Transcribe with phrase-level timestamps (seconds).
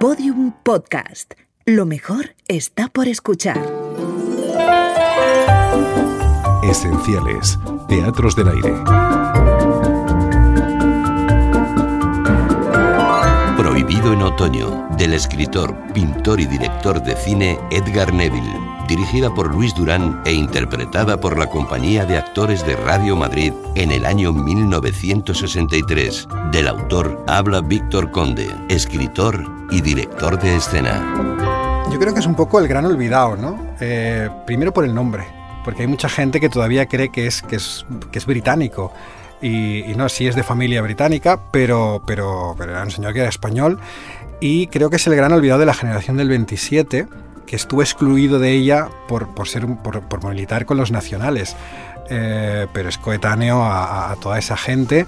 [0.00, 1.34] Podium Podcast.
[1.66, 3.60] Lo mejor está por escuchar.
[6.62, 7.58] Esenciales.
[7.86, 8.82] Teatros del Aire.
[13.58, 18.58] Prohibido en otoño, del escritor, pintor y director de cine Edgar Neville,
[18.90, 23.92] dirigida por Luis Durán e interpretada por la Compañía de Actores de Radio Madrid en
[23.92, 26.26] el año 1963.
[26.50, 31.86] Del autor habla Víctor Conde, escritor y director de escena.
[31.92, 33.56] Yo creo que es un poco el gran olvidado, ¿no?
[33.78, 35.24] Eh, primero por el nombre,
[35.64, 38.92] porque hay mucha gente que todavía cree que es, que es, que es británico
[39.40, 43.28] y, no, sí es de familia británica, pero, pero, pero era un señor que era
[43.28, 43.78] español
[44.40, 47.06] y creo que es el gran olvidado de la generación del 27
[47.50, 51.56] que estuvo excluido de ella por, por ser por, por, militar con los nacionales,
[52.08, 55.04] eh, pero es coetáneo a, toda esa gente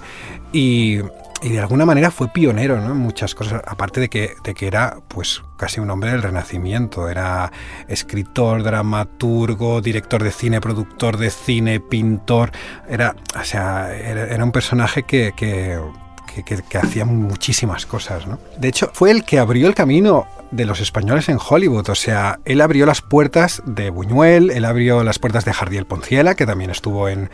[0.51, 0.99] y,
[1.41, 2.91] y de alguna manera fue pionero ¿no?
[2.91, 7.07] en muchas cosas, aparte de que, de que era pues casi un hombre del renacimiento,
[7.07, 7.49] era
[7.87, 12.51] escritor, dramaturgo, director de cine, productor de cine, pintor,
[12.89, 15.79] era, o sea, era un personaje que, que
[16.33, 18.27] que, que, hacía muchísimas cosas.
[18.27, 18.39] ¿no?
[18.57, 21.89] De hecho, fue el que abrió el camino de los españoles en Hollywood.
[21.89, 26.35] O sea, él abrió las puertas de Buñuel, él abrió las puertas de Jardiel Ponciela,
[26.35, 27.29] que también estuvo en,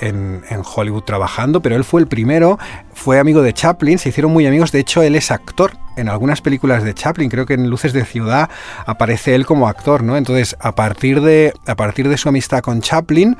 [0.00, 2.58] en, en, Hollywood trabajando, pero él fue el primero,
[2.92, 4.72] fue amigo de Chaplin, se hicieron muy amigos.
[4.72, 8.04] De hecho, él es actor en algunas películas de Chaplin, creo que en Luces de
[8.04, 8.50] Ciudad
[8.86, 10.16] aparece él como actor, ¿no?
[10.16, 13.36] Entonces, a partir de, a partir de su amistad con Chaplin,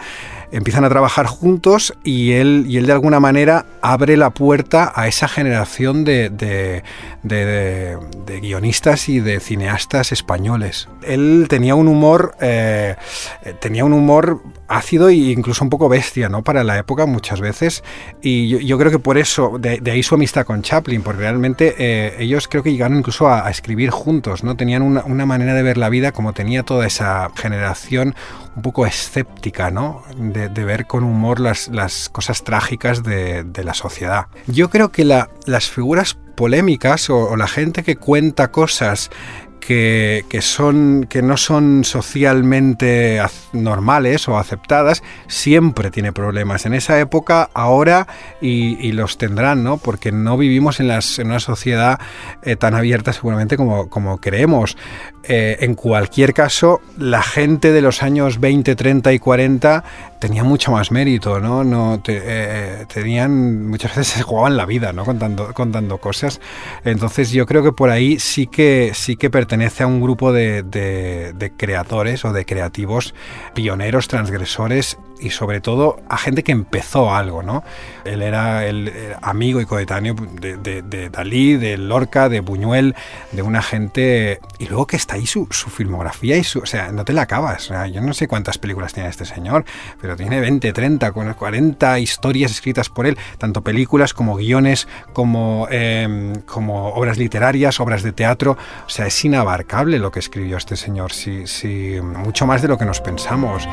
[0.55, 5.09] empiezan a trabajar juntos y él, y él de alguna manera abre la puerta a
[5.09, 6.83] esa generación de, de,
[7.25, 10.89] de, guionistas y de cineastas españoles.
[11.03, 12.95] Él tenía un humor, eh,
[13.61, 16.43] tenía un humor ácido e incluso un poco bestia, ¿no?
[16.43, 17.83] Para la época muchas veces.
[18.23, 22.17] Y yo, creo que por eso, de, ahí su amistad con Chaplin, porque realmente eh,
[22.19, 24.57] ellos creo que llegaron incluso a, escribir juntos, ¿no?
[24.57, 28.15] Tenían una, manera de ver la vida como tenía toda esa generación
[28.57, 30.03] un poco escéptica, ¿no?
[30.17, 34.27] De, ver con humor las, cosas trágicas de, la sociedad.
[34.47, 39.11] Yo creo que la, las figuras polémicas o la gente que cuenta cosas
[39.67, 43.21] que, son, que no son socialmente
[43.53, 46.67] normales o aceptadas, siempre tiene problemas.
[46.67, 48.07] En esa época, ahora,
[48.41, 49.79] y, y los tendrán, ¿no?
[49.79, 51.99] Porque no vivimos en, las, en una sociedad
[52.43, 54.77] eh, tan abierta seguramente como, como creemos.
[55.27, 59.85] Eh, en cualquier caso, la gente de los años 20, 30 y 40
[60.19, 61.65] tenía mucho más mérito, ¿no?
[61.65, 65.05] no te, eh, tenían, muchas veces se jugaban la vida, ¿no?
[65.05, 66.41] Contando, contando cosas.
[66.85, 71.53] Entonces yo creo que por ahí sí que, sí que pertenece a un grupo de
[71.57, 73.15] creadores o de creativos
[73.55, 77.65] pioneros, transgresores y sobre todo a gente que empezó algo, ¿no?
[78.05, 78.93] Él era el,
[79.23, 82.95] amigo y coetáneo de, de, de, Dalí, de Lorca, de Buñuel,
[83.33, 84.41] de una gente...
[84.59, 86.61] Y luego que está ahí su, su filmografía y su...
[86.61, 87.65] O sea, no te la acabas.
[87.65, 89.65] O sea, yo no sé cuántas películas tiene este señor,
[90.01, 96.33] pero tiene 20, 30, 40 historias escritas por él, tanto películas como guiones, como, eh,
[96.47, 98.57] como obras literarias, obras de teatro.
[98.87, 102.79] O sea, es inabarcable lo que escribió este señor, sí, sí, mucho más de lo
[102.79, 103.67] que nos pensamos.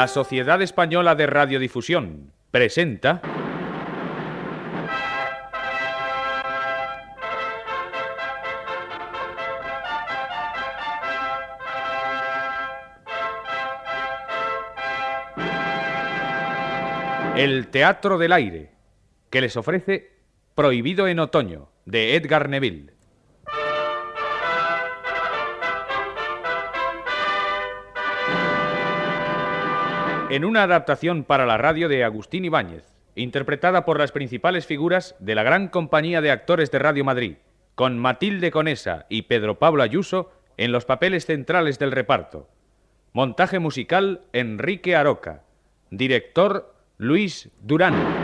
[0.00, 3.20] La Sociedad Española de Radiodifusión presenta
[17.36, 18.70] El Teatro del Aire,
[19.28, 20.12] que les ofrece
[20.54, 22.94] Prohibido en Otoño, de Edgar Neville.
[30.30, 32.84] En una adaptación para la radio de Agustín Ibáñez,
[33.16, 37.34] interpretada por las principales figuras de la gran compañía de actores de Radio Madrid,
[37.74, 42.48] con Matilde Conesa y Pedro Pablo Ayuso en los papeles centrales del reparto.
[43.12, 45.42] Montaje musical Enrique Aroca.
[45.90, 48.19] Director Luis Durán.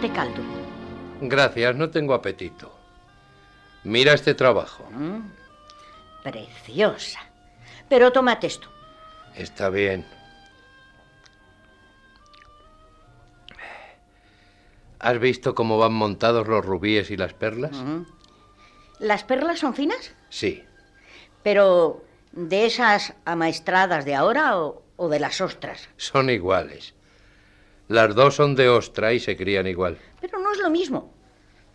[0.00, 0.40] Este caldo.
[1.20, 2.74] Gracias, no tengo apetito.
[3.84, 4.88] Mira este trabajo.
[4.90, 5.30] Mm,
[6.22, 7.20] preciosa.
[7.86, 8.68] Pero tómate esto.
[9.34, 10.06] Está bien.
[14.98, 17.72] ¿Has visto cómo van montados los rubíes y las perlas?
[17.76, 18.04] Mm.
[19.00, 20.14] ¿Las perlas son finas?
[20.30, 20.64] Sí.
[21.42, 25.90] Pero, ¿de esas amaestradas de ahora o, o de las ostras?
[25.98, 26.94] Son iguales.
[27.90, 29.98] Las dos son de ostra y se crían igual.
[30.20, 31.12] Pero no es lo mismo.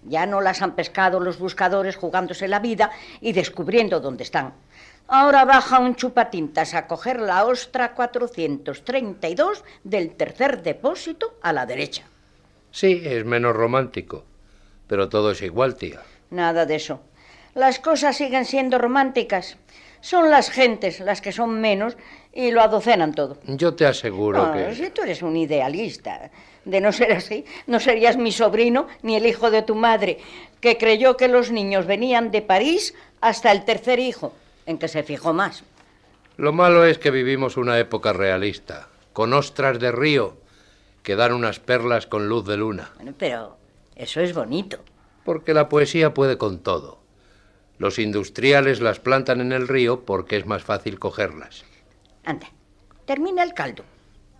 [0.05, 2.89] Ya no las han pescado los buscadores jugándose la vida
[3.19, 4.53] y descubriendo dónde están.
[5.09, 12.03] Ahora baja un chupatintas a coger la ostra 432 del tercer depósito a la derecha.
[12.71, 14.23] Sí, es menos romántico.
[14.87, 15.99] Pero todo es igual, tía.
[16.29, 17.01] Nada de eso.
[17.55, 19.57] Las cosas siguen siendo románticas.
[19.99, 21.97] Son las gentes las que son menos
[22.35, 23.37] y lo adocenan todo.
[23.47, 24.75] Yo te aseguro Ah, que...
[24.75, 26.29] Si tú eres un idealista.
[26.65, 30.17] De no ser así, no serías mi sobrino ni el hijo de tu madre,
[30.61, 34.33] que creyó que los niños venían de París hasta el tercer hijo,
[34.65, 35.63] en que se fijó más.
[36.37, 40.37] Lo malo es que vivimos una época realista, con ostras de río
[41.03, 42.91] que dan unas perlas con luz de luna.
[42.95, 43.57] Bueno, pero
[43.95, 44.79] eso es bonito.
[45.23, 46.97] Porque la poesía puede con todo.
[47.77, 51.63] Los industriales las plantan en el río porque es más fácil cogerlas.
[52.25, 52.47] Anda,
[53.05, 53.83] termina el caldo.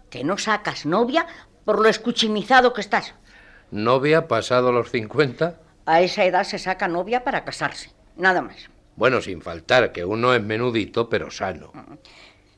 [0.10, 1.28] Que no sacas novia
[1.66, 3.14] por lo escuchimizado que estás.
[3.72, 5.60] ¿Novia pasado los 50?
[5.86, 7.92] A esa edad se saca novia para casarse.
[8.16, 8.70] Nada más.
[8.96, 11.72] Bueno, sin faltar, que uno es menudito pero sano.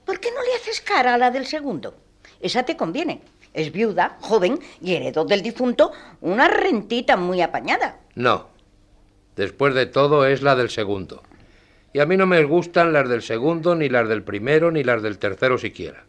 [0.06, 1.96] ¿Por qué no le haces cara a la del segundo?
[2.40, 3.22] Esa te conviene.
[3.54, 5.92] Es viuda, joven y heredó del difunto
[6.22, 8.00] una rentita muy apañada.
[8.16, 8.50] No.
[9.36, 11.24] Después de todo es la del segundo.
[11.98, 15.02] Y a mí no me gustan las del segundo, ni las del primero, ni las
[15.02, 16.04] del tercero siquiera.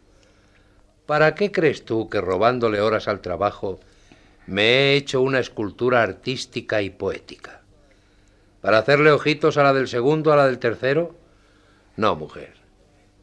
[1.07, 3.79] ¿Para qué crees tú que robándole horas al trabajo
[4.45, 7.61] me he hecho una escultura artística y poética?
[8.61, 11.15] ¿Para hacerle ojitos a la del segundo, a la del tercero?
[11.95, 12.53] No, mujer.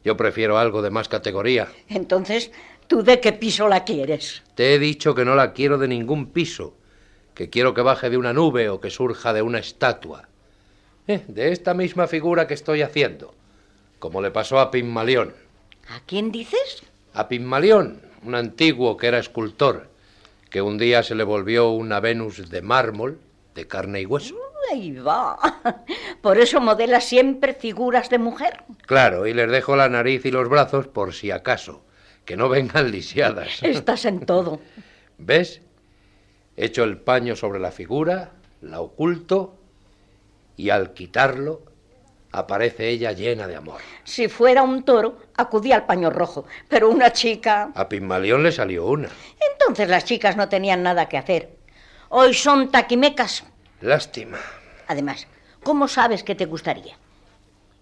[0.03, 1.69] Yo prefiero algo de más categoría.
[1.87, 2.51] Entonces,
[2.87, 4.43] ¿tú de qué piso la quieres?
[4.55, 6.75] Te he dicho que no la quiero de ningún piso,
[7.33, 10.27] que quiero que baje de una nube o que surja de una estatua.
[11.07, 13.33] Eh, de esta misma figura que estoy haciendo,
[13.97, 15.33] como le pasó a Pigmalión.
[15.89, 16.83] ¿A quién dices?
[17.13, 19.87] A Pigmalión, un antiguo que era escultor,
[20.49, 23.19] que un día se le volvió una Venus de mármol,
[23.55, 24.35] de carne y hueso.
[24.69, 25.37] Ahí va.
[26.21, 28.63] Por eso modela siempre figuras de mujer.
[28.85, 31.83] Claro, y les dejo la nariz y los brazos por si acaso,
[32.25, 33.63] que no vengan lisiadas.
[33.63, 34.59] Estás en todo.
[35.17, 35.61] ¿Ves?
[36.57, 38.31] Echo el paño sobre la figura,
[38.61, 39.56] la oculto
[40.57, 41.61] y al quitarlo
[42.31, 43.79] aparece ella llena de amor.
[44.03, 47.71] Si fuera un toro, acudía al paño rojo, pero una chica...
[47.73, 49.09] A Pigmalión le salió una.
[49.53, 51.55] Entonces las chicas no tenían nada que hacer.
[52.09, 53.45] Hoy son taquimecas.
[53.81, 54.39] Lástima.
[54.87, 55.27] Además,
[55.63, 56.97] ¿cómo sabes que te gustaría?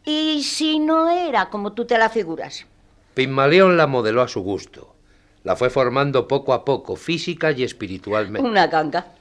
[0.03, 2.65] ¿Y si no era como tú te la figuras?
[3.13, 4.93] Pigmalión la modeló a su gusto.
[5.43, 8.47] La fue formando poco a poco, física y espiritualmente.
[8.47, 9.14] Una ganga.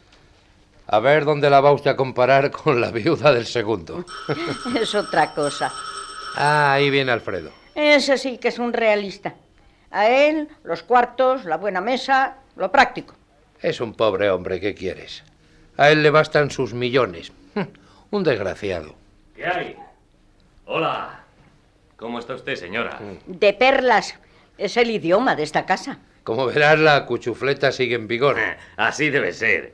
[0.87, 4.05] A ver dónde la va usted a comparar con la viuda del segundo.
[4.81, 5.73] Es otra cosa.
[6.37, 7.51] Ah, ahí viene Alfredo.
[7.75, 9.35] Ese sí que es un realista.
[9.91, 13.15] A él, los cuartos, la buena mesa, lo práctico.
[13.63, 15.23] Es un pobre hombre, ¿qué quieres?
[15.77, 17.33] A él le bastan sus millones.
[18.11, 18.95] Un desgraciado.
[19.35, 19.77] ¿Qué hay?
[20.67, 21.21] Hola.
[21.97, 23.01] ¿Cómo está usted, señora?
[23.27, 24.15] De perlas.
[24.59, 25.99] Es el idioma de esta casa.
[26.23, 28.37] Como verás, la cuchufleta sigue en vigor.
[28.77, 29.73] Así debe ser.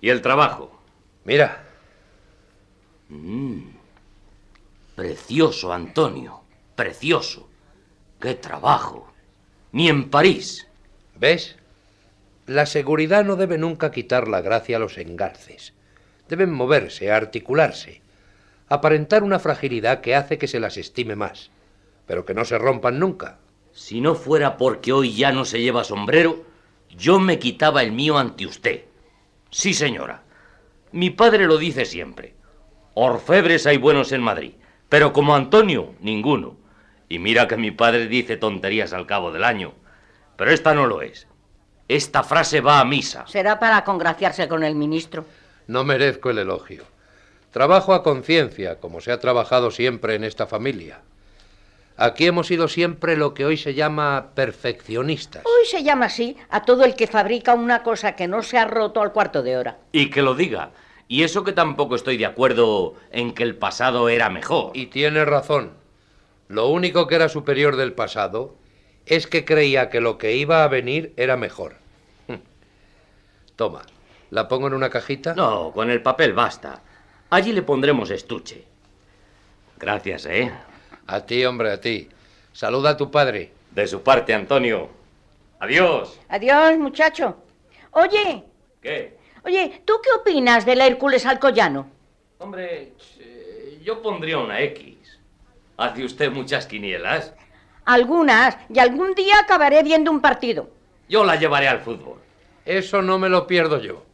[0.00, 0.80] ¿Y el trabajo?
[1.24, 1.64] Mira,
[4.94, 6.42] Precioso, Antonio.
[6.76, 7.48] Precioso.
[8.20, 9.12] ¡Qué trabajo!
[9.72, 10.68] Ni en París.
[11.16, 11.56] ¿ves?
[12.46, 15.74] La seguridad no debe nunca quitar la gracia a los engarces.
[16.28, 18.00] Deben moverse, articularse,
[18.68, 21.50] aparentar una fragilidad que hace que se las estime más,
[22.06, 23.38] pero que no se rompan nunca.
[23.72, 26.44] Si no fuera porque hoy ya no se lleva sombrero,
[26.90, 28.84] yo me quitaba el mío ante usted.
[29.50, 30.22] Sí, señora.
[30.92, 32.34] Mi padre lo dice siempre.
[32.94, 34.54] Orfebres hay buenos en Madrid,
[34.88, 36.56] pero como Antonio, ninguno.
[37.08, 39.74] Y mira que mi padre dice tonterías al cabo del año.
[40.36, 41.26] Pero esta no lo es.
[41.88, 43.26] Esta frase va a misa.
[43.26, 45.24] Será para congraciarse con el ministro.
[45.66, 46.84] No merezco el elogio.
[47.50, 51.00] Trabajo a conciencia, como se ha trabajado siempre en esta familia.
[52.00, 55.44] Aquí hemos sido siempre lo que hoy se llama perfeccionistas.
[55.44, 58.64] Hoy se llama así a todo el que fabrica una cosa que no se ha
[58.64, 59.76] roto al cuarto de hora.
[59.92, 60.70] Y que lo diga.
[61.08, 64.70] Y eso que tampoco estoy de acuerdo en que el pasado era mejor.
[64.74, 65.72] Y tiene razón.
[66.48, 68.56] Lo único que era superior del pasado
[69.04, 71.76] es que creía que lo que iba a venir era mejor.
[73.56, 73.82] Toma,
[74.30, 75.34] ¿La pongo en una cajita?
[75.34, 76.80] No, con el papel basta.
[77.28, 78.64] Allí le pondremos estuche.
[79.78, 80.50] Gracias, ¿eh?
[81.12, 82.08] A ti, hombre, a ti.
[82.52, 83.50] Saluda a tu padre.
[83.72, 84.88] De su parte, Antonio.
[85.58, 86.20] Adiós.
[86.28, 87.36] Adiós, muchacho.
[87.90, 88.44] Oye,
[88.80, 89.18] ¿Qué?
[89.44, 91.88] oye, ¿tú qué opinas del Hércules Alcoyano?
[92.38, 95.18] Hombre, eh, yo pondría una X.
[95.78, 97.34] ¿Hace usted muchas quinielas?
[97.86, 100.70] Algunas, y algún día acabaré viendo un partido.
[101.08, 102.20] Yo la llevaré al fútbol.
[102.64, 104.04] Eso no me lo pierdo yo.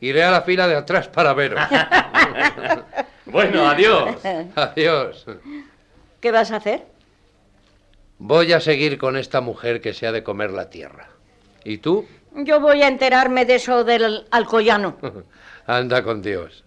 [0.00, 1.58] Iré a la fila de atrás para veros.
[3.26, 4.16] Bueno, adiós.
[4.54, 5.26] Adiós.
[6.26, 6.84] ¿Qué vas a hacer?
[8.18, 11.08] Voy a seguir con esta mujer que se ha de comer la tierra.
[11.62, 12.04] ¿Y tú?
[12.34, 14.96] Yo voy a enterarme de eso del Alcoyano.
[15.68, 16.64] Anda con Dios.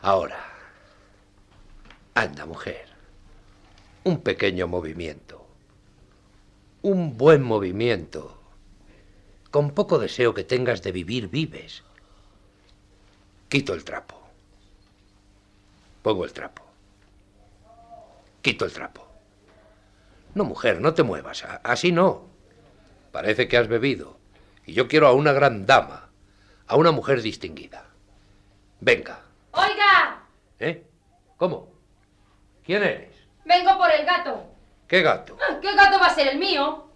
[0.00, 0.38] Ahora.
[2.14, 2.86] Anda, mujer.
[4.04, 5.44] Un pequeño movimiento.
[6.82, 8.40] Un buen movimiento.
[9.50, 11.82] Con poco deseo que tengas de vivir, vives.
[13.48, 14.19] Quito el trapo.
[16.02, 16.62] Pongo el trapo.
[18.42, 19.06] Quito el trapo.
[20.34, 21.44] No, mujer, no te muevas.
[21.62, 22.28] Así no.
[23.12, 24.16] Parece que has bebido.
[24.64, 26.08] Y yo quiero a una gran dama.
[26.66, 27.84] A una mujer distinguida.
[28.80, 29.20] Venga.
[29.52, 30.22] Oiga,
[30.58, 30.86] ¿Eh?
[31.36, 31.68] ¿Cómo?
[32.64, 33.14] ¿Quién eres?
[33.44, 34.44] vengo por el gato.
[34.86, 35.36] ¿Qué gato?
[35.60, 36.86] ¿Qué gato va a ser el mío?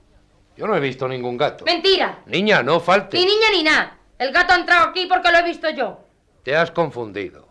[0.57, 1.65] Yo no he visto ningún gato.
[1.65, 2.23] Mentira.
[2.27, 3.17] Niña, no falte.
[3.19, 3.99] Ni niña ni nada.
[4.19, 5.99] El gato ha entrado aquí porque lo he visto yo.
[6.45, 7.44] Te has confundido.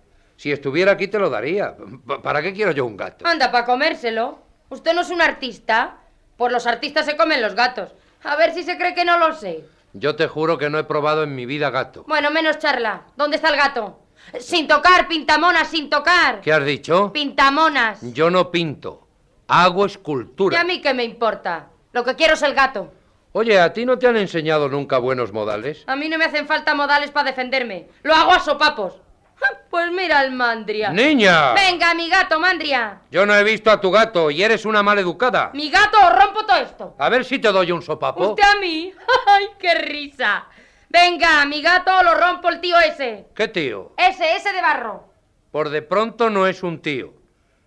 [0.43, 1.73] Si estuviera aquí te lo daría.
[2.05, 3.25] Pa- ¿Para qué quiero yo un gato?
[3.25, 4.39] Anda, para comérselo.
[4.67, 5.99] Usted no es un artista.
[6.35, 7.93] Por los artistas se comen los gatos.
[8.25, 9.63] A ver si se cree que no lo sé.
[9.93, 12.03] Yo te juro que no he probado en mi vida gato.
[12.09, 13.03] Bueno, menos charla.
[13.15, 14.01] ¿Dónde está el gato?
[14.41, 16.41] Sin tocar, pintamonas, sin tocar.
[16.41, 17.13] ¿Qué has dicho?
[17.13, 18.01] Pintamonas.
[18.13, 19.07] Yo no pinto.
[19.47, 20.59] Hago ¿Y escultura.
[20.59, 21.69] a mí qué me importa?
[21.93, 22.91] Lo que quiero es el gato.
[23.31, 25.85] Oye, ¿a ti no te han enseñado nunca buenos modales?
[25.87, 27.87] A mí no me hacen falta modales para defenderme.
[28.03, 28.99] Lo hago a sopapos.
[29.69, 30.91] Pues mira el mandria.
[30.91, 31.53] ¡Niña!
[31.53, 33.01] Venga, mi gato, mandria.
[33.09, 35.49] Yo no he visto a tu gato y eres una maleducada.
[35.55, 36.95] Mi gato, rompo todo esto.
[36.99, 38.29] A ver si te doy un sopapo.
[38.29, 38.93] ¿Usted a mí?
[39.27, 40.45] ¡Ay, qué risa!
[40.89, 43.25] Venga, mi gato, lo rompo el tío ese.
[43.35, 43.93] ¿Qué tío?
[43.97, 45.05] Ese, ese de barro.
[45.51, 47.13] Por de pronto no es un tío,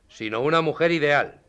[0.09, 1.41] sino una mujer ideal.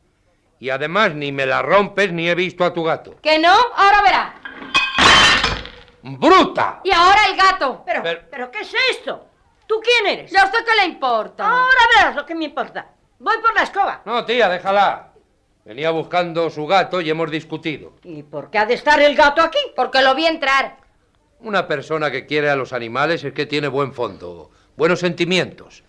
[0.60, 3.15] Y además ni me la rompes ni he visto a tu gato.
[3.22, 3.53] ¿Que no?
[3.75, 4.34] Ahora verá.
[6.01, 6.81] ¡Bruta!
[6.84, 7.84] Y ahora el gato.
[7.86, 9.26] Pero, Pero- pero, ¿qué es esto?
[9.67, 10.31] ¿Tú quién eres?
[10.31, 11.45] ¿Y a usted qué le importa?
[11.45, 12.88] Ahora verás lo que me importa.
[13.19, 14.01] Voy por la escoba.
[14.05, 15.12] No, tía, déjala.
[15.65, 17.93] Venía buscando su gato y hemos discutido.
[18.03, 19.59] ¿Y por qué ha de estar el gato aquí?
[19.75, 20.77] Porque lo vi entrar.
[21.41, 25.83] Una persona que quiere a los animales es que tiene buen fondo, buenos sentimientos.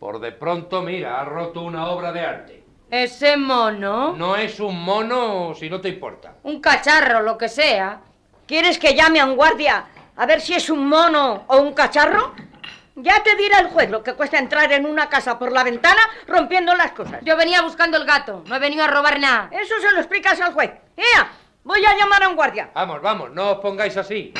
[0.00, 2.64] Por de pronto, mira, ha roto una obra de arte.
[2.90, 4.12] Ese mono.
[4.16, 6.34] No es un mono si no te importa.
[6.42, 8.00] Un cacharro, lo que sea.
[8.46, 12.34] ¿Quieres que llame a un guardia a ver si es un mono o un cacharro?
[12.98, 16.00] Ya te dirá el juez lo que cuesta entrar en una casa por la ventana
[16.26, 17.20] rompiendo las cosas.
[17.22, 18.42] Yo venía buscando el gato.
[18.48, 19.50] No he venido a robar nada.
[19.52, 20.70] Eso se lo explicas al juez.
[20.96, 21.30] ¡Ea!
[21.62, 22.70] Voy a llamar a un guardia.
[22.74, 24.32] Vamos, vamos, no os pongáis así.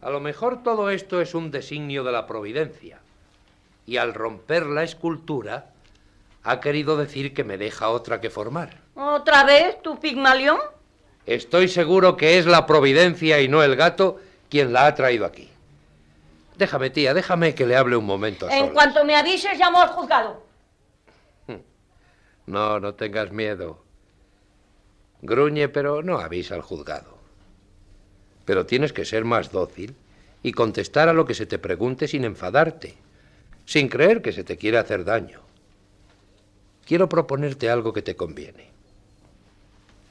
[0.00, 3.00] A lo mejor todo esto es un designio de la providencia.
[3.84, 5.66] Y al romper la escultura,
[6.44, 8.76] ha querido decir que me deja otra que formar.
[8.94, 10.58] ¿Otra vez, tu pigmalión?
[11.26, 15.51] Estoy seguro que es la providencia y no el gato quien la ha traído aquí.
[16.56, 18.72] Déjame, tía, déjame que le hable un momento a En solas.
[18.74, 20.42] cuanto me avises, llamo al juzgado.
[22.46, 23.84] No, no tengas miedo.
[25.22, 27.16] Gruñe, pero no avisa al juzgado.
[28.44, 29.94] Pero tienes que ser más dócil
[30.42, 32.96] y contestar a lo que se te pregunte sin enfadarte,
[33.64, 35.40] sin creer que se te quiere hacer daño.
[36.84, 38.70] Quiero proponerte algo que te conviene.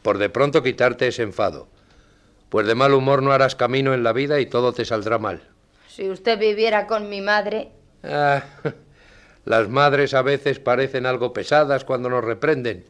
[0.01, 1.67] Por de pronto quitarte ese enfado,
[2.49, 5.49] pues de mal humor no harás camino en la vida y todo te saldrá mal.
[5.93, 7.69] Si usted viviera con mi madre.
[8.01, 8.43] Ah,
[9.45, 12.85] las madres a veces parecen algo pesadas cuando nos reprenden,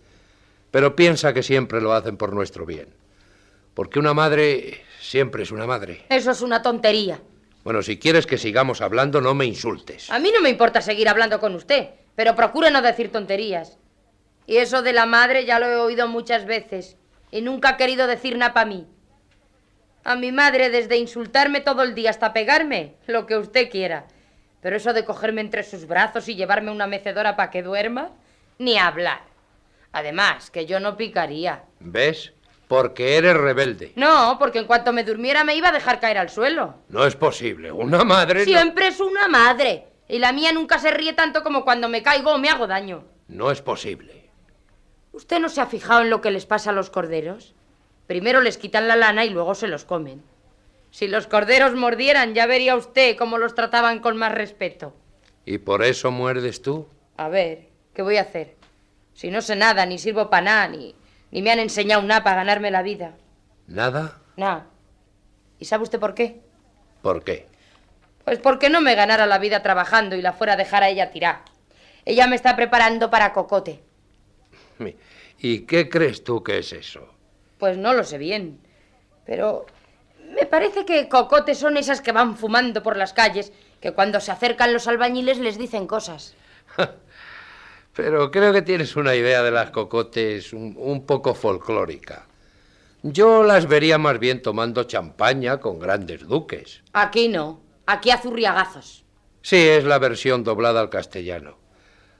[0.70, 2.90] pero piensa que siempre lo hacen por nuestro bien.
[3.74, 6.06] Porque una madre siempre es una madre.
[6.10, 7.20] Eso es una tontería.
[7.64, 10.12] Bueno, si quieres que sigamos hablando, no me insultes.
[10.12, 13.80] A mí no me importa seguir hablando con usted, pero procure no decir tonterías.
[14.46, 16.98] Y eso de la madre ya lo he oído muchas veces
[17.32, 18.86] y nunca ha querido decir nada para mí.
[20.04, 24.06] A mi madre, desde insultarme todo el día hasta pegarme, lo que usted quiera.
[24.62, 28.10] Pero eso de cogerme entre sus brazos y llevarme una mecedora para que duerma,
[28.58, 29.22] ni hablar.
[29.92, 31.64] Además, que yo no picaría.
[31.80, 32.34] ¿Ves?
[32.68, 33.92] Porque eres rebelde.
[33.96, 36.76] No, porque en cuanto me durmiera me iba a dejar caer al suelo.
[36.90, 37.72] No es posible.
[37.72, 38.40] Una madre...
[38.40, 39.88] no- Siempre es una madre.
[40.08, 43.04] Y la mía nunca se ríe tanto como cuando me caigo o me hago daño.
[43.28, 44.30] No es posible.
[45.12, 47.54] ¿Usted no se ha fijado en lo que les pasa a los corderos?
[48.08, 50.24] Primero les quitan la lana y luego se los comen.
[50.92, 54.94] Si los corderos mordieran, ya vería usted cómo los trataban con más respeto.
[55.46, 56.88] ¿Y por eso muerdes tú?
[57.18, 58.56] A ver, ¿qué voy a hacer?
[59.14, 60.96] Si no sé nada, ni sirvo para nada, ni,
[61.32, 63.16] ni me han enseñado nada para ganarme la vida.
[63.68, 64.20] ¿Nada?
[64.36, 64.68] Nada.
[65.60, 66.42] ¿Y sabe usted por qué?
[67.02, 67.48] ¿Por qué?
[68.26, 71.12] Pues porque no me ganara la vida trabajando y la fuera a dejar a ella
[71.12, 71.44] tirar.
[72.06, 73.82] Ella me está preparando para cocote.
[75.40, 77.14] ¿Y qué crees tú que es eso?
[77.62, 78.60] Pues no lo sé bien.
[79.24, 79.68] Pero
[80.34, 84.32] me parece que cocotes son esas que van fumando por las calles, que cuando se
[84.32, 86.34] acercan los albañiles les dicen cosas.
[87.96, 92.26] Pero creo que tienes una idea de las cocotes un, un, poco folclórica.
[93.04, 96.82] Yo las vería más bien tomando champaña con grandes duques.
[96.94, 99.06] Aquí no, aquí azurriagazos.
[99.44, 101.60] Sí, es la versión doblada al castellano.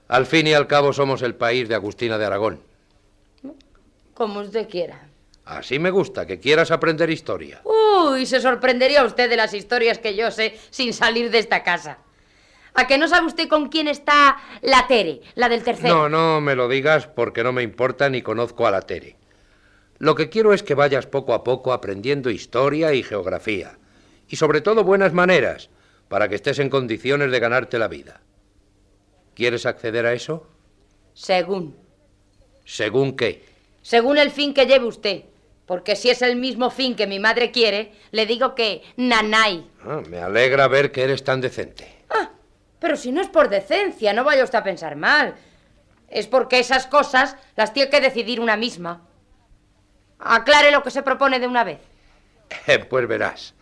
[0.06, 2.60] Al fin y al cabo somos el país de Agustina de Aragón.
[4.14, 5.08] Como usted quiera.
[5.44, 7.62] Así me gusta, que quieras aprender historia.
[7.64, 11.98] Uy, se sorprendería usted de las historias que yo sé sin salir de esta casa.
[12.74, 15.94] ¿A que no sabe usted con quién está la Tere, la del tercero?
[15.94, 19.16] No, no me lo digas porque no me importa ni conozco a la Tere.
[19.98, 23.78] Lo que quiero es que vayas poco a poco aprendiendo historia y geografía.
[24.28, 25.68] Y sobre todo buenas maneras,
[26.08, 28.22] para que estés en condiciones de ganarte la vida.
[29.34, 30.46] ¿Quieres acceder a eso?
[31.14, 31.76] Según.
[32.64, 33.44] ¿Según qué?
[33.82, 35.24] Según el fin que lleve usted.
[35.66, 39.70] Porque si es el mismo fin que mi madre quiere, le digo que nanay.
[39.84, 42.04] Ah, me alegra ver que eres tan decente.
[42.10, 42.30] Ah,
[42.78, 45.34] pero si no es por decencia, no vaya usted a pensar mal.
[46.08, 49.02] Es porque esas cosas las tiene que decidir una misma.
[50.18, 51.78] Aclare lo que se propone de una vez.
[52.66, 53.54] Eh, pues verás.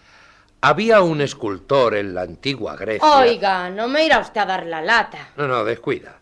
[0.62, 3.08] Había un escultor en la antigua Grecia.
[3.08, 5.28] Oiga, no me irá usted a dar la lata.
[5.36, 6.18] No, no, descuida.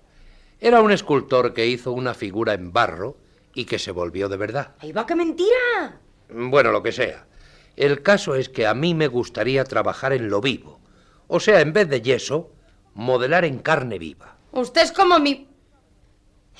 [0.60, 3.16] Era un escultor que hizo una figura en barro
[3.58, 4.76] y que se volvió de verdad.
[4.78, 5.98] ¡Ahí va, qué mentira!
[6.28, 7.26] Bueno, lo que sea.
[7.74, 10.78] El caso es que a mí me gustaría trabajar en lo vivo.
[11.26, 12.52] O sea, en vez de yeso,
[12.94, 14.36] modelar en carne viva.
[14.52, 15.48] Usted es como mi...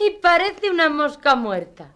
[0.00, 1.92] Y parece una mosca muerta.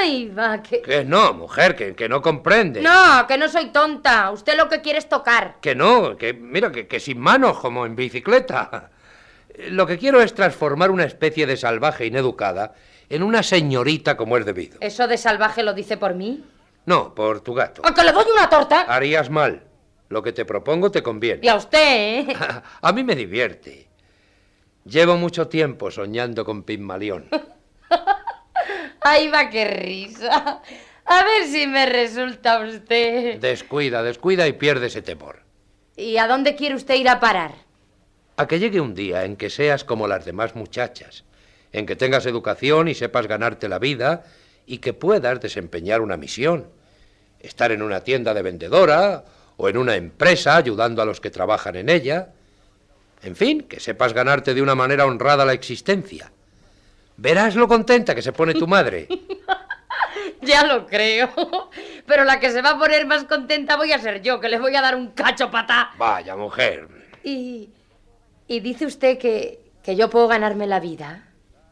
[0.00, 0.80] Ay, va, que...
[0.80, 2.80] Que no, mujer, que, que, no comprende.
[2.80, 4.30] No, que no soy tonta.
[4.30, 5.58] Usted lo que quiere es tocar.
[5.60, 8.92] Que no, que mira, que, que sin manos, como en bicicleta.
[9.70, 12.74] Lo que quiero es transformar una especie de salvaje ineducada
[13.08, 14.78] en una señorita como es debido.
[14.80, 16.44] ¿Eso de salvaje lo dice por mí?
[16.86, 17.82] No, por tu gato.
[17.84, 18.82] ¿A que le doy una torta?
[18.82, 19.62] Harías mal.
[20.08, 21.40] Lo que te propongo te conviene.
[21.42, 22.36] Y a usted, ¿eh?
[22.80, 23.88] a mí me divierte.
[24.84, 27.28] Llevo mucho tiempo soñando con Pigmalión.
[29.00, 30.62] ¡Ay, va, qué risa!
[31.04, 33.40] A ver si me resulta usted.
[33.40, 35.42] Descuida, descuida y pierde ese temor.
[35.96, 37.52] ¿Y a dónde quiere usted ir a parar?
[38.36, 41.24] A que llegue un día en que seas como las demás muchachas,
[41.76, 44.24] en que tengas educación y sepas ganarte la vida
[44.66, 46.68] y que puedas desempeñar una misión.
[47.38, 49.24] Estar en una tienda de vendedora
[49.56, 52.30] o en una empresa ayudando a los que trabajan en ella.
[53.22, 56.32] En fin, que sepas ganarte de una manera honrada la existencia.
[57.18, 59.06] Verás lo contenta que se pone tu madre.
[60.42, 61.30] ya lo creo.
[62.06, 64.58] Pero la que se va a poner más contenta voy a ser yo, que le
[64.58, 65.90] voy a dar un cacho patá.
[65.98, 66.88] Vaya, mujer.
[67.22, 67.70] Y.
[68.48, 71.25] ¿Y dice usted que, que yo puedo ganarme la vida?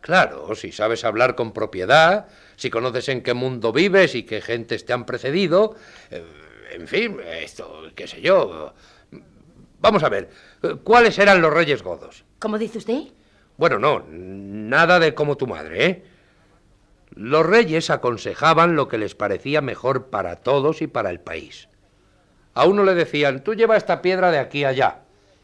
[0.05, 4.85] Claro, si sabes hablar con propiedad, si conoces en qué mundo vives y qué gentes
[4.85, 5.77] te han precedido.
[6.11, 6.23] eh,
[6.73, 8.75] en fin, esto, qué sé yo.
[9.81, 10.29] Vamos a ver,
[10.83, 12.23] ¿cuáles eran los reyes godos?
[12.39, 13.01] ¿Cómo dice usted?
[13.57, 16.05] Bueno, no, nada de como tu madre, ¿eh?
[17.15, 21.71] Los reyes aconsejaban lo que les parecía mejor para todos y para el país.
[22.53, 24.99] A uno le decían, tú lleva esta piedra de aquí a allá,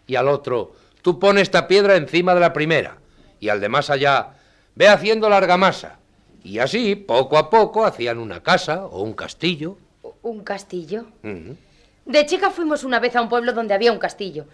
[0.06, 2.98] y al otro, tú pone esta piedra encima de la primera,
[3.38, 4.34] y al de más allá,
[4.74, 5.98] ve haciendo la argamasa.
[6.42, 9.76] Y así, poco a poco, hacían una casa o un castillo.
[10.22, 11.06] ¿Un castillo?
[11.22, 14.46] De chica fuimos una vez a un pueblo donde había un castillo.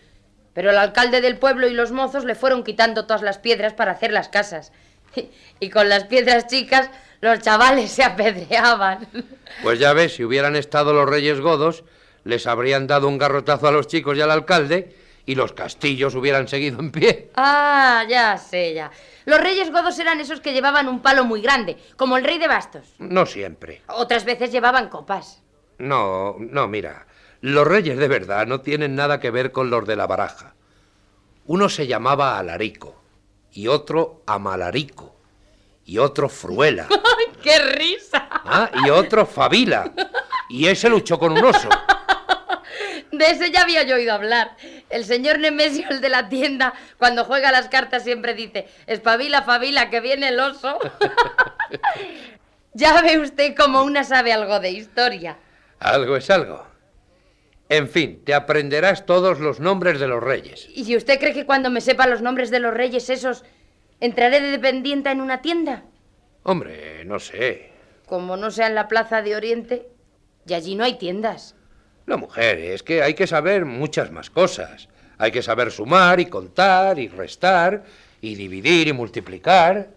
[0.53, 3.93] Pero el alcalde del pueblo y los mozos le fueron quitando todas las piedras para
[3.93, 4.73] hacer las casas.
[5.61, 9.07] Y con las piedras chicas los chavales se apedreaban.
[9.63, 11.85] Pues ya ves, si hubieran estado los reyes godos,
[12.25, 14.95] les habrían dado un garrotazo a los chicos y al alcalde,
[15.27, 17.31] y los castillos hubieran seguido en pie.
[17.35, 18.91] Ah, ya sé, ya.
[19.25, 22.47] Los reyes godos eran esos que llevaban un palo muy grande, como el rey de
[22.47, 22.95] bastos.
[22.99, 23.83] No siempre.
[23.89, 25.43] Otras veces llevaban copas.
[25.79, 27.07] No, no, mira.
[27.41, 30.55] Los reyes de verdad no tienen nada que ver con los de la baraja.
[31.45, 33.03] Uno se llamaba Alarico,
[33.53, 35.17] y otro Amalarico,
[35.85, 38.29] y otro Fruela, ¡Ay, qué risa!
[38.31, 38.71] ¿ah?
[38.85, 39.93] y otro Fabila,
[40.49, 41.69] y ese luchó con un oso.
[43.17, 44.57] De ese ya había yo oído hablar.
[44.91, 49.89] El señor Nemesio, el de la tienda, cuando juega las cartas siempre dice, espabila, Fabila,
[49.91, 50.79] que viene el oso.
[52.75, 55.39] ya ve usted como una sabe algo de historia.
[55.79, 56.67] Algo es algo.
[57.69, 60.69] En fin, te aprenderás todos los nombres de los reyes.
[60.75, 63.45] ¿Y usted cree que cuando me sepa los nombres de los reyes esos,
[63.99, 65.85] entraré de dependienta en una tienda?
[66.45, 67.73] Hombre, no sé.
[68.07, 69.89] Como no sea en la Plaza de Oriente,
[70.47, 71.56] y allí no hay tiendas.
[72.07, 74.88] La mujer, es que hay que saber muchas más cosas.
[75.19, 77.85] Hay que saber sumar y contar y restar
[78.21, 79.90] y dividir y multiplicar.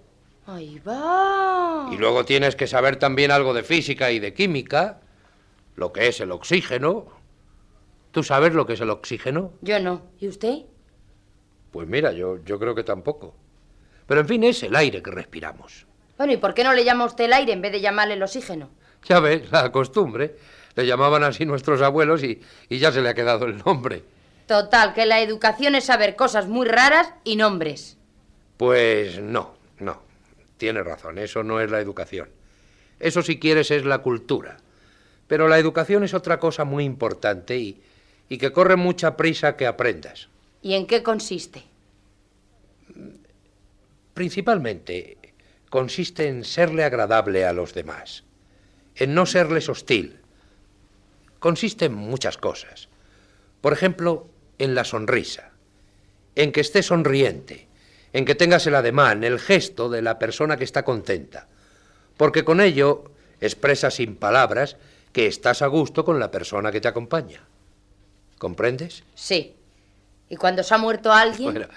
[0.48, 1.90] Ahí va.
[1.92, 5.02] Y luego tienes que saber también algo de física y de química,
[5.76, 7.06] lo que es el oxígeno.
[8.12, 9.52] ¿Tú sabes lo que es el oxígeno?
[9.62, 10.02] Yo no.
[10.20, 10.66] ¿Y usted?
[11.72, 13.36] Pues mira, yo, yo creo que tampoco.
[14.08, 15.86] Pero en fin, es el aire que respiramos.
[16.18, 18.24] Bueno, ¿y por qué no le llama usted el aire en vez de llamarle el
[18.24, 18.70] oxígeno?
[19.06, 20.36] Ya ves, la costumbre.
[20.76, 24.04] Le llamaban así nuestros abuelos y, y ya se le ha quedado el nombre.
[24.48, 27.98] Total, que la educación es saber cosas muy raras y nombres.
[28.58, 30.02] Pues no, no.
[30.58, 32.30] Tienes razón, eso no es la educación.
[33.00, 34.58] Eso si quieres es la cultura.
[35.28, 37.82] Pero la educación es otra cosa muy importante y,
[38.28, 40.30] y que corre mucha prisa que aprendas.
[40.62, 41.64] ¿Y en qué consiste?
[44.14, 45.18] Principalmente
[45.70, 48.24] consiste en serle agradable a los demás,
[48.96, 50.19] en no serles hostil.
[51.40, 52.90] Consiste en muchas cosas.
[53.62, 55.52] Por ejemplo, en la sonrisa,
[56.36, 57.68] en que estés sonriente,
[58.14, 61.48] en que tengas el ademán, el gesto de la persona que está contenta,
[62.18, 64.78] porque con ello expresas sin palabras
[65.14, 67.42] que estás a gusto con la persona que te acompaña.
[68.38, 69.04] ¿Comprendes?
[69.16, 69.56] Sí.
[70.30, 71.52] ¿Y cuando se ha muerto alguien?
[71.52, 71.68] Bueno,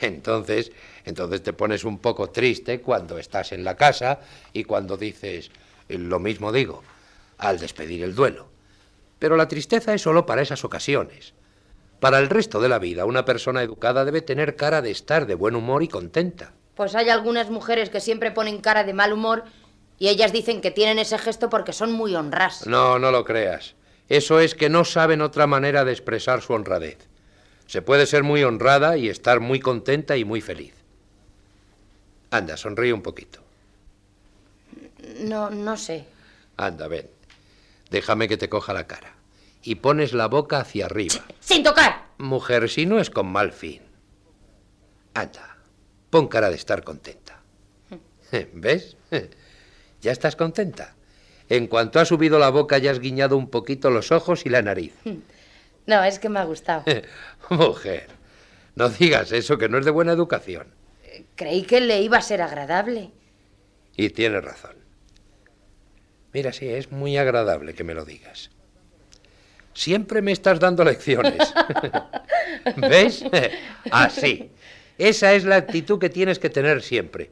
[0.00, 0.70] entonces,
[1.04, 4.20] entonces te pones un poco triste cuando estás en la casa
[4.52, 5.50] y cuando dices,
[5.88, 6.82] lo mismo digo,
[7.38, 8.51] al despedir el duelo.
[9.22, 11.32] Pero la tristeza es solo para esas ocasiones.
[12.00, 15.36] Para el resto de la vida, una persona educada debe tener cara de estar de
[15.36, 16.54] buen humor y contenta.
[16.74, 19.44] Pues hay algunas mujeres que siempre ponen cara de mal humor
[19.96, 22.66] y ellas dicen que tienen ese gesto porque son muy honras.
[22.66, 23.76] No, no lo creas.
[24.08, 26.98] Eso es que no saben otra manera de expresar su honradez.
[27.66, 30.74] Se puede ser muy honrada y estar muy contenta y muy feliz.
[32.32, 33.38] Anda, sonríe un poquito.
[35.20, 36.06] No, no sé.
[36.56, 37.08] Anda, ven.
[37.92, 39.11] Déjame que te coja la cara.
[39.62, 41.24] Y pones la boca hacia arriba.
[41.40, 42.08] ¡Sin tocar!
[42.18, 43.82] Mujer, si no es con mal fin.
[45.14, 45.58] Anda,
[46.10, 47.42] pon cara de estar contenta.
[48.52, 48.96] ¿Ves?
[50.00, 50.94] ¿Ya estás contenta?
[51.48, 54.62] En cuanto has subido la boca ya has guiñado un poquito los ojos y la
[54.62, 54.94] nariz.
[55.86, 56.84] No, es que me ha gustado.
[57.50, 58.08] Mujer,
[58.74, 60.68] no digas eso, que no es de buena educación.
[61.36, 63.10] Creí que le iba a ser agradable.
[63.96, 64.76] Y tienes razón.
[66.32, 68.50] Mira, sí, es muy agradable que me lo digas.
[69.74, 71.52] Siempre me estás dando lecciones.
[72.76, 73.24] ¿Ves?
[73.90, 74.50] Así.
[74.98, 77.30] Esa es la actitud que tienes que tener siempre.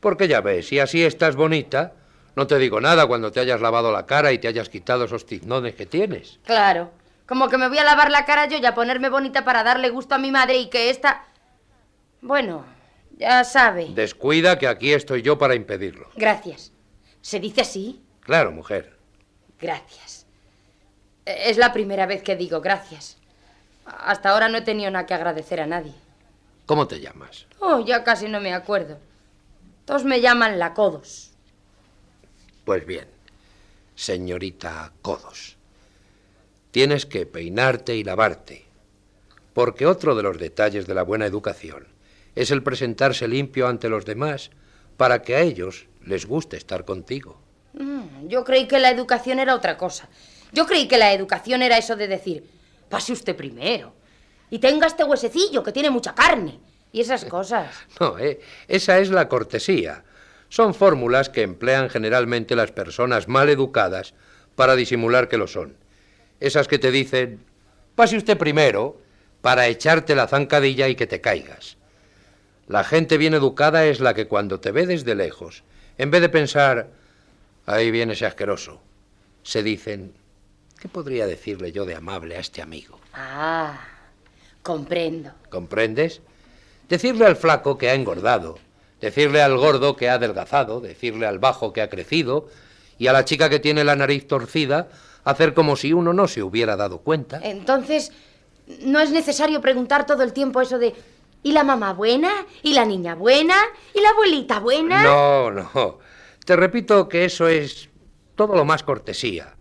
[0.00, 1.92] Porque ya ves, si así estás bonita,
[2.36, 5.26] no te digo nada cuando te hayas lavado la cara y te hayas quitado esos
[5.26, 6.40] tiznones que tienes.
[6.44, 6.90] Claro.
[7.26, 9.88] Como que me voy a lavar la cara yo y a ponerme bonita para darle
[9.88, 11.24] gusto a mi madre y que esta...
[12.20, 12.66] Bueno,
[13.16, 13.88] ya sabe.
[13.94, 16.10] Descuida que aquí estoy yo para impedirlo.
[16.16, 16.72] Gracias.
[17.20, 18.02] ¿Se dice así?
[18.20, 18.98] Claro, mujer.
[19.58, 20.03] Gracias.
[21.26, 23.16] Es la primera vez que digo gracias.
[23.86, 25.92] Hasta ahora no he tenido nada que agradecer a nadie.
[26.66, 27.46] ¿Cómo te llamas?
[27.60, 28.98] Oh, ya casi no me acuerdo.
[29.84, 31.30] Todos me llaman la Codos.
[32.64, 33.06] Pues bien,
[33.94, 35.56] señorita Codos,
[36.70, 38.64] tienes que peinarte y lavarte,
[39.52, 41.86] porque otro de los detalles de la buena educación
[42.34, 44.50] es el presentarse limpio ante los demás
[44.96, 47.38] para que a ellos les guste estar contigo.
[47.74, 50.08] Mm, yo creí que la educación era otra cosa.
[50.52, 52.44] Yo creí que la educación era eso de decir,
[52.88, 53.94] pase usted primero.
[54.50, 56.60] Y tenga este huesecillo que tiene mucha carne.
[56.92, 57.74] Y esas cosas.
[57.98, 60.04] No, eh, esa es la cortesía.
[60.48, 64.14] Son fórmulas que emplean generalmente las personas mal educadas
[64.54, 65.76] para disimular que lo son.
[66.38, 67.44] Esas que te dicen,
[67.94, 69.00] pase usted primero,
[69.40, 71.76] para echarte la zancadilla y que te caigas.
[72.66, 75.64] La gente bien educada es la que cuando te ve desde lejos,
[75.98, 76.90] en vez de pensar,
[77.66, 78.80] ahí viene ese asqueroso,
[79.42, 80.14] se dicen,
[80.84, 83.00] ¿qué podría decirle yo de amable a este amigo?
[83.14, 83.80] Ah,
[84.62, 85.30] comprendo.
[85.48, 86.20] ¿Comprendes?
[86.90, 88.58] Decirle al flaco que ha engordado,
[89.00, 92.48] decirle al gordo que ha adelgazado, decirle al bajo que ha crecido,
[92.98, 94.88] y a la chica que tiene la nariz torcida,
[95.24, 97.40] hacer como si uno no se hubiera dado cuenta.
[97.42, 98.12] Entonces,
[98.80, 100.94] no es necesario preguntar todo el tiempo eso de
[101.42, 102.30] ¿y la mamá buena?
[102.62, 103.56] ¿y la niña buena?
[103.94, 105.02] ¿y la abuelita buena?
[105.02, 105.98] No, no.
[106.44, 107.88] Te repito que eso es
[108.34, 109.53] todo lo más cortesía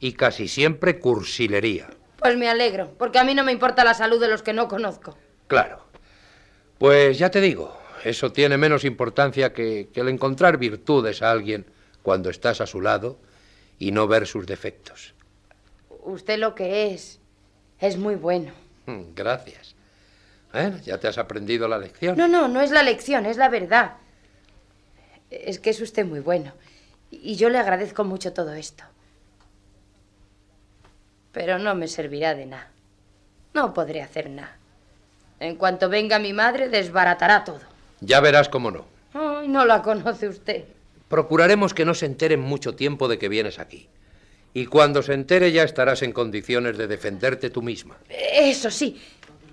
[0.00, 1.88] y casi siempre cursilería.
[2.18, 4.66] Pues me alegro, porque a mí no me importa la salud de los que no
[4.68, 5.16] conozco.
[5.46, 5.84] Claro.
[6.78, 11.66] Pues ya te digo, eso tiene menos importancia que, que el encontrar virtudes a alguien
[12.02, 13.18] cuando estás a su lado
[13.78, 15.14] y no ver sus defectos.
[16.02, 17.20] Usted lo que es
[17.78, 18.52] Es muy bueno.
[18.86, 19.74] Mm, Gracias.
[20.52, 22.16] Bueno, ya te has aprendido la lección.
[22.16, 23.92] No, no, no es la lección, es la verdad.
[25.30, 26.52] Es que es usted muy bueno.
[27.10, 28.82] Y yo le agradezco mucho todo esto.
[31.32, 32.70] Pero no me servirá de nada.
[33.54, 34.56] No podré hacer nada.
[35.38, 37.60] En cuanto venga mi madre, desbaratará todo.
[38.00, 38.84] Ya verás cómo no.
[39.14, 40.64] Ay, no la conoce usted.
[41.08, 43.88] Procuraremos que no se enteren mucho tiempo de que vienes aquí.
[44.52, 47.96] Y cuando se entere ya estarás en condiciones de defenderte tú misma.
[48.08, 49.00] Eso sí.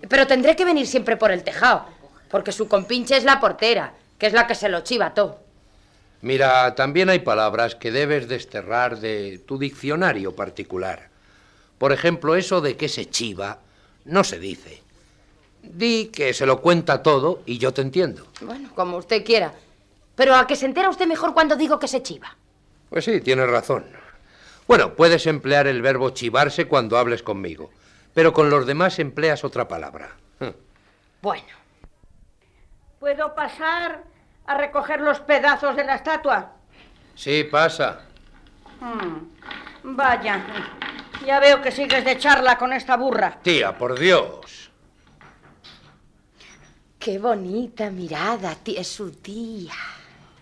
[0.07, 1.85] Pero tendré que venir siempre por el tejado.
[2.29, 5.39] Porque su compinche es la portera, que es la que se lo chiva todo.
[6.21, 11.09] Mira, también hay palabras que debes desterrar de tu diccionario particular.
[11.77, 13.59] Por ejemplo, eso de que se chiva
[14.05, 14.81] no se dice.
[15.61, 18.27] Di que se lo cuenta todo y yo te entiendo.
[18.41, 19.53] Bueno, como usted quiera.
[20.15, 22.35] Pero a que se entera usted mejor cuando digo que se chiva.
[22.89, 23.85] Pues sí, tienes razón.
[24.67, 27.69] Bueno, puedes emplear el verbo chivarse cuando hables conmigo,
[28.13, 30.15] pero con los demás empleas otra palabra.
[30.39, 30.49] Hm.
[31.21, 31.47] Bueno.
[32.99, 34.03] ¿Puedo pasar
[34.47, 36.53] a recoger los pedazos de la estatua?
[37.15, 38.01] Sí, pasa.
[38.79, 40.45] Hmm, Vaya,
[41.25, 43.39] ya veo que sigues de charla con esta burra.
[43.41, 44.71] Tía, por Dios.
[46.99, 49.73] Qué bonita mirada tiene su tía.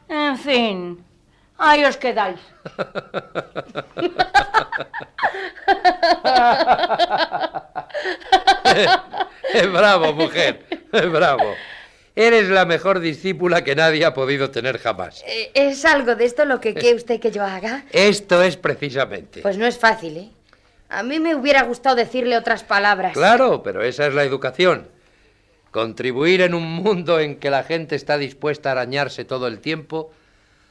[0.07, 1.03] En fin,
[1.57, 2.39] ahí os quedáis.
[9.71, 10.65] Bravo, mujer.
[11.11, 11.53] Bravo.
[12.15, 15.21] Eres la mejor discípula que nadie ha podido tener jamás.
[15.27, 17.83] Eh, ¿Es algo de esto lo que quiere usted que yo haga?
[17.91, 19.41] Esto es precisamente.
[19.41, 20.29] Pues no es fácil, ¿eh?
[20.89, 23.13] A mí me hubiera gustado decirle otras palabras.
[23.13, 24.87] Claro, pero esa es la educación.
[25.71, 30.11] Contribuir en un mundo en que la gente está dispuesta a arañarse todo el tiempo,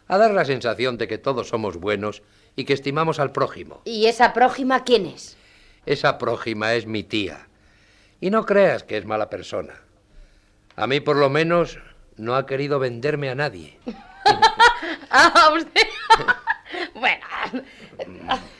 [0.06, 2.22] a dar la sensación de que todos somos buenos
[2.56, 3.82] y que estimamos al prójimo.
[3.84, 5.36] ¿Y esa prójima quién es?
[5.86, 7.48] Esa prójima es mi tía.
[8.20, 9.74] Y no creas que es mala persona.
[10.76, 11.78] A mí, por lo menos,
[12.16, 13.78] no ha querido venderme a nadie.
[15.16, 15.86] Ah, usted.
[16.94, 17.24] bueno.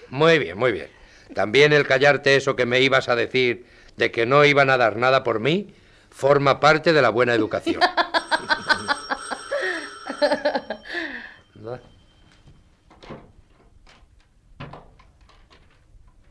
[0.09, 0.89] Muy bien, muy bien.
[1.35, 3.67] También el callarte eso que me ibas a decir
[3.97, 5.75] de que no iban a dar nada por mí
[6.11, 7.81] forma parte de la buena educación.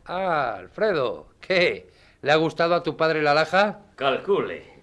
[0.05, 1.89] Ah, Alfredo, ¿qué?
[2.21, 3.81] ¿Le ha gustado a tu padre la laja?
[3.95, 4.73] Calcule.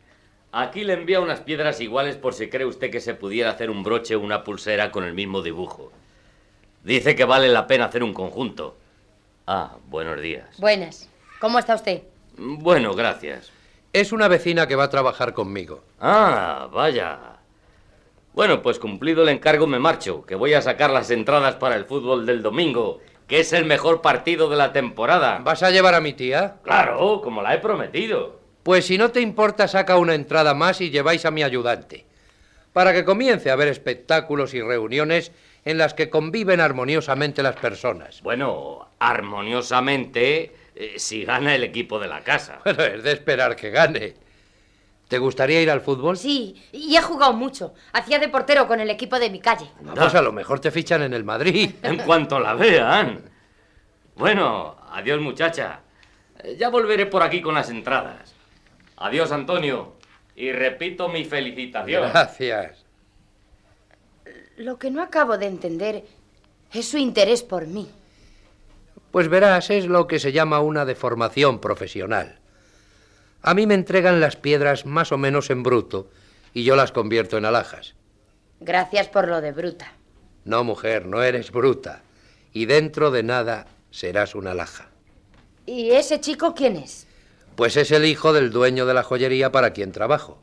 [0.53, 3.83] Aquí le envía unas piedras iguales por si cree usted que se pudiera hacer un
[3.83, 5.93] broche o una pulsera con el mismo dibujo.
[6.83, 8.77] Dice que vale la pena hacer un conjunto.
[9.53, 10.47] Ah, buenos días.
[10.59, 11.09] Buenas.
[11.41, 12.03] ¿Cómo está usted?
[12.39, 13.51] Bueno, gracias.
[13.93, 15.83] Es una vecina que va a trabajar conmigo.
[15.99, 17.19] Ah, vaya.
[18.33, 21.85] Bueno, pues cumplido el encargo me marcho, que voy a sacar las entradas para el
[21.85, 25.41] fútbol del domingo, que es el mejor partido de la temporada.
[25.43, 26.59] ¿Vas a llevar a mi tía?
[26.63, 28.39] Claro, como la he prometido.
[28.63, 32.07] Pues si no te importa, saca una entrada más y lleváis a mi ayudante.
[32.73, 35.33] Para que comience a haber espectáculos y reuniones
[35.65, 38.23] en las que conviven armoniosamente las personas.
[38.23, 42.61] Bueno, armoniosamente, eh, si gana el equipo de la casa.
[42.65, 44.15] Bueno, es de esperar que gane.
[45.09, 46.17] ¿Te gustaría ir al fútbol?
[46.17, 47.75] Sí, y he jugado mucho.
[47.93, 49.67] Hacía de portero con el equipo de mi calle.
[49.97, 51.71] Pues a lo mejor te fichan en el Madrid.
[51.83, 53.21] En cuanto la vean.
[54.15, 55.81] Bueno, adiós muchacha.
[56.45, 58.35] Eh, Ya volveré por aquí con las entradas.
[58.99, 59.95] Adiós Antonio.
[60.37, 62.09] Y repito mi felicitación.
[62.11, 62.80] Gracias.
[64.61, 66.05] Lo que no acabo de entender
[66.75, 67.91] es su interés por mí.
[69.11, 72.39] Pues verás, es lo que se llama una deformación profesional.
[73.41, 76.11] A mí me entregan las piedras más o menos en bruto
[76.53, 77.95] y yo las convierto en alhajas.
[78.61, 79.95] Gracias por lo de bruta.
[80.45, 82.03] No, mujer, no eres bruta.
[82.53, 84.91] Y dentro de nada serás una alhaja.
[85.65, 87.07] ¿Y ese chico quién es?
[87.57, 90.39] Pues es el hijo del dueño de la joyería para quien trabajo.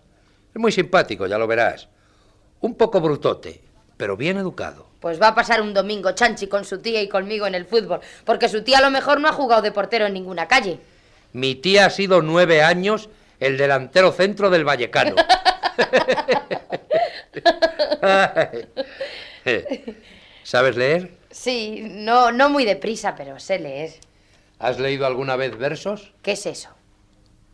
[0.56, 1.88] Es muy simpático, ya lo verás.
[2.62, 3.67] Un poco brutote,
[3.98, 4.88] pero bien educado.
[5.00, 8.00] Pues va a pasar un domingo chanchi con su tía y conmigo en el fútbol,
[8.26, 10.80] porque su tía a lo mejor no ha jugado de portero en ninguna calle.
[11.34, 15.16] Mi tía ha sido nueve años el delantero centro del Vallecano.
[20.44, 21.12] ¿Sabes leer?
[21.30, 23.94] Sí, no, no muy deprisa, pero sé leer.
[24.60, 26.14] ¿Has leído alguna vez versos?
[26.24, 26.70] ¿Qué es eso?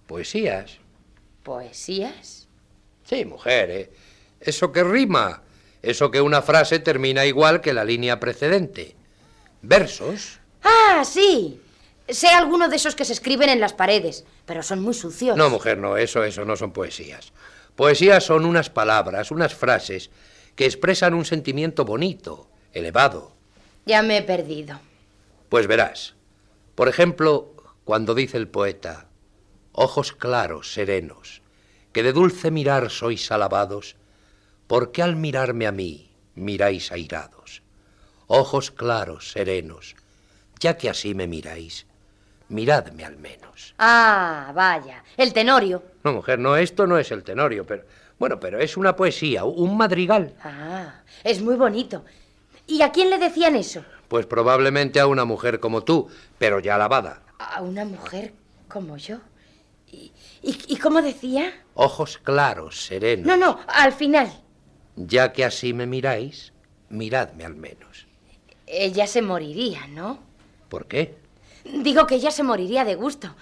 [0.08, 0.78] Poesías.
[1.44, 2.48] ¿Poesías?
[3.04, 3.92] Sí, mujer, ¿eh?
[4.40, 5.42] Eso que rima.
[5.84, 8.96] Eso que una frase termina igual que la línea precedente.
[9.62, 10.40] Versos.
[10.64, 11.60] Ah, sí.
[12.08, 15.38] Sé alguno de esos que se escriben en las paredes, pero son muy sucios.
[15.38, 17.34] No, mujer, no, eso, eso no son poesías.
[17.76, 20.10] Poesías son unas palabras, unas frases
[20.56, 23.34] que expresan un sentimiento bonito, elevado.
[23.86, 24.80] Ya me he perdido.
[25.50, 26.16] Pues verás,
[26.76, 29.08] por ejemplo, cuando dice el poeta,
[29.74, 31.42] ojos claros, serenos,
[31.92, 33.98] que de dulce mirar sois alabados,
[34.68, 37.62] porque al mirarme a mí miráis airados.
[38.28, 39.96] Ojos claros, serenos,
[40.60, 41.86] ya que así me miráis,
[42.50, 43.76] miradme al menos.
[43.78, 45.84] Ah, vaya, el tenorio.
[46.04, 47.84] No, mujer, no, esto no es el tenorio, pero
[48.18, 50.36] bueno, pero es una poesía, un madrigal.
[50.44, 52.06] Ah, es muy bonito.
[52.66, 53.84] ¿Y a quién le decían eso?
[54.08, 57.22] Pues probablemente a una mujer como tú, pero ya lavada.
[57.40, 58.34] A una mujer
[58.70, 59.18] como yo.
[59.92, 61.52] ¿Y, y, y cómo decía?
[61.76, 63.26] Ojos claros, serenos.
[63.28, 64.32] No, no, al final.
[64.96, 66.54] Ya que así me miráis,
[66.90, 68.06] miradme al menos.
[68.68, 70.20] Ella se moriría, ¿no?
[70.70, 71.16] ¿Por qué?
[71.66, 73.36] Digo que ella se moriría de gusto.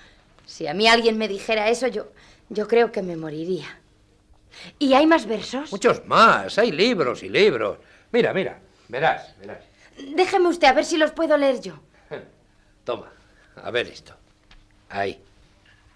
[0.45, 2.11] Si a mí alguien me dijera eso, yo,
[2.49, 3.79] yo creo que me moriría.
[4.79, 5.71] ¿Y hay más versos?
[5.71, 7.77] Muchos más, hay libros y libros.
[8.11, 8.59] Mira, mira,
[8.89, 9.63] verás, verás.
[10.15, 11.79] Déjeme usted a ver si los puedo leer yo.
[12.83, 13.11] Toma,
[13.55, 14.13] a ver esto.
[14.89, 15.21] Ahí.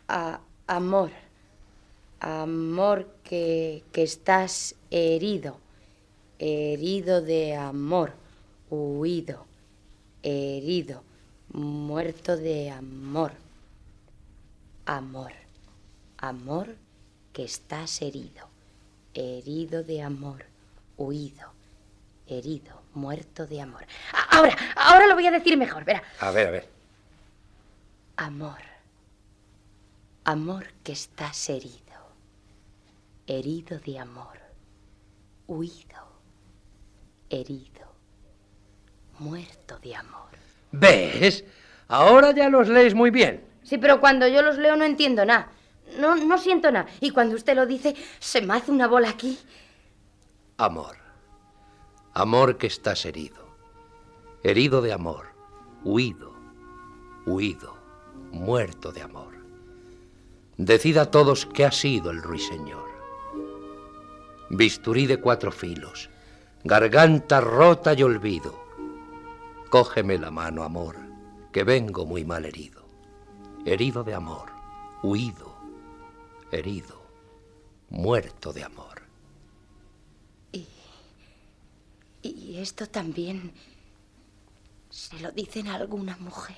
[0.07, 1.11] A, amor.
[2.21, 5.57] Amor que, que estás herido.
[6.39, 8.13] Herido de amor.
[8.69, 9.45] Huido.
[10.23, 11.03] Herido.
[11.49, 13.33] Muerto de amor.
[14.85, 15.33] Amor.
[16.17, 16.75] Amor
[17.33, 18.47] que estás herido.
[19.13, 20.45] Herido de amor.
[20.97, 21.51] Huido.
[22.27, 22.81] Herido.
[22.93, 23.85] Muerto de amor.
[24.31, 25.83] Ahora, ahora lo voy a decir mejor.
[25.83, 26.03] Verá.
[26.19, 26.69] A ver, a ver.
[28.15, 28.59] Amor.
[30.23, 31.75] Amor que estás herido.
[33.27, 34.44] Herido de amor.
[35.47, 36.05] Huido.
[37.29, 37.85] Herido.
[39.19, 40.29] Muerto de amor.
[40.71, 41.45] ¿Ves?
[41.87, 43.45] Ahora ya los lees muy bien.
[43.63, 45.51] Sí, pero cuando yo los leo no entiendo nada.
[45.99, 46.87] No, no siento nada.
[46.99, 49.37] Y cuando usted lo dice, se me hace una bola aquí.
[50.57, 50.97] Amor.
[52.13, 53.45] Amor que estás herido.
[54.43, 55.27] Herido de amor.
[55.83, 56.33] Huido.
[57.25, 57.75] Huido.
[58.31, 59.35] Muerto de amor.
[60.57, 62.84] Decid a todos qué ha sido el ruiseñor.
[64.49, 66.09] Bisturí de cuatro filos.
[66.63, 68.63] Garganta rota y olvido.
[69.69, 70.97] Cógeme la mano, amor,
[71.51, 72.85] que vengo muy mal herido.
[73.65, 74.51] Herido de amor.
[75.03, 75.55] Huido.
[76.51, 77.03] Herido.
[77.89, 78.95] Muerto de amor.
[82.25, 83.51] Y esto también
[84.89, 86.55] se lo dicen a alguna mujer.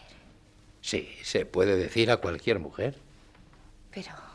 [0.79, 2.97] Sí, se puede decir a cualquier mujer.
[3.91, 4.26] Pero...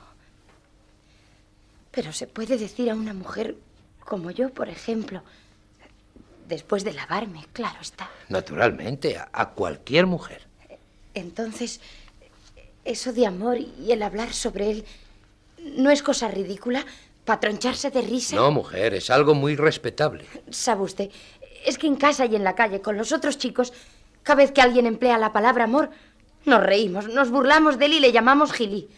[1.92, 3.56] Pero se puede decir a una mujer
[4.00, 5.22] como yo, por ejemplo,
[6.48, 8.10] después de lavarme, claro está.
[8.28, 10.42] Naturalmente, a, cualquier mujer.
[11.14, 11.80] Entonces,
[12.84, 14.84] eso de amor y el hablar sobre él
[15.76, 16.84] no es cosa ridícula
[17.24, 18.36] para troncharse de risa.
[18.36, 20.26] No, mujer, es algo muy respetable.
[20.50, 21.10] Sabe usted,
[21.64, 23.72] es que en casa y en la calle con los otros chicos,
[24.22, 25.90] cada vez que alguien emplea la palabra amor,
[26.44, 28.88] nos reímos, nos burlamos de él y le llamamos gilí.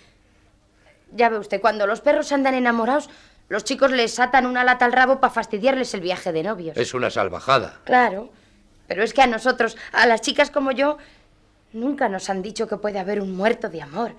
[1.15, 3.09] Ya ve usted, cuando los perros andan enamorados,
[3.49, 6.77] los chicos les atan una lata al rabo para fastidiarles el viaje de novios.
[6.77, 7.81] Es una salvajada.
[7.85, 8.31] Claro,
[8.89, 10.99] pero es que a nosotros, a las chicas como yo,
[11.73, 14.13] nunca nos han dicho que puede haber un muerto de amor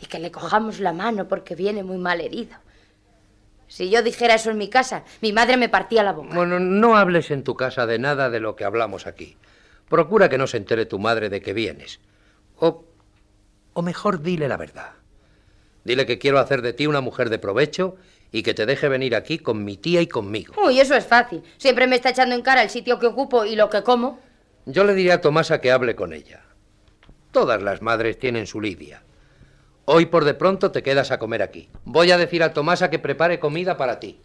[0.00, 2.56] y que le cojamos la mano porque viene muy mal herido.
[3.68, 6.34] Si yo dijera eso en mi casa, mi madre me partía la boca.
[6.34, 9.36] Bueno, no hables en tu casa de nada de lo que hablamos aquí.
[9.88, 12.00] Procura que no se entere tu madre de que vienes.
[12.56, 12.84] O,
[13.72, 14.94] o mejor dile la verdad.
[15.84, 17.96] Dile que quiero hacer de ti una mujer de provecho
[18.32, 20.54] y que te deje venir aquí con mi tía y conmigo.
[20.62, 21.42] Uy, eso es fácil.
[21.58, 24.20] Siempre me está echando en cara el sitio que ocupo y lo que como.
[24.66, 26.42] Yo le diré a Tomasa que hable con ella.
[27.32, 29.02] Todas las madres tienen su lidia.
[29.84, 31.68] Hoy por de pronto te quedas a comer aquí.
[31.84, 34.20] Voy a decir a Tomasa que prepare comida para ti.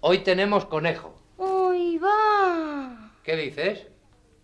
[0.00, 1.14] Hoy tenemos conejo.
[1.38, 3.12] Uy, va.
[3.24, 3.86] ¿Qué dices?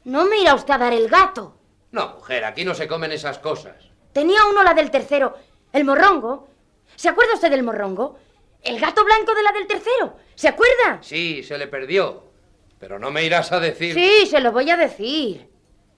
[0.04, 1.54] No me irá usted a dar el gato.
[1.90, 3.74] No, mujer, aquí no se comen esas cosas.
[4.12, 5.36] Tenía uno la del tercero,
[5.72, 6.48] el morrongo.
[6.96, 8.18] ¿Se acuerda usted del morrongo?
[8.62, 10.16] El gato blanco de la del tercero.
[10.34, 10.98] ¿Se acuerda?
[11.00, 12.24] Sí, se le perdió.
[12.78, 13.94] Pero no me irás a decir...
[13.94, 15.48] Sí, se lo voy a decir.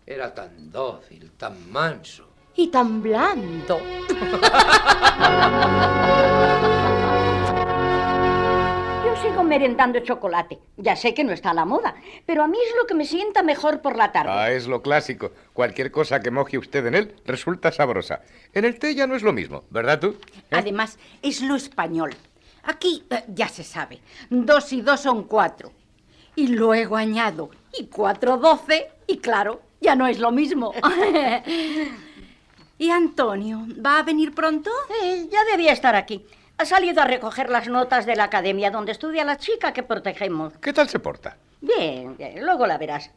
[0.06, 2.28] Era tan dócil, tan manso.
[2.56, 3.80] Y tan blando.
[9.30, 10.58] Sigo merendando chocolate.
[10.76, 11.94] Ya sé que no está a la moda,
[12.26, 14.32] pero a mí es lo que me sienta mejor por la tarde.
[14.32, 15.30] Ah, es lo clásico.
[15.52, 18.22] Cualquier cosa que moje usted en él resulta sabrosa.
[18.52, 20.16] En el té ya no es lo mismo, ¿verdad tú?
[20.50, 22.12] Además, es lo español.
[22.64, 24.00] Aquí eh, ya se sabe.
[24.30, 25.70] Dos y dos son cuatro.
[26.34, 30.72] Y luego añado, y cuatro doce, y claro, ya no es lo mismo.
[32.78, 33.64] ¿Y Antonio?
[33.84, 34.70] ¿Va a venir pronto?
[35.04, 36.26] Eh, ya debía estar aquí.
[36.61, 40.52] Ha salido a recoger las notas de la academia donde estudia la chica que protegemos.
[40.61, 41.38] ¿Qué tal se porta?
[41.62, 43.11] Bien, bien, luego la verás.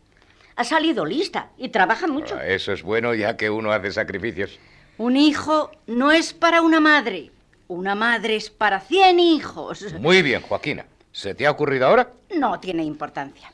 [0.55, 2.37] Ha salido lista y trabaja mucho.
[2.37, 4.57] Ah, eso es bueno ya que uno hace sacrificios.
[4.97, 7.31] Un hijo no es para una madre.
[7.67, 9.91] Una madre es para cien hijos.
[9.99, 10.85] Muy bien, Joaquina.
[11.11, 12.13] ¿Se te ha ocurrido ahora?
[12.33, 13.51] No tiene importancia.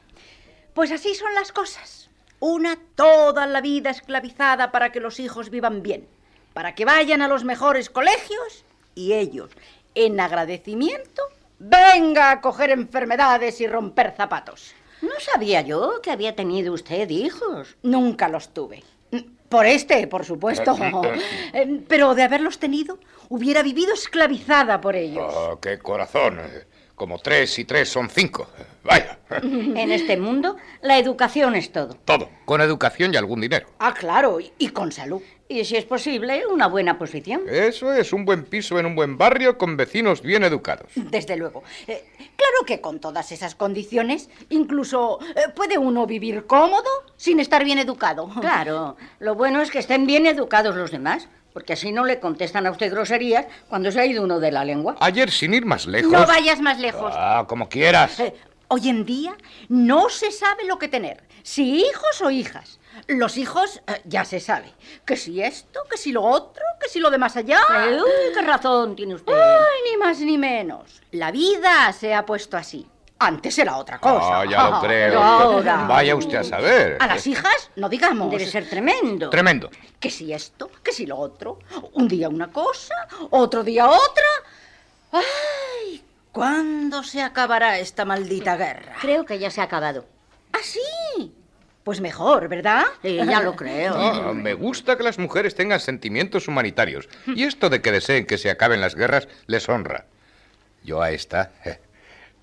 [0.76, 2.12] Pues así son las cosas.
[2.40, 6.08] Una toda la vida esclavizada para que los hijos vivan bien,
[6.54, 8.66] para que vayan a los mejores colegios
[9.00, 9.52] y ellos,
[9.96, 11.24] en agradecimiento,
[11.60, 14.74] venga a coger enfermedades y romper zapatos.
[15.02, 17.78] No sabía yo que había tenido usted hijos.
[17.84, 18.84] Nunca los tuve.
[19.50, 20.78] Por este, por supuesto.
[21.54, 25.34] Eh, Pero de haberlos tenido, hubiera vivido esclavizada por ellos.
[25.36, 26.40] Oh, qué corazón.
[27.00, 28.50] Como tres y tres son cinco.
[28.84, 29.20] Vaya.
[29.41, 31.93] En este mundo, la educación es todo.
[32.04, 32.30] Todo.
[32.43, 33.68] Con educación y algún dinero.
[33.80, 35.22] Ah, claro, y, y con salud.
[35.47, 37.41] Y si es posible, una buena posición.
[37.50, 40.91] Eso es, un buen piso en un buen barrio con vecinos bien educados.
[40.93, 41.64] Desde luego.
[41.88, 42.04] Eh,
[42.36, 47.80] claro que con todas esas condiciones, incluso eh, puede uno vivir cómodo sin estar bien
[47.80, 48.30] educado.
[48.41, 52.66] Claro, lo bueno es que estén bien educados los demás, porque así no le contestan
[52.66, 54.95] a usted groserías cuando se ha ido uno de la lengua.
[55.00, 56.12] Ayer, sin ir más lejos.
[56.12, 57.14] No vayas más lejos.
[57.16, 58.20] Ah, como quieras.
[58.20, 58.34] Eh,
[58.68, 59.36] hoy en día
[59.68, 62.80] no se sabe lo que tener, si hijos o hijas.
[63.08, 64.74] Los hijos eh, ya se sabe.
[65.06, 67.60] Que si esto, que si lo otro, que si lo de más allá.
[67.88, 69.34] Eh, uy, qué razón tiene usted.
[69.34, 71.02] Ay, ni más ni menos.
[71.12, 72.88] La vida se ha puesto así.
[73.22, 74.40] Antes era otra cosa.
[74.42, 75.10] Ah, ya lo creo.
[75.10, 75.86] Pero ahora.
[75.88, 76.98] Vaya usted a saber.
[77.00, 78.32] A las hijas, no digamos.
[78.32, 79.30] Debe ser tremendo.
[79.30, 79.70] Tremendo.
[80.00, 81.60] Que si esto, que si lo otro.
[81.94, 82.96] Un día una cosa,
[83.32, 84.24] otro día otra.
[85.12, 86.04] ¡Ay!
[86.32, 88.96] ¿Cuándo se acabará esta maldita guerra?
[89.02, 90.06] Creo que ya se ha acabado.
[90.54, 91.34] ¿Ah, sí?
[91.84, 92.84] Pues mejor, ¿verdad?
[93.02, 93.96] Sí, ya lo creo.
[93.98, 97.10] Ah, me gusta que las mujeres tengan sentimientos humanitarios.
[97.26, 100.06] Y esto de que deseen que se acaben las guerras les honra.
[100.84, 101.52] Yo a esta,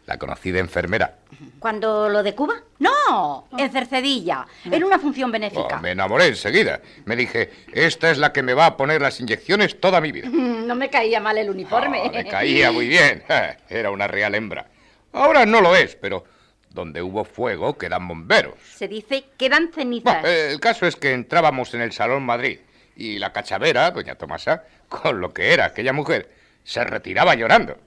[0.06, 1.16] la conocida enfermera,
[1.58, 2.54] ¿Cuando lo de Cuba?
[2.78, 5.76] No, en Cercedilla, en una función benéfica.
[5.78, 6.80] oh, me enamoré enseguida.
[7.04, 10.28] Me dije, esta es la que me va a poner las inyecciones toda mi vida.
[10.66, 12.10] No me caía mal el uniforme.
[12.12, 13.22] Me caía muy bien.
[13.68, 14.66] Era una real hembra.
[15.12, 16.24] Ahora no lo es, pero
[16.70, 18.54] donde hubo fuego quedan bomberos.
[18.74, 20.22] Se dice quedan cenizas.
[20.22, 22.58] Bueno, eh, el caso es que entrábamos en el Salón Madrid
[22.96, 26.30] y la cachavera, doña Tomasa, con lo que era aquella mujer,
[26.64, 27.78] se retiraba llorando.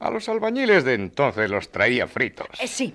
[0.00, 2.46] A los albañiles de entonces los traía fritos.
[2.60, 2.94] Eh, sí,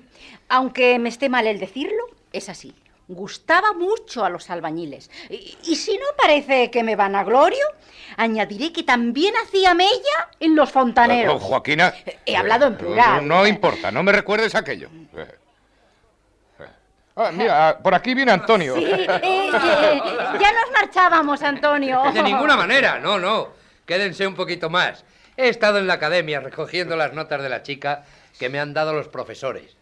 [0.49, 2.73] aunque me esté mal el decirlo, es así.
[3.09, 5.11] Gustaba mucho a los albañiles.
[5.29, 7.65] Y, y si no parece que me van a glorio,
[8.15, 11.43] añadiré que también hacía mella en los Oh, fontaneros.
[11.43, 11.93] Joaquina.
[12.25, 13.27] He hablado en plural.
[13.27, 14.87] No, no importa, no me recuerdes aquello.
[15.17, 15.27] Eh,
[16.59, 16.65] eh.
[17.17, 18.75] Ah, mira, por aquí viene Antonio.
[18.77, 19.51] Sí, eh, eh,
[20.39, 22.01] ya nos marchábamos, Antonio.
[22.13, 23.49] De ninguna manera, no, no.
[23.85, 25.03] Quédense un poquito más.
[25.37, 28.05] He estado en la academia recogiendo las notas de la chica
[28.37, 29.75] que me han dado los profesores.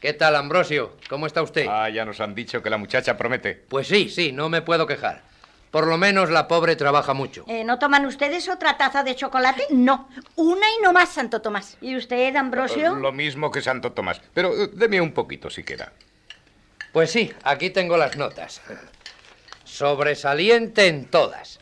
[0.00, 0.96] ¿Qué tal, Ambrosio?
[1.08, 1.66] ¿Cómo está usted?
[1.68, 3.54] Ah, ya nos han dicho que la muchacha promete.
[3.68, 5.22] Pues sí, sí, no me puedo quejar.
[5.70, 7.44] Por lo menos la pobre trabaja mucho.
[7.48, 9.66] Eh, ¿No toman ustedes otra taza de chocolate?
[9.70, 11.76] No, una y no más, Santo Tomás.
[11.80, 12.94] ¿Y usted, Ambrosio?
[12.94, 14.20] Lo mismo que Santo Tomás.
[14.32, 15.92] Pero eh, deme un poquito, si queda.
[16.92, 18.62] Pues sí, aquí tengo las notas.
[19.64, 21.58] Sobresaliente en todas.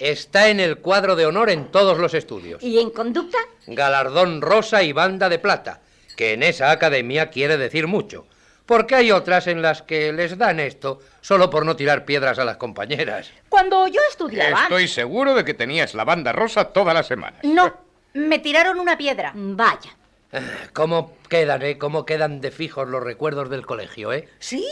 [0.00, 2.62] Está en el cuadro de honor en todos los estudios.
[2.62, 3.36] ¿Y en conducta?
[3.66, 5.82] Galardón rosa y banda de plata,
[6.16, 8.26] que en esa academia quiere decir mucho.
[8.64, 12.46] Porque hay otras en las que les dan esto solo por no tirar piedras a
[12.46, 13.30] las compañeras.
[13.50, 14.62] Cuando yo estudiaba...
[14.62, 17.36] Estoy seguro de que tenías la banda rosa toda la semana.
[17.42, 17.70] No,
[18.14, 19.32] me tiraron una piedra.
[19.34, 19.94] Vaya.
[20.72, 21.76] ¿Cómo quedan, eh?
[21.76, 24.30] ¿Cómo quedan de fijos los recuerdos del colegio, eh?
[24.38, 24.64] Sí,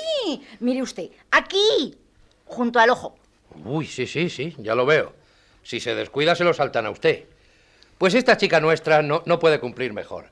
[0.60, 1.98] mire usted, aquí,
[2.46, 3.18] junto al ojo.
[3.64, 5.17] Uy, sí, sí, sí, ya lo veo.
[5.68, 7.26] Si se descuida, se lo saltan a usted.
[7.98, 10.24] Pues esta chica nuestra no, no puede cumplir mejor.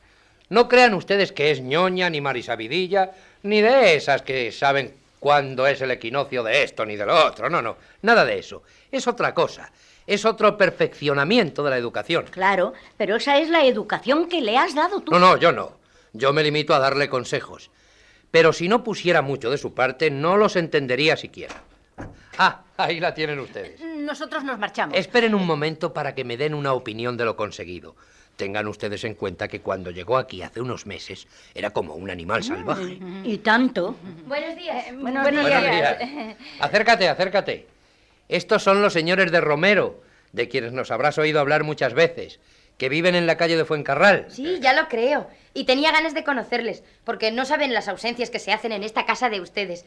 [0.49, 3.11] No crean ustedes que es ñoña, ni marisabidilla,
[3.43, 7.51] ni de esas que saben cuándo es el equinoccio de esto ni de lo otro.
[7.51, 8.63] No, no, nada de eso.
[8.91, 9.71] Es otra cosa.
[10.07, 12.25] Es otro perfeccionamiento de la educación.
[12.31, 15.13] Claro, pero esa es la educación que le has dado tú.
[15.13, 15.77] No, no, yo no.
[16.15, 17.71] Yo me limito a darle consejos.
[18.31, 21.63] Pero si no pusiera mucho de su parte, no los entendería siquiera.
[22.39, 23.81] Ah, ahí la tienen ustedes.
[23.81, 24.97] Nosotros nos marchamos.
[24.97, 27.97] Esperen un momento para que me den una opinión de lo conseguido.
[28.37, 32.45] Tengan ustedes en cuenta que cuando llegó aquí hace unos meses era como un animal
[32.45, 32.99] salvaje.
[33.25, 33.97] Y tanto.
[34.27, 34.85] Buenos días.
[34.95, 36.37] buenos Buenos días.
[36.61, 37.67] Acércate, acércate.
[38.29, 42.41] Estos son los señores de Romero, de quienes nos habrás oído hablar muchas veces,
[42.77, 44.27] que viven en la calle de Fuencarral.
[44.29, 45.31] Sí, ya lo creo.
[45.55, 49.07] Y tenía ganas de conocerles, porque no saben las ausencias que se hacen en esta
[49.07, 49.87] casa de ustedes.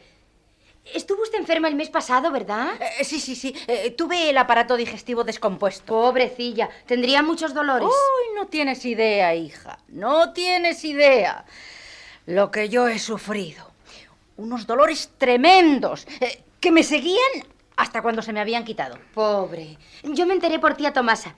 [0.84, 2.70] Estuvo usted enferma el mes pasado, ¿verdad?
[2.98, 3.54] Eh, sí, sí, sí.
[3.68, 5.84] eh, tuve el aparato digestivo descompuesto.
[5.86, 7.86] Pobrecilla, tendría muchos dolores.
[7.88, 9.78] Uy, no tienes idea, hija.
[9.88, 11.44] No tienes idea.
[12.26, 13.70] Lo que yo he sufrido.
[14.36, 17.18] Unos dolores tremendos eh, que me seguían
[17.76, 18.98] hasta cuando se me habían quitado.
[19.14, 19.78] Pobre.
[20.02, 21.34] Yo me enteré por tía Tomasa.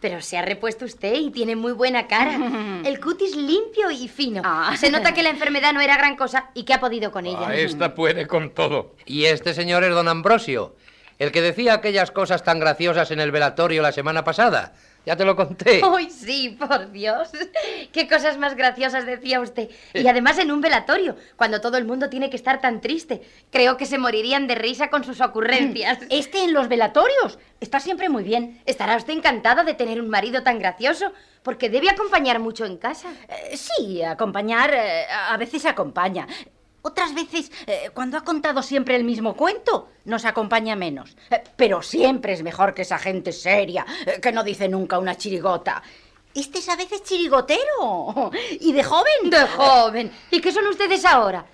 [0.00, 2.38] Pero se ha repuesto usted y tiene muy buena cara.
[2.84, 4.42] El cutis limpio y fino.
[4.44, 4.76] Ah.
[4.76, 7.48] Se nota que la enfermedad no era gran cosa y que ha podido con ella.
[7.48, 8.94] Ah, esta puede con todo.
[9.06, 10.74] Y este señor es don Ambrosio,
[11.18, 14.74] el que decía aquellas cosas tan graciosas en el velatorio la semana pasada.
[15.06, 15.80] Ya te lo conté.
[15.96, 17.30] ¡Ay, sí, por Dios!
[17.92, 19.70] ¡Qué cosas más graciosas decía usted!
[19.94, 23.22] Y además en un velatorio, cuando todo el mundo tiene que estar tan triste.
[23.50, 25.98] Creo que se morirían de risa con sus ocurrencias.
[26.10, 28.60] Este en los velatorios está siempre muy bien.
[28.66, 31.12] Estará usted encantada de tener un marido tan gracioso,
[31.44, 33.08] porque debe acompañar mucho en casa.
[33.28, 36.26] Eh, sí, acompañar eh, a veces acompaña.
[36.86, 41.16] Otras veces, eh, cuando ha contado siempre el mismo cuento, nos acompaña menos.
[41.30, 45.16] Eh, pero siempre es mejor que esa gente seria, eh, que no dice nunca una
[45.16, 45.82] chirigota.
[46.32, 48.30] Este es a veces chirigotero.
[48.60, 49.30] Y de joven.
[49.30, 50.12] De joven.
[50.30, 51.44] ¿Y qué son ustedes ahora?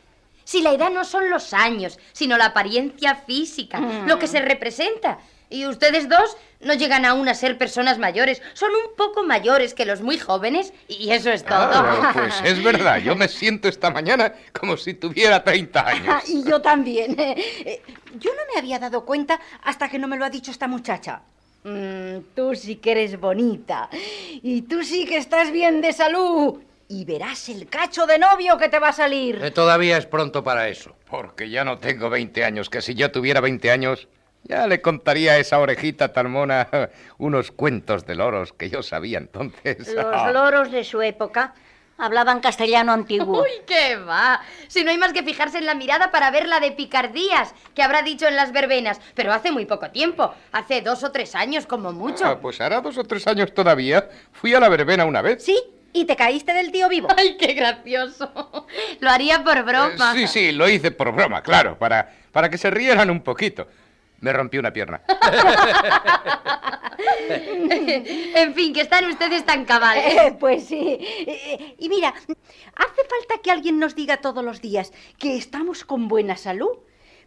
[0.45, 4.07] Si la edad no son los años, sino la apariencia física, Mm.
[4.09, 5.18] lo que se representa.
[5.49, 9.85] Y ustedes dos no llegan aún a ser personas mayores, son un poco mayores que
[9.85, 11.57] los muy jóvenes y eso es todo.
[11.59, 16.29] Ah, pues es verdad, yo me siento esta mañana como si tuviera 30 años.
[16.29, 17.17] y yo también.
[17.65, 17.83] Eh,
[18.19, 21.23] yo no me había dado cuenta hasta que no me lo ha dicho esta muchacha.
[21.65, 23.89] Mm, tú sí que eres bonita.
[24.43, 26.61] Y tú sí que estás bien de salud.
[26.89, 29.43] Y verás el cacho de novio que te va a salir.
[29.43, 30.95] Eh, todavía es pronto para eso.
[31.09, 34.09] Porque ya no tengo 20 años, que si yo tuviera 20 años,
[34.45, 36.68] ya le contaría a esa orejita tan mona
[37.18, 39.95] unos cuentos de loros que yo sabía entonces.
[39.95, 41.55] Los loros de su época
[41.99, 43.43] hablaban castellano antiguo.
[43.43, 44.40] ¡Uy, qué va!
[44.66, 47.82] Si no hay más que fijarse en la mirada para ver la de picardías que
[47.82, 51.66] habrá dicho en las verbenas, pero hace muy poco tiempo, hace dos o tres años
[51.66, 52.26] como mucho.
[52.26, 54.09] Ah, pues hará dos o tres años todavía.
[54.32, 55.45] Fui a la verbena una vez.
[55.45, 55.57] Sí,
[55.93, 57.09] y te caíste del tío vivo.
[57.16, 58.66] ¡Ay, qué gracioso!
[59.01, 60.12] Lo haría por broma.
[60.14, 63.68] Eh, sí, sí, lo hice por broma, claro, para, para que se rieran un poquito.
[64.23, 65.03] Me rompí una pierna.
[67.29, 70.14] en fin, que están ustedes tan cabales.
[70.14, 70.97] Eh, pues sí.
[71.01, 76.07] Eh, y mira, hace falta que alguien nos diga todos los días que estamos con
[76.07, 76.70] buena salud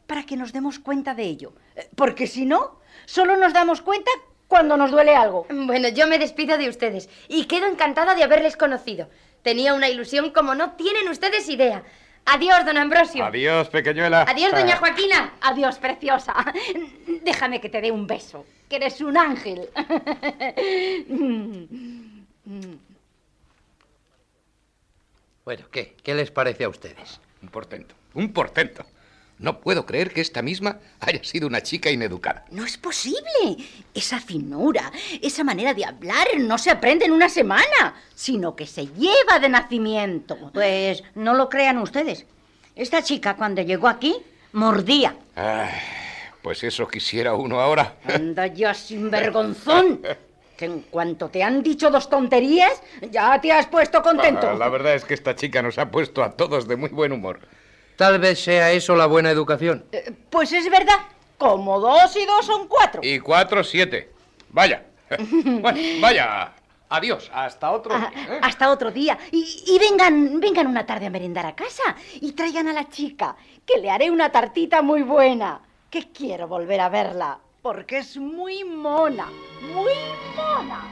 [0.08, 1.54] para que nos demos cuenta de ello.
[1.76, 4.10] Eh, Porque si no, solo nos damos cuenta
[4.48, 5.48] cuando nos duele algo.
[5.50, 9.10] Bueno, yo me despido de ustedes y quedo encantada de haberles conocido.
[9.41, 11.84] Tenía una ilusión como no tienen ustedes idea.
[12.26, 13.24] Adiós, don Ambrosio.
[13.24, 14.26] Adiós, pequeñuela.
[14.28, 15.34] Adiós, doña Joaquina.
[15.42, 16.34] Adiós, preciosa.
[17.24, 19.70] Déjame que te dé un beso, que eres un ángel.
[25.46, 25.96] Bueno, ¿qué?
[26.02, 27.20] ¿Qué les parece a ustedes?
[27.44, 28.84] Un portento, un portento.
[29.38, 32.46] No puedo creer que esta misma haya sido una chica ineducada.
[32.52, 33.58] No es posible.
[33.94, 38.88] Esa finura, esa manera de hablar no se aprende en una semana, sino que se
[38.88, 40.52] lleva de nacimiento.
[40.54, 42.26] Pues no lo crean ustedes.
[42.76, 44.16] Esta chica cuando llegó aquí
[44.54, 45.18] mordía.
[45.36, 45.70] Ay,
[46.42, 47.96] pues eso quisiera uno ahora.
[48.06, 50.02] Anda ya sinvergonzón.
[50.56, 52.82] Que en cuanto te han dicho dos tonterías,
[53.12, 54.48] ya te has puesto contento.
[54.52, 57.12] Ah, la verdad es que esta chica nos ha puesto a todos de muy buen
[57.12, 57.42] humor.
[57.96, 59.86] Tal vez sea eso la buena educación.
[59.91, 60.96] Eh, Pues es verdad.
[61.38, 63.02] Como dos y dos son cuatro.
[63.04, 64.12] Y cuatro, siete.
[64.50, 64.84] Vaya.
[65.46, 66.54] Bueno, vaya.
[66.89, 67.30] Adiós.
[67.34, 68.36] Hasta otro Ah, día.
[68.36, 68.39] ¿eh?
[68.41, 69.18] Hasta otro día.
[69.32, 71.96] Y, y vengan, vengan una tarde a merendar a casa.
[72.22, 73.36] Y traigan a la chica,
[73.66, 75.62] que le haré una tartita muy buena.
[75.89, 77.39] Que quiero volver a verla.
[77.62, 79.28] Porque es muy mona.
[79.74, 79.93] Muy
[80.36, 80.84] mona.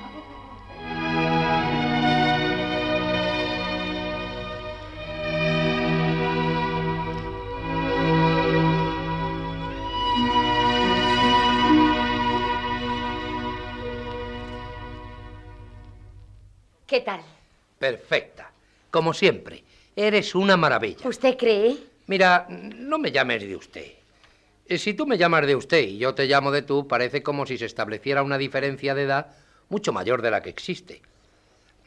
[16.94, 17.22] ¿Qué tal?
[17.80, 18.52] Perfecta.
[18.92, 19.64] Como siempre.
[19.96, 21.10] Eres una maravilla.
[21.10, 21.76] ¿Usted cree?
[22.06, 23.94] Mira, no me llames de usted.
[24.68, 27.48] Eh, Si tú me llamas de usted y yo te llamo de tú, parece como
[27.48, 29.26] si se estableciera una diferencia de edad
[29.70, 31.02] mucho mayor de la que existe.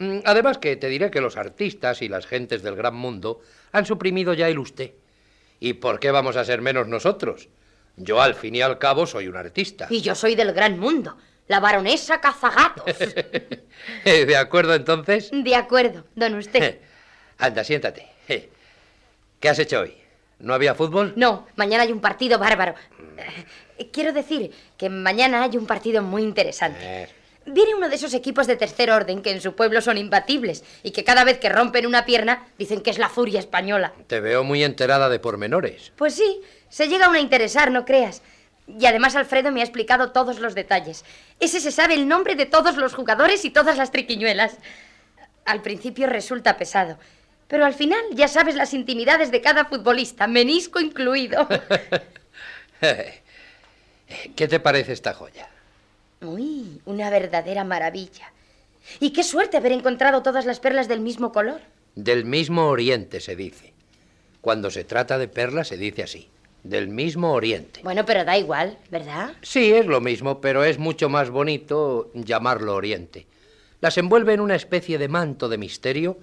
[0.00, 3.40] Mm, Además que te diré que los artistas y las gentes del gran mundo
[3.70, 4.90] han suprimido ya el usted.
[5.60, 7.48] ¿Y por qué vamos a ser menos nosotros?
[7.96, 9.86] Yo al fin y al cabo soy un artista.
[9.88, 11.16] Y yo soy del gran mundo,
[11.48, 12.84] la baronesa cazagatos.
[14.04, 15.30] ¿De acuerdo entonces?
[15.32, 16.78] De acuerdo, don usted.
[17.38, 18.06] Anda, siéntate.
[18.26, 19.94] ¿Qué has hecho hoy?
[20.38, 21.12] ¿No había fútbol?
[21.16, 22.74] No, mañana hay un partido bárbaro.
[23.78, 26.78] Eh, Quiero decir que mañana hay un partido muy interesante.
[26.82, 27.08] Eh,
[27.48, 30.90] Viene uno de esos equipos de tercer orden que en su pueblo son imbatibles y
[30.90, 33.92] que cada vez que rompen una pierna dicen que es la furia española.
[34.08, 35.92] te veo muy enterada de pormenores.
[35.96, 38.20] Pues sí, se llega a interesar, no creas.
[38.66, 41.04] Y además Alfredo me ha explicado todos los detalles.
[41.38, 44.56] Ese se sabe el nombre de todos los jugadores y todas las triquiñuelas.
[45.44, 46.98] Al principio resulta pesado,
[47.46, 51.46] pero al final ya sabes las intimidades de cada futbolista, menisco incluido.
[54.36, 55.48] ¿Qué te parece esta joya?
[56.20, 58.32] Uy, una verdadera maravilla.
[59.00, 61.60] Y qué suerte haber encontrado todas las perlas del mismo color.
[61.94, 63.72] Del mismo oriente se dice.
[64.40, 66.28] Cuando se trata de perlas se dice así.
[66.68, 67.80] Del mismo oriente.
[67.84, 69.34] Bueno, pero da igual, ¿verdad?
[69.40, 73.26] Sí, es lo mismo, pero es mucho más bonito llamarlo oriente.
[73.80, 76.18] Las envuelve en una especie de manto de misterio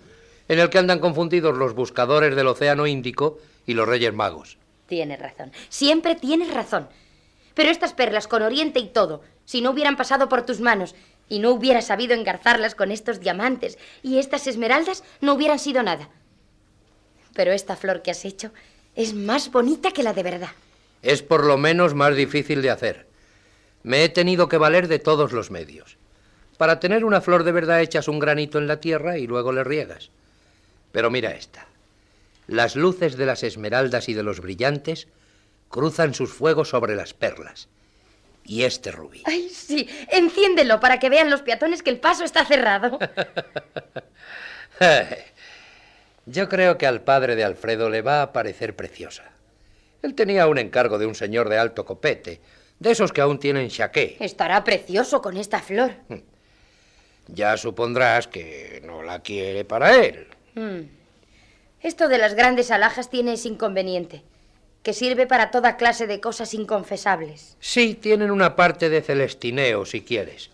[0.50, 4.58] en el que andan confundidos los buscadores del Océano Índico y los Reyes Magos.
[4.88, 5.54] Tienes razón.
[5.70, 6.90] Siempre tienes razón.
[7.54, 10.94] Pero estas perlas con oriente y todo, si no hubieran pasado por tus manos
[11.30, 16.10] y no hubieras sabido engarzarlas con estos diamantes y estas esmeraldas, no hubieran sido nada.
[17.34, 18.52] Pero esta flor que has hecho
[18.96, 20.52] es más bonita que la de verdad.
[21.02, 23.08] Es por lo menos más difícil de hacer.
[23.84, 25.98] Me he tenido que valer de todos los medios.
[26.58, 29.64] Para tener una flor de verdad echas un granito en la tierra y luego le
[29.64, 30.12] riegas.
[30.92, 31.68] Pero mira esta.
[32.48, 35.08] Las luces de las esmeraldas y de los brillantes
[35.70, 37.68] cruzan sus fuegos sobre las perlas.
[38.46, 39.24] Y este rubí.
[39.26, 43.00] Ay, sí, enciéndelo para que vean los peatones que el paso está cerrado.
[46.26, 49.32] Yo creo que al padre de Alfredo le va a parecer preciosa.
[50.02, 52.42] Él tenía un encargo de un señor de alto copete,
[52.80, 54.18] de esos que aún tienen chaqué.
[54.20, 55.92] Estará precioso con esta flor.
[57.28, 60.28] Ya supondrás que no la quiere para él.
[60.56, 60.82] Mm.
[61.82, 64.24] Esto de las grandes alhajas tiene ese inconveniente,
[64.84, 67.58] que sirve para toda clase de cosas inconfesables.
[67.60, 70.50] Sí, tienen una parte de celestineo, si quieres.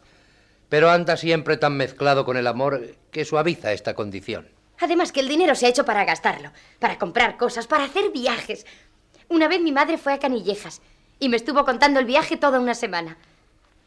[0.69, 4.47] Pero anda siempre tan mezclado con el amor que suaviza esta condición.
[4.79, 8.65] Además que el dinero se ha hecho para gastarlo, para comprar cosas, para hacer viajes.
[9.27, 10.81] Una vez mi madre fue a Canillejas
[11.19, 13.17] y me estuvo contando el viaje toda una semana.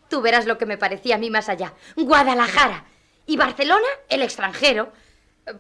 [0.08, 1.72] Tú verás lo que me parecía a mí más allá.
[1.96, 2.84] Guadalajara.
[3.26, 4.92] Y Barcelona, el extranjero.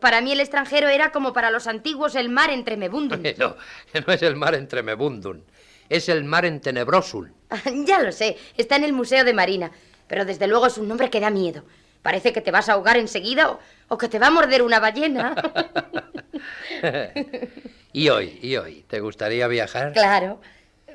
[0.00, 3.22] Para mí el extranjero era como para los antiguos el mar entre Mebundun.
[3.38, 3.56] No,
[4.06, 5.44] no es el mar entre Mebundun.
[5.88, 7.32] Es el mar en Tenebrosul.
[7.86, 9.70] ya lo sé, está en el Museo de Marina.
[10.06, 11.64] Pero desde luego es un nombre que da miedo.
[12.02, 13.60] Parece que te vas a ahogar enseguida o,
[13.92, 15.34] o que te va a morder una ballena.
[17.92, 18.38] ¿Y hoy?
[18.40, 18.86] ¿Y hoy?
[18.88, 19.92] ¿Te gustaría viajar?
[19.92, 20.40] Claro.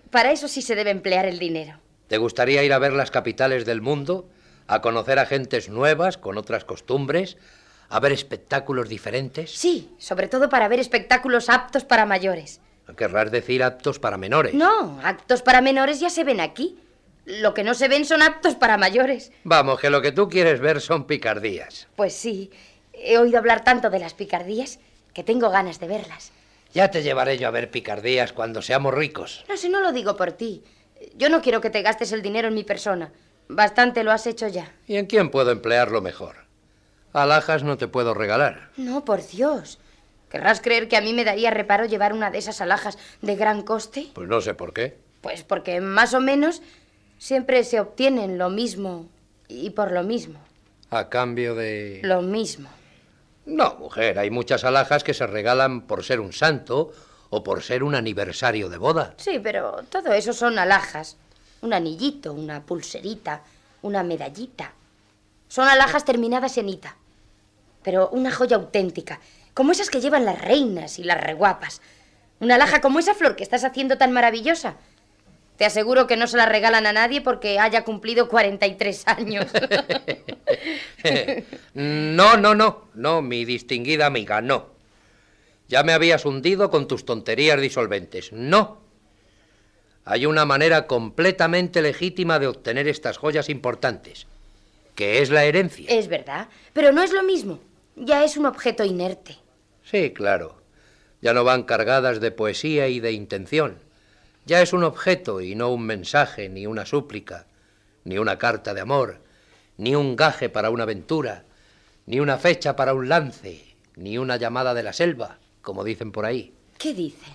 [0.09, 1.77] Para eso sí se debe emplear el dinero.
[2.07, 4.27] ¿Te gustaría ir a ver las capitales del mundo?
[4.65, 7.37] ¿A conocer a gentes nuevas, con otras costumbres?
[7.89, 9.51] ¿A ver espectáculos diferentes?
[9.51, 12.61] Sí, sobre todo para ver espectáculos aptos para mayores.
[12.97, 14.55] Querrás decir aptos para menores.
[14.55, 16.79] No, aptos para menores ya se ven aquí.
[17.25, 19.31] Lo que no se ven son aptos para mayores.
[19.43, 21.87] Vamos, que lo que tú quieres ver son picardías.
[21.95, 22.49] Pues sí,
[22.99, 24.79] he oído hablar tanto de las picardías
[25.13, 26.31] que tengo ganas de verlas.
[26.73, 29.45] Ya te llevaré yo a ver picardías cuando seamos ricos.
[29.49, 30.63] No, si no lo digo por ti.
[31.15, 33.11] Yo no quiero que te gastes el dinero en mi persona.
[33.47, 34.73] Bastante lo has hecho ya.
[34.87, 36.47] ¿Y en quién puedo emplearlo mejor?
[37.13, 38.69] Alhajas no te puedo regalar.
[38.77, 39.79] No, por Dios.
[40.29, 43.61] ¿Querrás creer que a mí me daría reparo llevar una de esas alhajas de gran
[43.61, 44.07] coste?
[44.13, 44.97] Pues no sé por qué.
[45.21, 46.61] Pues porque más o menos
[47.17, 49.07] siempre se obtienen lo mismo
[49.47, 50.39] y por lo mismo.
[50.89, 52.01] A cambio de...
[52.03, 52.69] Lo mismo.
[53.47, 56.91] No, mujer, hay muchas alhajas que se regalan por ser un santo
[57.29, 59.13] o por ser un aniversario de boda.
[59.17, 61.15] Sí, pero todo eso son alhajas.
[61.61, 63.41] Un anillito, una pulserita,
[63.81, 64.73] una medallita.
[65.47, 66.97] Son alhajas terminadas en ita.
[67.83, 69.21] Pero una joya auténtica,
[69.53, 71.81] como esas que llevan las reinas y las reguapas.
[72.41, 74.75] Una alhaja como esa flor que estás haciendo tan maravillosa.
[75.57, 79.47] Te aseguro que no se la regalan a nadie porque haya cumplido 43 años.
[81.73, 84.67] no, no, no, no, mi distinguida amiga, no.
[85.67, 88.31] Ya me habías hundido con tus tonterías disolventes.
[88.31, 88.81] No.
[90.05, 94.27] Hay una manera completamente legítima de obtener estas joyas importantes,
[94.95, 95.89] que es la herencia.
[95.89, 97.59] Es verdad, pero no es lo mismo.
[97.95, 99.37] Ya es un objeto inerte.
[99.83, 100.61] Sí, claro.
[101.19, 103.86] Ya no van cargadas de poesía y de intención.
[104.47, 107.47] Ya es un objeto y no un mensaje, ni una súplica,
[108.05, 109.19] ni una carta de amor,
[109.75, 111.43] ni un gaje para una aventura,
[112.05, 116.25] ni una fecha para un lance, ni una llamada de la selva, como dicen por
[116.25, 116.53] ahí.
[116.77, 117.33] ¿Qué dicen?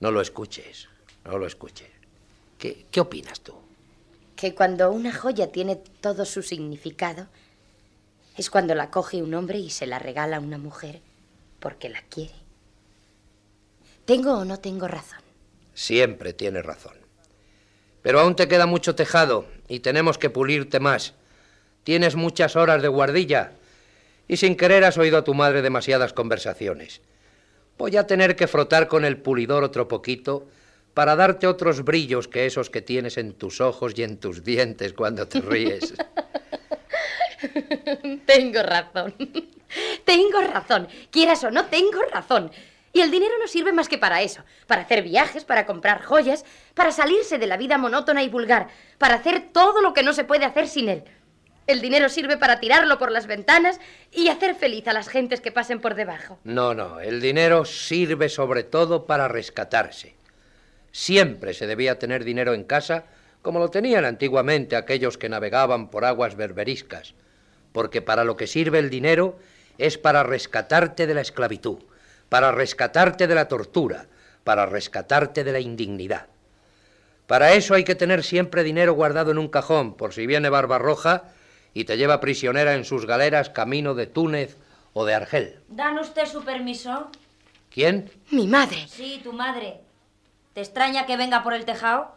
[0.00, 0.88] No lo escuches,
[1.24, 1.90] no lo escuches.
[2.58, 3.54] ¿Qué, qué opinas tú?
[4.34, 7.28] Que cuando una joya tiene todo su significado,
[8.36, 11.02] es cuando la coge un hombre y se la regala a una mujer
[11.60, 12.34] porque la quiere.
[14.06, 15.29] ¿Tengo o no tengo razón?
[15.80, 16.92] Siempre tienes razón.
[18.02, 21.14] Pero aún te queda mucho tejado y tenemos que pulirte más.
[21.84, 23.52] Tienes muchas horas de guardilla
[24.28, 27.00] y sin querer has oído a tu madre demasiadas conversaciones.
[27.78, 30.46] Voy a tener que frotar con el pulidor otro poquito
[30.92, 34.92] para darte otros brillos que esos que tienes en tus ojos y en tus dientes
[34.92, 35.94] cuando te ríes.
[38.26, 39.14] tengo razón.
[40.04, 40.88] Tengo razón.
[41.10, 42.50] Quieras o no, tengo razón.
[42.92, 46.44] Y el dinero no sirve más que para eso, para hacer viajes, para comprar joyas,
[46.74, 48.68] para salirse de la vida monótona y vulgar,
[48.98, 51.04] para hacer todo lo que no se puede hacer sin él.
[51.66, 53.78] El dinero sirve para tirarlo por las ventanas
[54.10, 56.38] y hacer feliz a las gentes que pasen por debajo.
[56.42, 60.16] No, no, el dinero sirve sobre todo para rescatarse.
[60.90, 63.04] Siempre se debía tener dinero en casa,
[63.40, 67.14] como lo tenían antiguamente aquellos que navegaban por aguas berberiscas,
[67.72, 69.38] porque para lo que sirve el dinero
[69.78, 71.78] es para rescatarte de la esclavitud,
[72.30, 74.06] para rescatarte de la tortura,
[74.44, 76.28] para rescatarte de la indignidad.
[77.26, 81.24] Para eso hay que tener siempre dinero guardado en un cajón, por si viene Barbarroja
[81.74, 84.56] y te lleva prisionera en sus galeras camino de Túnez
[84.94, 85.60] o de Argel.
[85.68, 87.10] ¿Dan usted su permiso?
[87.72, 88.10] ¿Quién?
[88.30, 88.86] Mi madre.
[88.88, 89.80] Sí, tu madre.
[90.54, 92.16] ¿Te extraña que venga por el tejado?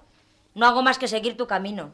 [0.55, 1.91] No hago más que seguir tu camino.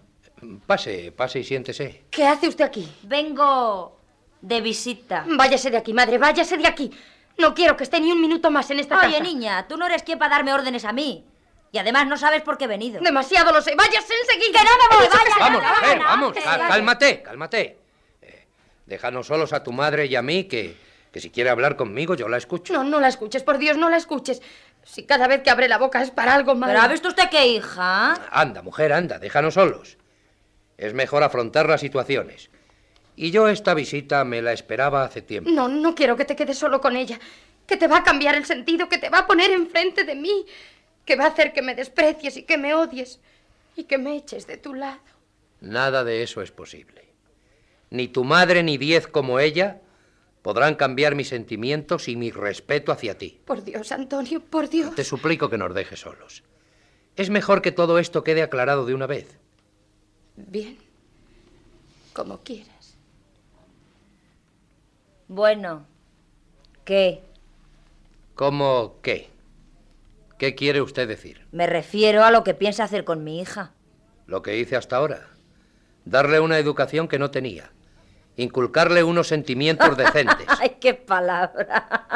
[0.65, 2.03] Pase, pase y siéntese.
[2.09, 2.89] ¿Qué hace usted aquí?
[3.03, 3.97] Vengo
[4.41, 5.25] de visita.
[5.27, 6.91] Váyase de aquí, madre, váyase de aquí.
[7.37, 9.23] No quiero que esté ni un minuto más en esta Oye, casa.
[9.23, 11.25] niña, tú no eres quien para darme órdenes a mí.
[11.71, 12.99] Y además no sabes por qué he venido.
[13.01, 13.75] Demasiado lo sé.
[13.75, 14.59] Váyase enseguida.
[14.59, 15.19] ¡Que no me voy!
[15.39, 16.33] Vamos, mujer, no, vamos,
[16.67, 17.77] cálmate, cálmate.
[18.21, 18.47] Eh,
[18.87, 20.75] déjanos solos a tu madre y a mí, que,
[21.11, 22.73] que si quiere hablar conmigo yo la escucho.
[22.73, 24.41] No, no la escuches, por Dios, no la escuches.
[24.83, 26.73] Si cada vez que abre la boca es para algo malo.
[26.73, 28.15] ¿Pero ha visto usted qué hija?
[28.31, 29.97] Anda, mujer, anda, déjanos solos.
[30.77, 32.49] Es mejor afrontar las situaciones.
[33.21, 35.51] Y yo esta visita me la esperaba hace tiempo.
[35.51, 37.19] No, no quiero que te quedes solo con ella.
[37.67, 40.45] Que te va a cambiar el sentido, que te va a poner enfrente de mí.
[41.03, 43.19] Que va a hacer que me desprecies y que me odies.
[43.75, 45.01] Y que me eches de tu lado.
[45.59, 47.09] Nada de eso es posible.
[47.89, 49.81] Ni tu madre ni diez como ella
[50.41, 53.41] podrán cambiar mis sentimientos y mi respeto hacia ti.
[53.43, 54.95] Por Dios, Antonio, por Dios.
[54.95, 56.43] Te suplico que nos dejes solos.
[57.17, 59.37] Es mejor que todo esto quede aclarado de una vez.
[60.37, 60.77] Bien.
[62.13, 62.78] Como quieras.
[65.29, 65.85] Bueno,
[66.85, 67.21] ¿qué?
[68.33, 69.29] ¿Cómo qué?
[70.39, 71.45] ¿Qué quiere usted decir?
[71.51, 73.71] Me refiero a lo que piensa hacer con mi hija.
[74.25, 75.27] Lo que hice hasta ahora.
[76.03, 77.69] Darle una educación que no tenía.
[78.37, 80.47] Inculcarle unos sentimientos decentes.
[80.59, 82.07] ¡Ay, qué palabra!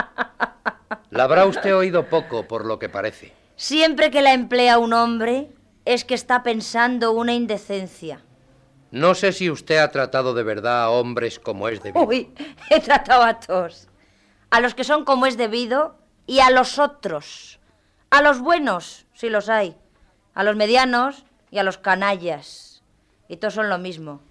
[1.12, 3.32] La habrá usted oído poco, por lo que parece.
[3.58, 5.52] Siempre que la emplea un hombre,
[5.86, 8.24] es que está pensando una indecencia.
[8.94, 12.06] No sé si usted ha tratado de verdad a hombres como es debido.
[12.06, 12.32] Uy,
[12.70, 13.88] he tratado a todos.
[14.52, 15.96] A los que son como es debido
[16.28, 17.60] y a los otros.
[18.12, 19.76] A los buenos, si los hay.
[20.36, 22.84] A los medianos y a los canallas.
[23.28, 24.22] Y todos son lo mismo.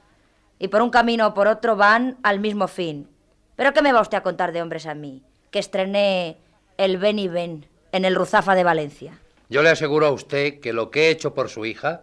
[0.60, 3.08] Y por un camino o por otro van al mismo fin.
[3.56, 5.24] ¿Pero qué me va usted a contar de hombres a mí?
[5.50, 6.38] Que estrené
[6.76, 9.18] el Ven y Ven en el Ruzafa de Valencia.
[9.48, 12.02] Yo le aseguro a usted que lo que he hecho por su hija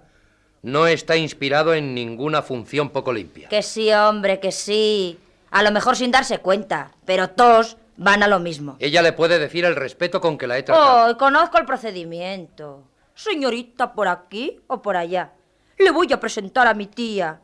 [0.62, 3.49] no está inspirado en ninguna función poco limpia.
[3.49, 5.18] Que sí, hombre, que sí.
[5.51, 8.76] A lo mejor sin darse cuenta, pero todos van a lo mismo.
[8.80, 11.12] Ella le puede decir el respeto con que la he tratado.
[11.12, 12.84] Oh, conozco el procedimiento.
[13.16, 15.34] Señorita, por aquí o por allá.
[15.78, 17.41] Le voy a presentar a mi tía.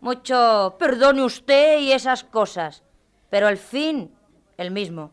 [0.00, 2.82] Mucho perdone usted y esas cosas.
[3.30, 4.12] Pero el fin,
[4.56, 5.12] el mismo.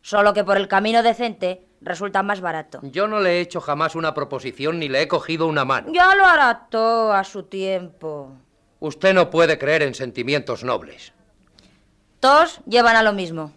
[0.00, 2.80] Solo que por el camino decente resulta más barato.
[2.82, 5.92] Yo no le he hecho jamás una proposición ni le he cogido una mano.
[5.92, 8.32] Ya lo hará todo a su tiempo.
[8.80, 11.12] Usted no puede creer en sentimientos nobles.
[12.20, 13.52] Todos llevan a lo mismo.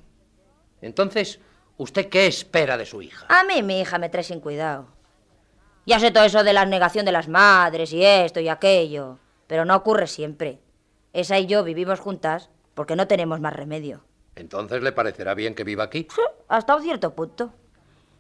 [0.82, 1.40] Entonces,
[1.78, 3.26] ¿usted qué espera de su hija?
[3.30, 4.88] A mí mi hija me trae sin cuidado.
[5.86, 9.66] Ya sé todo eso de la negación de las madres y esto y aquello, pero
[9.66, 10.60] no ocurre siempre.
[11.14, 14.04] Esa y yo vivimos juntas porque no tenemos más remedio.
[14.36, 16.08] Entonces le parecerá bien que viva aquí.
[16.48, 17.54] Hasta un cierto punto.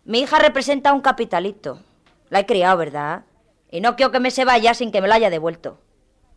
[0.04, 1.82] Mi hija representa un capitalito.
[2.30, 3.26] La he criado, ¿verdad?
[3.70, 5.80] Y no quiero que me se vaya sin que me la haya devuelto.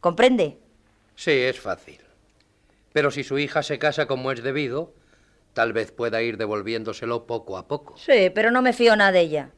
[0.00, 0.58] ¿Comprende?
[1.16, 2.00] Sí, es fácil.
[2.92, 4.92] Pero si su hija se casa como es debido,
[5.52, 7.96] tal vez pueda ir devolviéndoselo poco a poco.
[7.96, 9.50] Sí, pero no me fío nada de ella.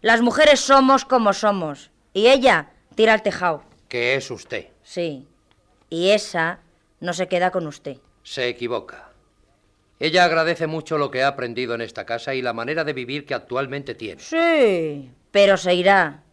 [0.00, 1.90] Las mujeres somos como somos.
[2.12, 3.64] Y ella tira al tejado.
[3.88, 4.68] Que es usted.
[4.82, 5.26] Sí.
[5.90, 6.60] Y esa
[7.00, 7.98] no se queda con usted.
[8.22, 9.10] Se equivoca.
[10.04, 13.24] Ella agradece mucho lo que ha aprendido en esta casa y la manera de vivir
[13.24, 14.20] que actualmente tiene.
[14.20, 16.24] Sí, pero se irá.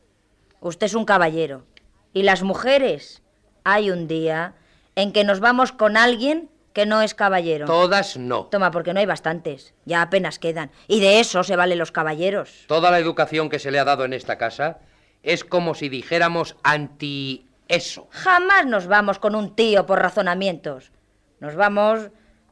[0.60, 1.64] Usted es un caballero.
[2.12, 3.24] Y las mujeres,
[3.64, 4.56] hay un día
[4.96, 7.66] en que nos vamos con alguien que no es caballero.
[7.66, 8.48] Todas no.
[8.48, 9.74] Toma, porque no hay bastantes.
[9.86, 10.70] Ya apenas quedan.
[10.90, 12.66] Y de eso se valen los caballeros.
[12.68, 14.80] Toda la educación que se le ha dado en esta casa
[15.24, 18.10] es como si dijéramos anti eso.
[18.12, 20.92] Jamás nos vamos con un tío por razonamientos.
[21.40, 22.12] Nos vamos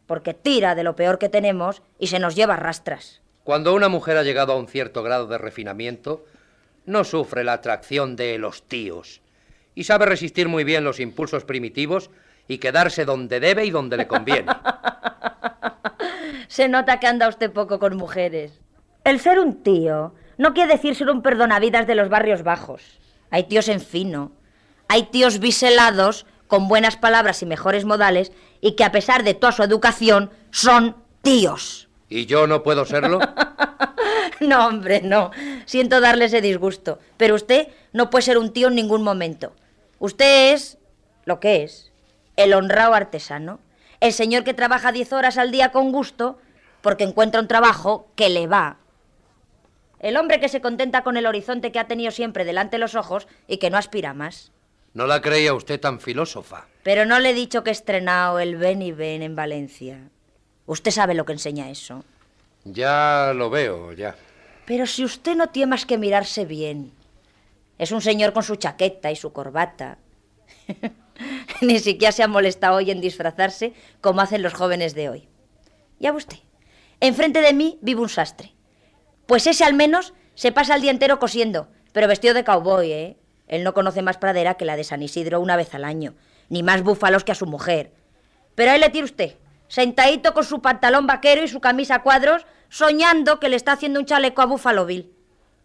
[0.10, 3.22] porque tira de lo peor que tenemos y se nos lleva a rastras.
[3.44, 6.26] Cuando una mujer ha llegado a un cierto grado de refinamiento,
[6.88, 9.22] no sufre la atracción de los tíos
[9.76, 12.10] y sabe resistir muy bien los impulsos primitivos
[12.48, 14.52] y quedarse donde debe y donde le conviene.
[16.48, 18.60] Se nota que anda usted poco con mujeres.
[19.04, 23.00] El ser un tío no quiere decir ser un perdonavidas de los barrios bajos.
[23.30, 24.32] Hay tíos en fino.
[24.88, 29.54] Hay tíos biselados con buenas palabras y mejores modales y que a pesar de toda
[29.54, 31.88] su educación son tíos.
[32.10, 33.20] ¿Y yo no puedo serlo?
[34.42, 35.32] No, hombre, no.
[35.66, 37.00] Siento darle ese disgusto.
[37.18, 39.54] Pero usted no puede ser un tío en ningún momento.
[40.00, 40.78] Usted es
[41.26, 41.92] lo que es.
[42.38, 43.60] El honrado artesano.
[44.00, 46.38] El señor que trabaja 10 horas al día con gusto
[46.80, 48.78] porque encuentra un trabajo que le va.
[50.00, 52.96] El hombre que se contenta con el horizonte que ha tenido siempre delante de los
[52.96, 54.54] ojos y que no aspira más.
[54.94, 56.68] No la creía usted tan filósofa.
[56.84, 60.10] Pero no le he dicho que he estrenado el Ven y Ven en Valencia.
[60.66, 62.04] Usted sabe lo que enseña eso.
[62.64, 64.16] Ya lo veo, ya.
[64.66, 66.92] Pero si usted no tiene más que mirarse bien.
[67.78, 69.98] Es un señor con su chaqueta y su corbata.
[71.62, 75.30] Ni siquiera se ha molestado hoy en disfrazarse como hacen los jóvenes de hoy.
[76.00, 76.38] Ya usted,
[77.00, 78.54] enfrente de mí vive un sastre.
[79.26, 83.18] Pues ese al menos se pasa el día entero cosiendo, pero vestido de cowboy, ¿eh?
[83.50, 86.14] Él no conoce más pradera que la de San Isidro una vez al año,
[86.48, 87.92] ni más búfalos que a su mujer.
[88.56, 89.36] Pero ahí le tira usted,
[89.68, 94.00] sentadito con su pantalón vaquero y su camisa a cuadros, soñando que le está haciendo
[94.00, 95.12] un chaleco a Buffalo Bill.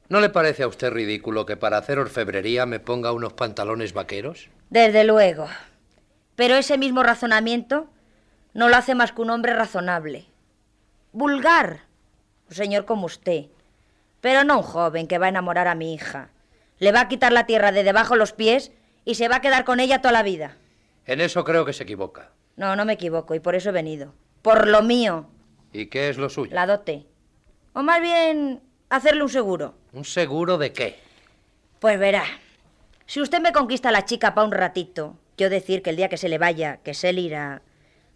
[0.08, 4.48] ¿No le parece a usted ridículo que para hacer orfebrería me ponga unos pantalones vaqueros?
[4.70, 5.46] Desde luego.
[6.36, 7.86] Pero ese mismo razonamiento
[8.54, 10.26] no lo hace más que un hombre razonable.
[11.12, 11.80] Vulgar.
[12.48, 13.46] Un señor como usted.
[14.20, 16.30] Pero no un joven que va a enamorar a mi hija.
[16.78, 18.72] Le va a quitar la tierra de debajo los pies
[19.04, 20.56] y se va a quedar con ella toda la vida.
[21.06, 22.30] En eso creo que se equivoca.
[22.56, 24.14] No, no me equivoco y por eso he venido.
[24.42, 25.28] Por lo mío.
[25.72, 26.54] ¿Y qué es lo suyo?
[26.54, 27.06] La dote.
[27.72, 29.74] O más bien, hacerle un seguro.
[29.92, 30.98] ¿Un seguro de qué?
[31.80, 32.24] Pues verá.
[33.06, 36.08] Si usted me conquista a la chica para un ratito, yo decir que el día
[36.08, 37.62] que se le vaya, que se le irá,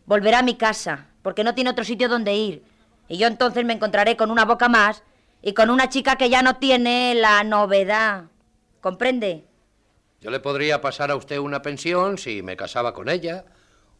[0.07, 2.63] volverá a mi casa, porque no tiene otro sitio donde ir.
[3.09, 5.03] Y yo entonces me encontraré con una boca más
[5.43, 8.25] y con una chica que ya no tiene la novedad.
[8.81, 9.45] ¿Comprende?
[10.21, 13.45] Yo le podría pasar a usted una pensión si me casaba con ella,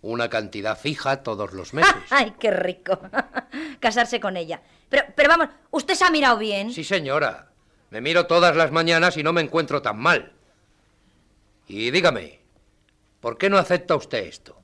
[0.03, 1.95] una cantidad fija todos los meses.
[2.11, 2.99] ¡Ay, qué rico!
[3.81, 4.61] Casarse con ella.
[4.89, 6.73] Pero, pero vamos, ¿usted se ha mirado bien?
[6.73, 7.49] Sí, señora.
[7.91, 10.33] Me miro todas las mañanas y no me encuentro tan mal.
[11.67, 12.41] Y dígame,
[13.21, 14.59] ¿por qué no acepta usted esto?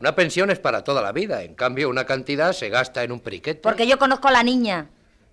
[0.00, 3.20] Una pensión es para toda la vida, en cambio una cantidad se gasta en un
[3.20, 3.60] periquete.
[3.60, 4.90] Porque yo conozco a la niña.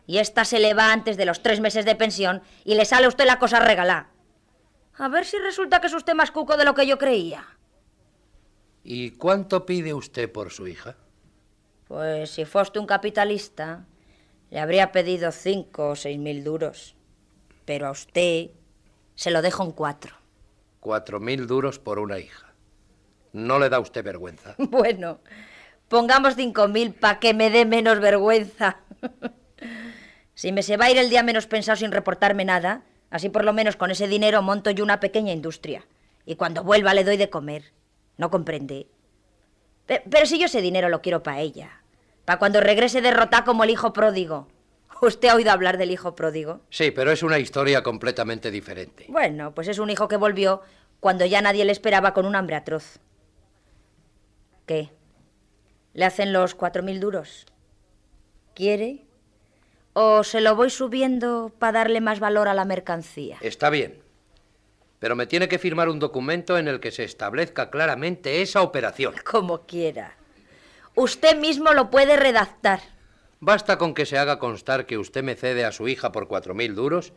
[0.10, 3.05] Y esta se le va antes de los tres meses de pensión y le sale
[3.05, 4.10] a usted la cosa regalada.
[4.95, 7.45] A ver si resulta que es usted más cuco de lo que yo creía.
[8.84, 10.95] ¿Y cuánto pide usted por su hija?
[11.88, 13.86] Pues si fuese usted un capitalista,
[14.49, 16.95] le habría pedido cinco o seis mil duros.
[17.66, 18.49] Pero a usted
[19.14, 20.16] se lo dejo en cuatro.
[20.80, 22.51] Cuatro mil duros por una hija.
[23.32, 24.55] ¿No le da usted vergüenza?
[24.57, 25.20] Bueno,
[25.88, 28.78] pongamos cinco mil para que me dé menos vergüenza.
[30.39, 33.43] si me se va a ir el día menos pensado sin reportarme nada, así por
[33.43, 35.85] lo menos con ese dinero monto yo una pequeña industria.
[36.25, 37.73] Y cuando vuelva le doy de comer.
[38.15, 38.87] ¿No comprende?
[39.85, 41.81] Pe- Pero si yo ese dinero lo quiero para ella.
[42.23, 44.47] Para cuando regrese derrotada como el hijo pródigo.
[45.01, 46.61] ¿Usted ha oído hablar del hijo pródigo?
[46.69, 49.07] Sí, pero es una historia completamente diferente.
[49.09, 50.61] Bueno, pues es un hijo que volvió
[51.01, 52.99] cuando ya nadie le esperaba con un hambre atroz.
[54.65, 54.89] ¿Qué?
[55.93, 57.45] ¿Le hacen los cuatro mil duros?
[58.55, 59.05] ¿Quiere?
[60.01, 63.35] ¿O se lo voy subiendo para darle más valor a la mercancía?
[63.41, 64.01] Está bien.
[64.97, 69.15] Pero me tiene que firmar un documento en el que se establezca claramente esa operación.
[69.29, 70.15] Como quiera.
[70.95, 72.79] Usted mismo lo puede redactar.
[73.41, 76.55] Basta con que se haga constar que usted me cede a su hija por cuatro
[76.55, 77.11] mil duros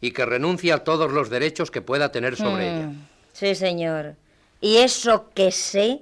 [0.00, 2.86] y que renuncie a todos los derechos que pueda tener sobre ella.
[2.86, 4.16] Mm, Sí, señor.
[4.62, 6.00] Y eso que sé,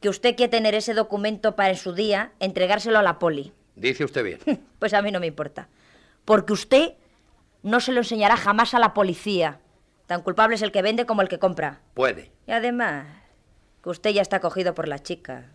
[0.00, 3.52] que usted quiere tener ese documento para en su día entregárselo a la poli.
[3.76, 4.38] Dice usted bien.
[4.78, 5.68] Pues a mí no me importa.
[6.24, 6.92] Porque usted
[7.62, 9.60] no se lo enseñará jamás a la policía.
[10.06, 11.80] Tan culpable es el que vende como el que compra.
[11.94, 12.30] Puede.
[12.46, 13.06] Y además,
[13.82, 15.46] que usted ya está cogido por la chica.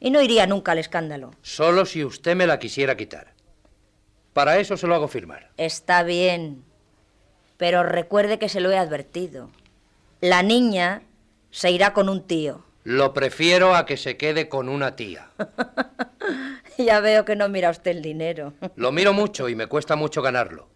[0.00, 1.30] Y no iría nunca al escándalo.
[1.40, 3.32] Solo si usted me la quisiera quitar.
[4.34, 5.50] Para eso se lo hago firmar.
[5.56, 6.64] Está bien.
[7.56, 9.50] Pero recuerde que se lo he advertido.
[10.20, 11.02] La niña
[11.50, 12.64] se irá con un tío.
[12.82, 15.30] Lo prefiero a que se quede con una tía.
[16.78, 18.54] Ya veo que no mira usted el dinero.
[18.76, 20.68] Lo miro mucho y me cuesta mucho ganarlo.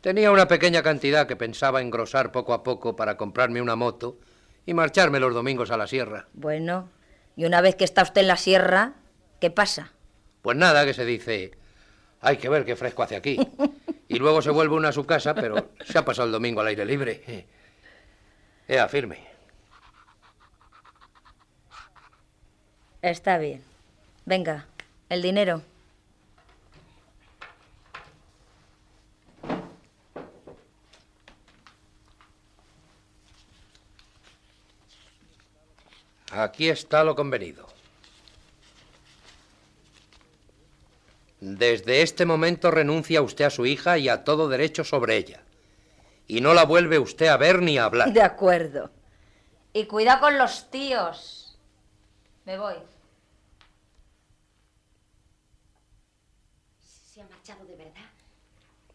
[0.00, 4.18] Tenía una pequeña cantidad que pensaba engrosar poco a poco para comprarme una moto
[4.64, 6.28] y marcharme los domingos a la sierra.
[6.32, 6.90] Bueno,
[7.34, 8.94] y una vez que está usted en la sierra,
[9.40, 9.92] ¿qué pasa?
[10.42, 11.52] Pues nada, que se dice,
[12.20, 13.38] hay que ver qué fresco hace aquí.
[14.08, 16.68] Y luego se vuelve uno a su casa, pero se ha pasado el domingo al
[16.68, 17.44] aire libre.
[18.68, 19.18] Ea, firme.
[23.02, 23.64] Está bien.
[24.24, 24.66] Venga,
[25.08, 25.62] el dinero.
[36.32, 37.66] Aquí está lo convenido.
[41.40, 45.42] Desde este momento renuncia usted a su hija y a todo derecho sobre ella.
[46.26, 48.12] Y no la vuelve usted a ver ni a hablar.
[48.12, 48.90] De acuerdo.
[49.72, 51.56] Y cuida con los tíos.
[52.44, 52.74] Me voy.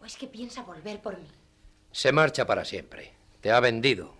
[0.02, 1.28] ¿O es que piensa volver por mí?
[1.92, 3.12] Se marcha para siempre.
[3.40, 4.14] Te ha vendido.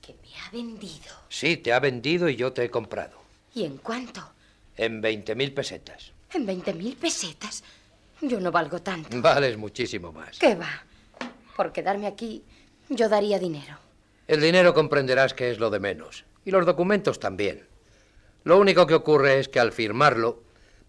[0.00, 1.12] ¿Que me ha vendido?
[1.28, 3.18] Sí, te ha vendido y yo te he comprado.
[3.54, 4.22] ¿Y en cuánto?
[4.76, 6.12] En 20.000 pesetas.
[6.32, 7.62] ¿En 20.000 pesetas?
[8.20, 9.08] Yo no valgo tanto.
[9.20, 10.38] Vales muchísimo más.
[10.38, 10.84] ¿Qué va?
[11.56, 12.42] Por quedarme aquí,
[12.88, 13.76] yo daría dinero.
[14.26, 16.24] El dinero comprenderás que es lo de menos.
[16.44, 17.66] Y los documentos también.
[18.44, 20.42] Lo único que ocurre es que al firmarlo,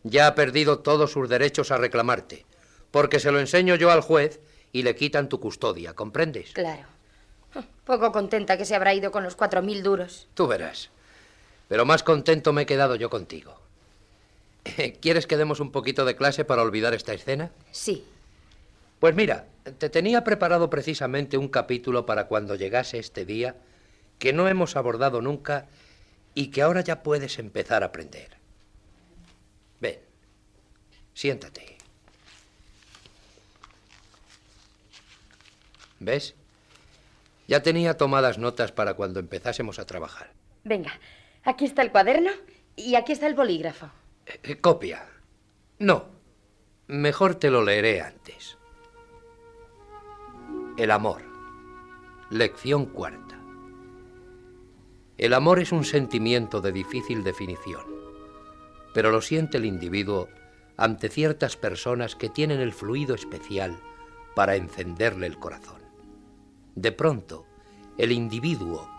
[0.03, 2.45] ya ha perdido todos sus derechos a reclamarte.
[2.91, 4.39] Porque se lo enseño yo al juez
[4.71, 6.51] y le quitan tu custodia, ¿comprendes?
[6.53, 6.83] Claro.
[7.85, 10.27] Poco contenta que se habrá ido con los cuatro mil duros.
[10.33, 10.89] Tú verás.
[11.67, 13.59] Pero más contento me he quedado yo contigo.
[15.01, 17.51] ¿Quieres que demos un poquito de clase para olvidar esta escena?
[17.71, 18.05] Sí.
[18.99, 23.55] Pues mira, te tenía preparado precisamente un capítulo para cuando llegase este día
[24.19, 25.67] que no hemos abordado nunca
[26.35, 28.37] y que ahora ya puedes empezar a aprender.
[29.79, 29.99] Ven,
[31.13, 31.78] siéntate.
[35.99, 36.35] ¿Ves?
[37.47, 40.31] Ya tenía tomadas notas para cuando empezásemos a trabajar.
[40.63, 40.99] Venga,
[41.43, 42.31] aquí está el cuaderno
[42.75, 43.89] y aquí está el bolígrafo.
[44.25, 45.05] Eh, copia.
[45.79, 46.05] No.
[46.87, 48.57] Mejor te lo leeré antes.
[50.77, 51.23] El amor.
[52.29, 53.39] Lección cuarta.
[55.17, 57.83] El amor es un sentimiento de difícil definición,
[58.93, 60.29] pero lo siente el individuo
[60.77, 63.77] ante ciertas personas que tienen el fluido especial
[64.33, 65.78] para encenderle el corazón.
[66.79, 67.45] De pronto,
[67.97, 68.89] el individuo,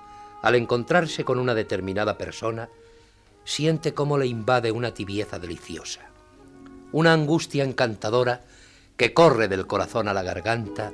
[0.42, 2.68] al encontrarse con una determinada persona,
[3.44, 6.02] siente cómo le invade una tibieza deliciosa,
[6.92, 8.42] una angustia encantadora
[8.98, 10.92] que corre del corazón a la garganta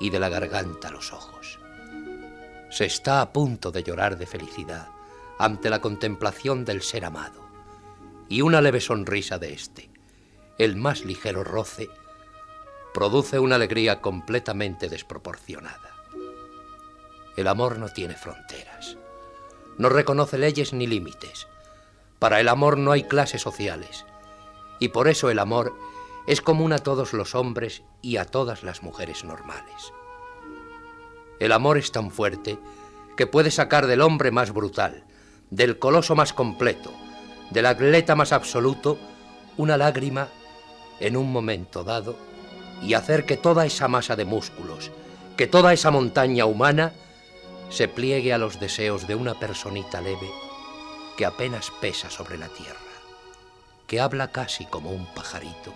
[0.00, 1.58] y de la garganta a los ojos.
[2.70, 4.88] Se está a punto de llorar de felicidad
[5.38, 7.42] ante la contemplación del ser amado
[8.30, 9.90] y una leve sonrisa de éste,
[10.56, 11.90] el más ligero roce,
[12.94, 15.91] produce una alegría completamente desproporcionada.
[17.36, 18.96] El amor no tiene fronteras,
[19.78, 21.46] no reconoce leyes ni límites.
[22.18, 24.04] Para el amor no hay clases sociales,
[24.78, 25.74] y por eso el amor
[26.26, 29.92] es común a todos los hombres y a todas las mujeres normales.
[31.40, 32.58] El amor es tan fuerte
[33.16, 35.04] que puede sacar del hombre más brutal,
[35.50, 36.92] del coloso más completo,
[37.50, 38.98] del atleta más absoluto,
[39.56, 40.28] una lágrima
[41.00, 42.16] en un momento dado
[42.82, 44.90] y hacer que toda esa masa de músculos,
[45.36, 46.92] que toda esa montaña humana
[47.72, 50.30] se pliegue a los deseos de una personita leve
[51.16, 52.76] que apenas pesa sobre la tierra,
[53.86, 55.72] que habla casi como un pajarito,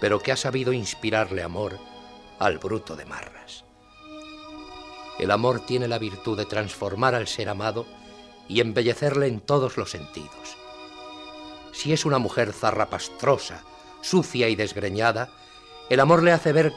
[0.00, 1.80] pero que ha sabido inspirarle amor
[2.38, 3.64] al bruto de marras.
[5.18, 7.86] El amor tiene la virtud de transformar al ser amado
[8.48, 10.56] y embellecerle en todos los sentidos.
[11.72, 13.64] Si es una mujer zarrapastrosa,
[14.00, 15.28] sucia y desgreñada,
[15.88, 16.72] el amor le hace ver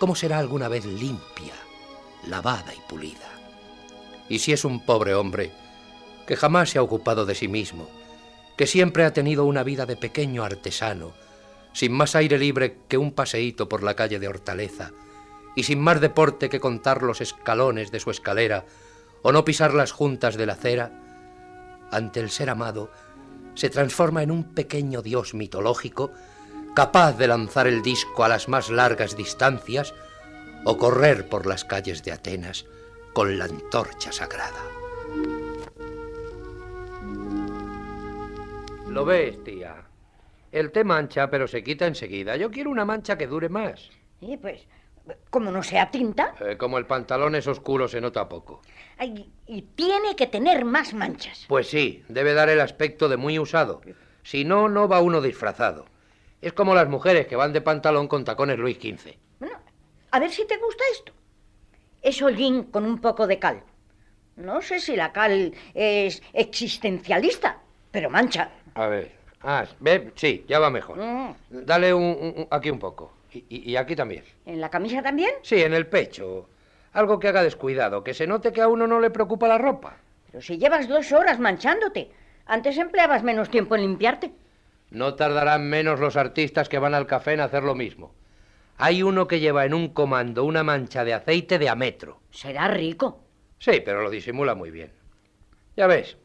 [0.00, 1.52] cómo será alguna vez limpia,
[2.26, 3.33] lavada y pulida.
[4.28, 5.52] Y si es un pobre hombre
[6.26, 7.88] que jamás se ha ocupado de sí mismo,
[8.56, 11.12] que siempre ha tenido una vida de pequeño artesano,
[11.72, 14.92] sin más aire libre que un paseíto por la calle de Hortaleza,
[15.56, 18.64] y sin más deporte que contar los escalones de su escalera
[19.22, 20.92] o no pisar las juntas de la acera,
[21.90, 22.90] ante el ser amado
[23.54, 26.10] se transforma en un pequeño dios mitológico
[26.74, 29.94] capaz de lanzar el disco a las más largas distancias
[30.64, 32.66] o correr por las calles de Atenas
[33.14, 34.60] con la antorcha sagrada.
[38.88, 39.76] Lo ves, tía.
[40.52, 42.36] El té mancha, pero se quita enseguida.
[42.36, 43.88] Yo quiero una mancha que dure más.
[44.20, 44.66] Sí, pues,
[45.30, 46.34] como no sea tinta.
[46.40, 48.62] Eh, como el pantalón es oscuro, se nota poco.
[48.98, 51.44] Ay, y tiene que tener más manchas.
[51.48, 53.80] Pues sí, debe dar el aspecto de muy usado.
[54.24, 55.86] Si no, no va uno disfrazado.
[56.40, 59.16] Es como las mujeres que van de pantalón con tacones Luis XV.
[59.38, 59.58] Bueno,
[60.10, 61.12] a ver si te gusta esto.
[62.04, 63.62] Es hollín con un poco de cal.
[64.36, 67.58] No sé si la cal es existencialista,
[67.90, 68.50] pero mancha.
[68.74, 69.12] A ver.
[69.42, 70.98] Ah, ve, sí, ya va mejor.
[70.98, 71.34] Mm.
[71.50, 73.12] Dale un, un- aquí un poco.
[73.32, 74.24] Y, y- y aquí también.
[74.46, 75.30] ¿En la camisa también?
[75.42, 76.48] Sí, en el pecho.
[76.92, 79.96] Algo que haga descuidado, que se note que a uno no le preocupa la ropa.
[80.30, 82.10] Pero si llevas dos horas manchándote.
[82.46, 84.30] Antes empleabas menos tiempo en limpiarte.
[84.90, 88.12] No tardarán menos los artistas que van al café en hacer lo mismo.
[88.76, 92.20] Hay uno que lleva en un comando una mancha de aceite de a metro.
[92.30, 93.20] Será rico.
[93.58, 94.90] Sí, pero lo disimula muy bien.
[95.76, 96.16] Ya ves,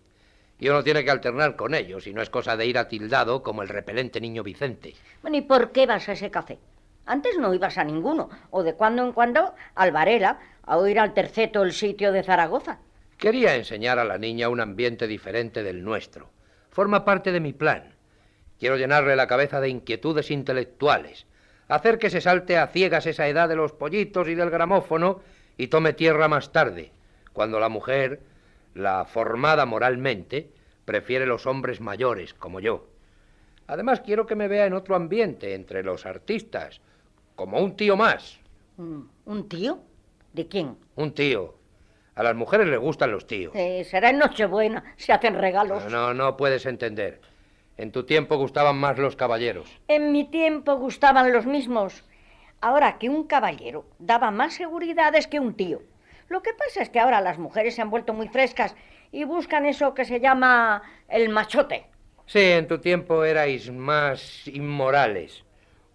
[0.62, 3.62] Y uno tiene que alternar con ellos, y no es cosa de ir atildado como
[3.62, 4.93] el repelente niño Vicente.
[5.22, 6.60] Bueno, ¿y por qué vas a ese café?
[7.06, 11.14] Antes no ibas a ninguno, o de cuando en cuando al Varela, a oír al
[11.14, 12.80] terceto el sitio de Zaragoza.
[13.18, 16.30] Quería enseñar a la niña un ambiente diferente del nuestro.
[16.70, 17.95] Forma parte de mi plan.
[18.60, 21.26] Quiero llenarle la cabeza de inquietudes intelectuales,
[21.70, 25.22] hacer que se salte a ciegas esa edad de los pollitos y del gramófono
[25.56, 26.92] y tome tierra más tarde,
[27.32, 28.22] cuando la mujer,
[28.74, 30.50] la formada moralmente,
[30.84, 32.88] prefiere los hombres mayores como yo.
[33.68, 36.82] Además, quiero que me vea en otro ambiente, entre los artistas,
[37.36, 38.40] como un tío más.
[38.78, 39.80] Mm, ¿Un tío?
[40.34, 40.76] ¿De quién?
[40.96, 41.54] Un tío.
[42.16, 43.54] A las mujeres les gustan los tíos.
[43.56, 45.84] Eh, será en Nochebuena, se hacen regalos.
[45.86, 47.22] No, no, no puedes entender.
[47.80, 49.80] En tu tiempo gustaban más los caballeros.
[49.88, 52.04] En mi tiempo gustaban los mismos.
[52.60, 55.82] Ahora que un caballero daba más seguridades que un tío.
[56.28, 58.76] Lo que pasa es que ahora las mujeres se han vuelto muy frescas
[59.14, 61.86] y buscan eso que se llama el machote.
[62.26, 65.46] Sí, en tu tiempo erais más inmorales.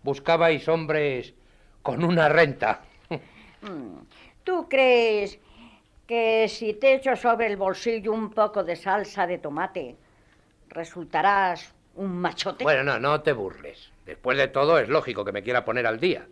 [0.02, 1.34] Buscabais hombres
[1.82, 2.80] con una renta.
[3.60, 4.04] Mm,
[4.44, 5.38] ¿Tú crees
[6.06, 9.96] que si te echo sobre el bolsillo un poco de salsa de tomate,
[10.68, 12.64] resultarás un machote?
[12.64, 13.90] Bueno, no, no te burles.
[14.06, 16.26] Después de todo, es lógico que me quiera poner al día.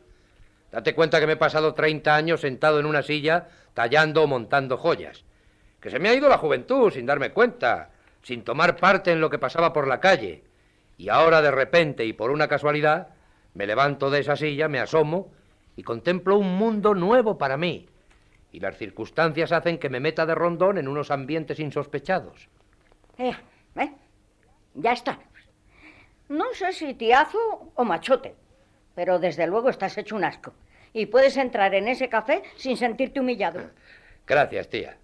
[0.71, 4.77] Date cuenta que me he pasado 30 años sentado en una silla tallando o montando
[4.77, 5.25] joyas.
[5.81, 7.91] Que se me ha ido la juventud sin darme cuenta,
[8.23, 10.45] sin tomar parte en lo que pasaba por la calle.
[10.97, 13.09] Y ahora de repente y por una casualidad,
[13.55, 15.33] me levanto de esa silla, me asomo
[15.77, 17.89] y contemplo un mundo nuevo para mí.
[18.53, 22.49] Y las circunstancias hacen que me meta de rondón en unos ambientes insospechados.
[23.19, 23.35] Eh,
[23.77, 23.93] eh,
[24.75, 25.19] ya está.
[26.33, 28.35] No sé si tiazo o machote,
[28.95, 30.55] pero desde luego estás hecho un asco.
[30.95, 33.61] Y puedes entrar en ese café sin sentirte humillado.
[34.27, 34.97] Gracias, tía.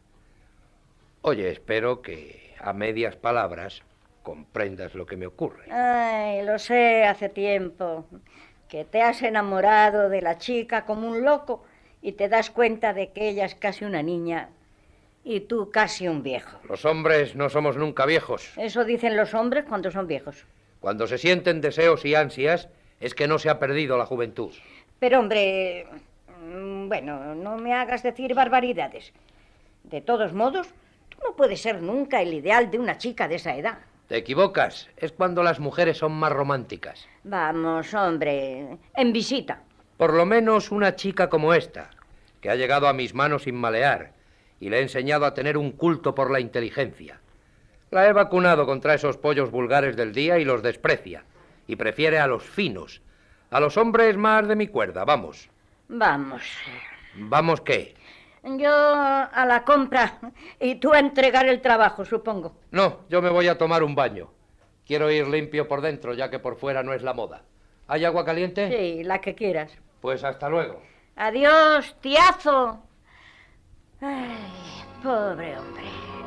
[1.20, 3.82] Oye, espero que a medias palabras
[4.22, 5.70] comprendas lo que me ocurre.
[5.70, 8.06] Ay, lo sé hace tiempo.
[8.66, 11.62] Que te has enamorado de la chica como un loco
[12.00, 14.48] y te das cuenta de que ella es casi una niña
[15.24, 16.58] y tú casi un viejo.
[16.66, 18.50] Los hombres no somos nunca viejos.
[18.56, 20.46] Eso dicen los hombres cuando son viejos.
[20.80, 22.68] Cuando se sienten deseos y ansias
[23.00, 24.52] es que no se ha perdido la juventud.
[24.98, 25.86] Pero hombre,
[26.44, 29.12] mm, bueno, no me hagas decir barbaridades.
[29.84, 30.68] De todos modos,
[31.08, 33.78] tú no puedes ser nunca el ideal de una chica de esa edad.
[34.08, 34.88] Te equivocas.
[34.96, 37.06] Es cuando las mujeres son más románticas.
[37.24, 39.62] Vamos, hombre, en visita.
[39.96, 41.90] Por lo menos una chica como esta,
[42.40, 44.12] que ha llegado a mis manos sin malear
[44.60, 47.20] y le he enseñado a tener un culto por la inteligencia.
[47.90, 51.24] La he vacunado contra esos pollos vulgares del día y los desprecia.
[51.66, 53.02] Y prefiere a los finos.
[53.50, 55.48] A los hombres más de mi cuerda, vamos.
[55.88, 56.42] Vamos.
[57.14, 57.94] ¿Vamos qué?
[58.44, 60.18] Yo a la compra
[60.60, 62.54] y tú a entregar el trabajo, supongo.
[62.70, 64.30] No, yo me voy a tomar un baño.
[64.86, 67.42] Quiero ir limpio por dentro, ya que por fuera no es la moda.
[67.88, 68.68] ¿Hay agua caliente?
[68.68, 69.72] Sí, la que quieras.
[70.00, 70.80] Pues hasta luego.
[71.16, 72.82] Adiós, tiazo.
[74.00, 76.17] Ay, pobre hombre.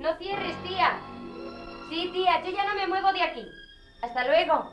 [0.00, 0.98] No cierres, tía.
[1.88, 3.46] Sí, tía, yo ya no me muevo de aquí.
[4.02, 4.70] Hasta luego.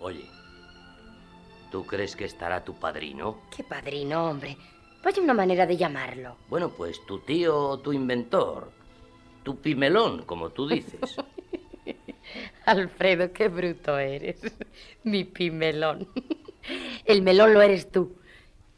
[0.00, 0.26] Oye,
[1.70, 3.42] ¿tú crees que estará tu padrino?
[3.54, 4.56] ¿Qué padrino, hombre?
[5.02, 6.36] Vaya una manera de llamarlo.
[6.48, 8.70] Bueno, pues tu tío o tu inventor.
[9.42, 11.00] Tu pimelón, como tú dices.
[12.66, 14.40] Alfredo, qué bruto eres.
[15.04, 16.08] Mi pimelón.
[17.04, 18.16] El melón lo eres tú.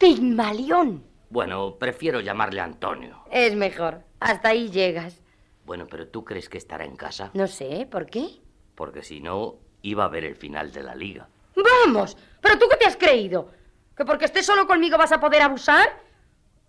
[0.01, 1.05] Pigmalión.
[1.28, 3.22] Bueno, prefiero llamarle Antonio.
[3.31, 4.02] Es mejor.
[4.18, 5.20] Hasta ahí llegas.
[5.66, 7.31] Bueno, pero ¿tú crees que estará en casa?
[7.35, 8.40] No sé, ¿por qué?
[8.74, 11.28] Porque si no, iba a ver el final de la liga.
[11.55, 12.16] ¡Vamos!
[12.40, 13.51] ¿Pero tú qué te has creído?
[13.94, 15.86] ¿Que porque estés solo conmigo vas a poder abusar?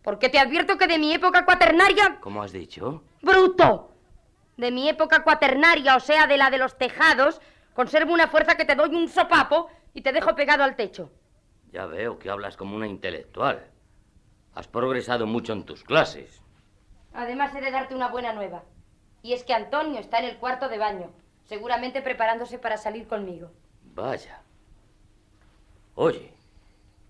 [0.03, 2.17] Porque te advierto que de mi época cuaternaria...
[2.19, 3.01] ¿Cómo has dicho?
[3.21, 3.93] ¡Bruto!
[4.57, 7.39] De mi época cuaternaria, o sea, de la de los tejados,
[7.73, 11.09] conservo una fuerza que te doy un sopapo y te dejo pegado al techo.
[11.71, 13.65] Ya veo que hablas como una intelectual.
[14.53, 16.41] Has progresado mucho en tus clases.
[17.13, 18.63] Además, he de darte una buena nueva.
[19.21, 21.11] Y es que Antonio está en el cuarto de baño,
[21.45, 23.51] seguramente preparándose para salir conmigo.
[23.93, 24.41] Vaya.
[25.95, 26.33] Oye,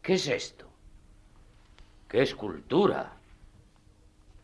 [0.02, 0.68] ¿qué es esto?
[2.08, 3.14] ¡Qué escultura!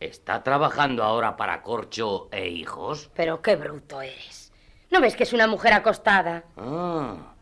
[0.00, 3.10] ¿Está trabajando ahora para Corcho e hijos?
[3.14, 4.52] Pero qué bruto eres.
[4.90, 6.44] ¿No ves que es una mujer acostada?
[6.56, 7.34] Ah,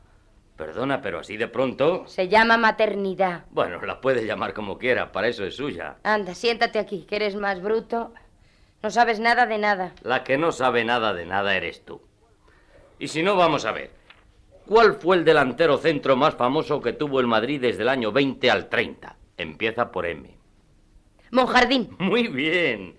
[0.56, 2.06] perdona, pero así de pronto...
[2.06, 3.44] Se llama maternidad.
[3.50, 5.96] Bueno, la puedes llamar como quiera, para eso es suya.
[6.02, 8.12] Anda, siéntate aquí, que eres más bruto.
[8.82, 9.92] No sabes nada de nada.
[10.02, 12.00] La que no sabe nada de nada eres tú.
[12.98, 13.90] Y si no, vamos a ver.
[14.66, 18.50] ¿Cuál fue el delantero centro más famoso que tuvo el Madrid desde el año 20
[18.50, 19.16] al 30?
[19.36, 20.36] Empieza por M.
[21.30, 21.94] Monjardín.
[21.98, 22.96] Muy bien.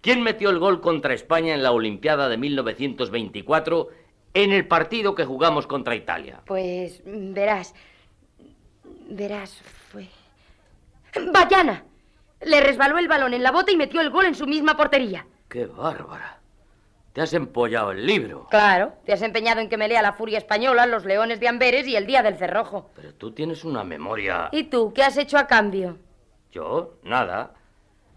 [0.00, 3.88] ¿Quién metió el gol contra España en la Olimpiada de 1924
[4.34, 6.42] en el partido que jugamos contra Italia?
[6.44, 7.74] Pues verás.
[9.08, 10.08] Verás, fue.
[11.32, 11.84] ¡Bayana!
[12.42, 15.26] Le resbaló el balón en la bota y metió el gol en su misma portería.
[15.48, 16.40] ¡Qué bárbara!
[17.12, 18.48] Te has empollado el libro.
[18.50, 21.86] Claro, te has empeñado en que me lea La Furia Española, Los Leones de Amberes
[21.86, 22.90] y El Día del Cerrojo.
[22.96, 24.48] Pero tú tienes una memoria.
[24.50, 25.96] ¿Y tú qué has hecho a cambio?
[26.50, 27.54] Yo, nada.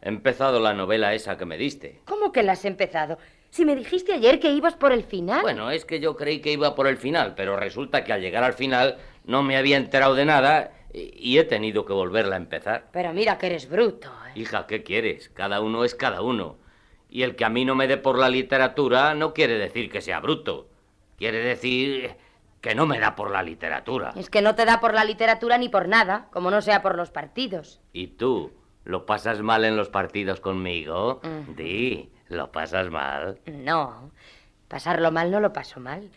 [0.02, 2.02] He empezado la novela esa que me diste.
[2.06, 3.19] ¿Cómo que la has empezado?
[3.49, 5.41] Si me dijiste ayer que ibas por el final.
[5.41, 8.44] Bueno, es que yo creí que iba por el final, pero resulta que al llegar
[8.44, 12.88] al final no me había enterado de nada y, he tenido que volverla a empezar.
[12.91, 14.10] Pero mira que eres bruto.
[14.28, 14.40] ¿eh?
[14.40, 15.30] Hija, ¿qué quieres?
[15.30, 16.57] Cada uno es cada uno.
[17.10, 20.02] Y el que a mí no me dé por la literatura no quiere decir que
[20.02, 20.68] sea bruto.
[21.18, 22.15] Quiere decir
[22.61, 24.14] que no me da por la literatura.
[24.15, 26.95] Es que no te da por la literatura ni por nada, como no sea por
[26.95, 27.82] los partidos.
[27.94, 28.52] ¿Y tú?
[28.84, 31.22] ¿Lo pasas mal en los partidos conmigo?
[31.24, 31.56] Mm.
[31.56, 33.39] Di, ¿lo pasas mal?
[33.45, 34.11] No,
[34.67, 36.09] pasarlo mal no lo paso mal.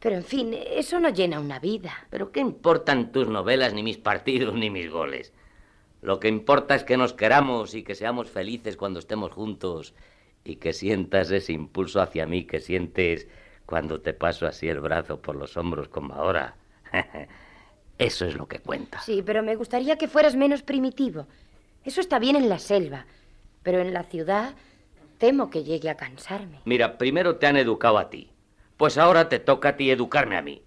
[0.00, 2.06] Pero en fin, eso no llena una vida.
[2.10, 5.32] ¿Pero qué importan tus novelas, ni mis partidos, ni mis goles?
[6.00, 9.94] Lo que importa es que nos queramos y que seamos felices cuando estemos juntos
[10.44, 13.28] y que sientas ese impulso hacia mí que sientes
[13.64, 16.56] cuando te paso así el brazo por los hombros como ahora.
[17.98, 19.00] Eso es lo que cuenta.
[19.00, 21.28] Sí, pero me gustaría que fueras menos primitivo.
[21.84, 23.06] Eso está bien en la selva,
[23.62, 24.54] pero en la ciudad
[25.18, 26.60] temo que llegue a cansarme.
[26.64, 28.30] Mira, primero te han educado a ti.
[28.76, 30.62] Pues ahora te toca a ti educarme a mí.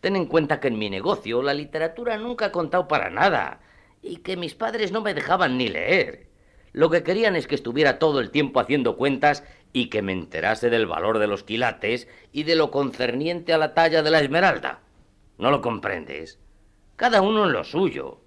[0.00, 3.60] Ten en cuenta que en mi negocio la literatura nunca ha contado para nada
[4.02, 6.28] y que mis padres no me dejaban ni leer.
[6.72, 10.70] Lo que querían es que estuviera todo el tiempo haciendo cuentas y que me enterase
[10.70, 14.80] del valor de los quilates y de lo concerniente a la talla de la esmeralda.
[15.38, 16.38] ¿No lo comprendes?
[16.96, 18.20] Cada uno en lo suyo.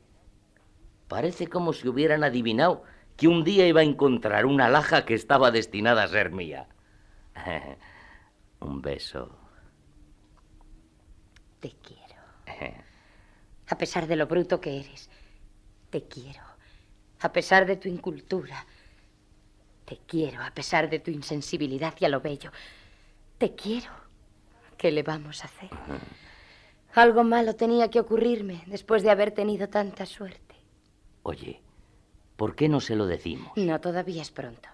[1.08, 2.84] Parece como si hubieran adivinado
[3.18, 6.68] que un día iba a encontrar una alhaja que estaba destinada a ser mía.
[8.60, 9.36] un beso.
[11.60, 12.04] Te quiero.
[13.70, 15.10] A pesar de lo bruto que eres,
[15.90, 16.42] te quiero.
[17.20, 18.66] A pesar de tu incultura,
[19.86, 20.42] te quiero.
[20.42, 22.52] A pesar de tu insensibilidad y a lo bello,
[23.38, 23.92] te quiero.
[24.78, 25.70] ¿Qué le vamos a hacer?
[26.94, 30.56] Algo malo tenía que ocurrirme después de haber tenido tanta suerte.
[31.24, 31.62] Oye,
[32.38, 33.52] ¿por qué no se lo decimos?
[33.58, 34.70] No, todavía es pronto.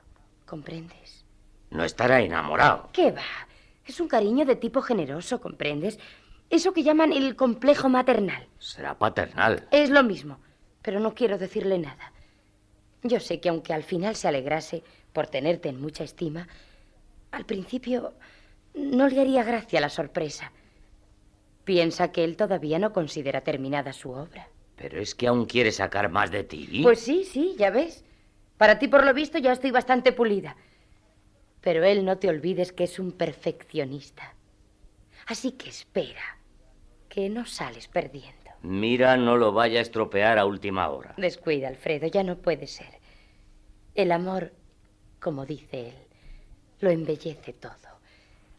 [0.45, 1.25] ¿Comprendes?
[1.71, 2.89] No estará enamorado.
[2.93, 3.23] ¿Qué va?
[3.87, 5.97] Es un cariño de tipo generoso, ¿comprendes?
[6.49, 8.47] Eso que llaman el complejo maternal.
[8.59, 9.67] Será paternal.
[9.71, 10.37] Es lo mismo,
[10.83, 12.13] pero no quiero decirle nada.
[13.01, 16.47] Yo sé que aunque al final se alegrase por tenerte en mucha estima,
[17.31, 18.13] al principio
[18.75, 20.51] no le haría gracia la sorpresa.
[21.63, 24.47] Piensa que él todavía no considera terminada su obra.
[24.83, 26.81] Pero es que aún quiere sacar más de ti.
[26.83, 28.03] Pues sí, sí, ya ves.
[28.57, 30.57] Para ti, por lo visto, ya estoy bastante pulida.
[31.61, 34.35] Pero él no te olvides que es un perfeccionista.
[35.25, 36.37] Así que espera,
[37.07, 38.51] que no sales perdiendo.
[38.61, 41.13] Mira, no lo vaya a estropear a última hora.
[41.15, 42.99] Descuida, Alfredo, ya no puede ser.
[43.95, 44.51] El amor,
[45.21, 46.07] como dice él,
[46.81, 48.01] lo embellece todo.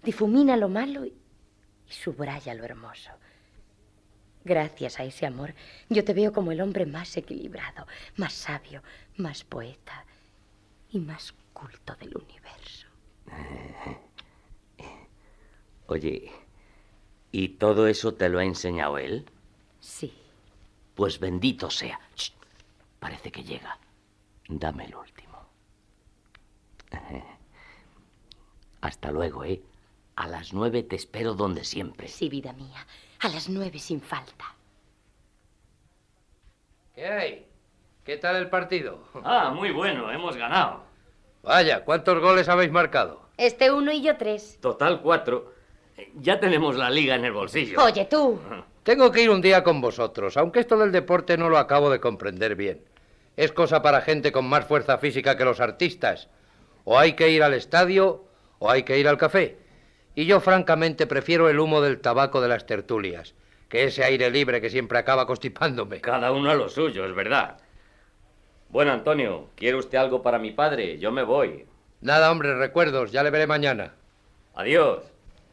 [0.02, 1.12] Difumina lo malo y,
[1.86, 3.10] y subraya lo hermoso.
[4.44, 5.54] Gracias a ese amor,
[5.88, 8.82] yo te veo como el hombre más equilibrado, más sabio,
[9.16, 10.04] más poeta
[10.90, 12.86] y más culto del universo.
[15.86, 16.30] Oye,
[17.32, 19.24] ¿y todo eso te lo ha enseñado él?
[19.80, 20.12] Sí.
[20.94, 21.98] Pues bendito sea.
[22.14, 22.32] Ch,
[23.00, 23.78] parece que llega.
[24.48, 25.38] Dame el último.
[28.82, 29.62] Hasta luego, ¿eh?
[30.16, 32.08] A las nueve te espero donde siempre.
[32.08, 32.86] Sí, vida mía.
[33.24, 34.54] A las nueve sin falta.
[36.94, 37.46] ¿Qué hay?
[38.04, 38.98] ¿Qué tal el partido?
[39.24, 40.82] Ah, muy bueno, hemos ganado.
[41.42, 43.22] Vaya, ¿cuántos goles habéis marcado?
[43.38, 44.58] Este uno y yo tres.
[44.60, 45.54] Total cuatro.
[46.16, 47.82] Ya tenemos la liga en el bolsillo.
[47.82, 48.38] Oye, tú.
[48.82, 52.00] Tengo que ir un día con vosotros, aunque esto del deporte no lo acabo de
[52.00, 52.84] comprender bien.
[53.38, 56.28] Es cosa para gente con más fuerza física que los artistas.
[56.84, 58.26] O hay que ir al estadio
[58.58, 59.63] o hay que ir al café.
[60.14, 63.34] Y yo francamente prefiero el humo del tabaco de las tertulias,
[63.68, 66.00] que ese aire libre que siempre acaba constipándome.
[66.00, 67.58] Cada uno a lo suyo, es verdad.
[68.68, 70.98] Bueno, Antonio, ¿quiere usted algo para mi padre?
[70.98, 71.66] Yo me voy.
[72.00, 73.94] Nada, hombre, recuerdos, ya le veré mañana.
[74.54, 75.02] Adiós.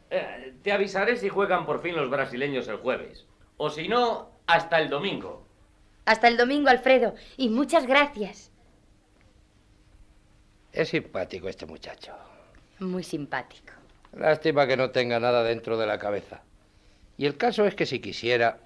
[0.10, 3.26] Eh, te avisaré si juegan por fin los brasileños el jueves.
[3.58, 5.46] O si no, hasta el domingo.
[6.06, 7.16] Hasta el domingo, Alfredo.
[7.38, 8.52] Y muchas gracias.
[10.72, 12.14] Es simpático este muchacho.
[12.80, 13.81] Muy simpático.
[14.14, 16.42] Lástima que no tenga nada dentro de la cabeza.
[17.18, 18.58] Y el caso es que si quisiera,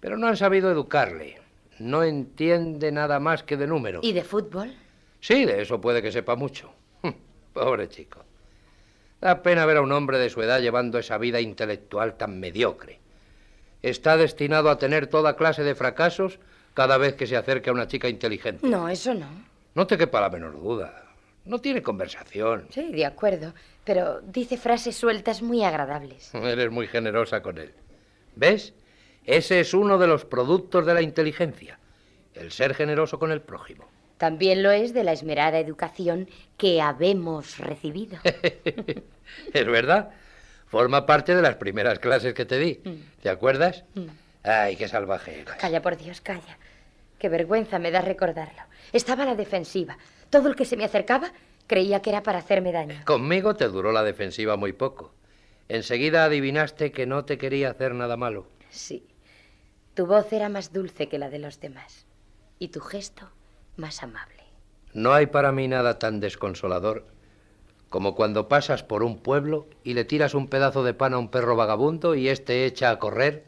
[0.00, 1.40] pero no han sabido educarle.
[1.78, 4.04] No entiende nada más que de números.
[4.04, 4.72] ¿Y de fútbol?
[5.20, 6.72] Sí, de eso puede que sepa mucho.
[7.52, 8.24] Pobre chico.
[9.20, 12.98] Da pena ver a un hombre de su edad llevando esa vida intelectual tan mediocre.
[13.82, 16.38] Está destinado a tener toda clase de fracasos
[16.74, 18.66] cada vez que se acerque a una chica inteligente.
[18.66, 19.28] No, eso no.
[19.74, 21.04] No te quepa la menor duda.
[21.44, 22.66] No tiene conversación.
[22.70, 23.54] Sí, de acuerdo.
[23.84, 26.34] Pero dice frases sueltas muy agradables.
[26.34, 27.72] Eres muy generosa con él.
[28.36, 28.74] ¿Ves?
[29.24, 31.78] Ese es uno de los productos de la inteligencia.
[32.34, 33.84] El ser generoso con el prójimo.
[34.18, 38.18] También lo es de la esmerada educación que habemos recibido.
[39.52, 40.10] es verdad.
[40.68, 42.80] Forma parte de las primeras clases que te di.
[42.84, 43.20] Mm.
[43.20, 43.84] ¿Te acuerdas?
[43.94, 44.06] Mm.
[44.44, 45.40] Ay, qué salvaje.
[45.40, 45.54] eres.
[45.56, 46.56] Calla, por Dios, calla.
[47.18, 48.62] Qué vergüenza me da recordarlo.
[48.92, 49.98] Estaba a la defensiva.
[50.30, 51.32] Todo el que se me acercaba
[51.66, 52.96] creía que era para hacerme daño.
[53.04, 55.12] Conmigo te duró la defensiva muy poco.
[55.68, 58.46] Enseguida adivinaste que no te quería hacer nada malo.
[58.70, 59.06] Sí.
[59.94, 62.06] Tu voz era más dulce que la de los demás.
[62.58, 63.30] Y tu gesto
[63.76, 64.42] más amable.
[64.94, 67.06] No hay para mí nada tan desconsolador
[67.92, 71.28] como cuando pasas por un pueblo y le tiras un pedazo de pan a un
[71.28, 73.44] perro vagabundo y éste echa a correr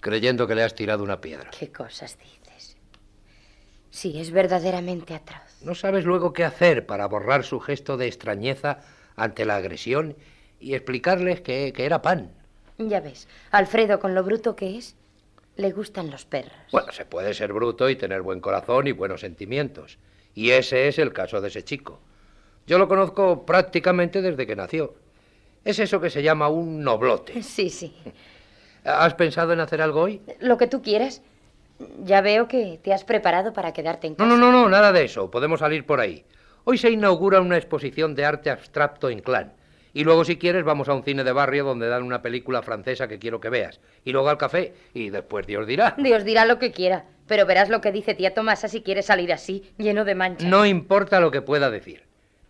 [0.00, 1.50] creyendo que le has tirado una piedra.
[1.56, 2.76] ¿Qué cosas dices?
[3.90, 5.43] Sí, es verdaderamente atroz.
[5.62, 8.80] No sabes luego qué hacer para borrar su gesto de extrañeza
[9.16, 10.16] ante la agresión
[10.60, 12.30] y explicarles que, que era pan.
[12.78, 14.96] Ya ves, Alfredo, con lo bruto que es,
[15.56, 16.52] le gustan los perros.
[16.72, 19.98] Bueno, se puede ser bruto y tener buen corazón y buenos sentimientos.
[20.34, 22.00] Y ese es el caso de ese chico.
[22.66, 24.94] Yo lo conozco prácticamente desde que nació.
[25.64, 27.42] Es eso que se llama un noblote.
[27.42, 27.94] Sí, sí.
[28.84, 30.20] ¿Has pensado en hacer algo hoy?
[30.40, 31.22] Lo que tú quieras.
[32.04, 34.30] Ya veo que te has preparado para quedarte en No, casa.
[34.30, 35.30] no, no, no, nada de eso.
[35.30, 36.24] Podemos salir por ahí.
[36.64, 39.52] Hoy se inaugura una exposición de arte abstracto en Clan.
[39.92, 43.06] Y luego, si quieres, vamos a un cine de barrio donde dan una película francesa
[43.06, 43.80] que quiero que veas.
[44.04, 44.74] Y luego al café.
[44.92, 45.94] Y después Dios dirá.
[45.98, 49.32] Dios dirá lo que quiera, pero verás lo que dice tía Tomasa si quiere salir
[49.32, 50.48] así, lleno de manchas.
[50.48, 52.02] No importa lo que pueda decir.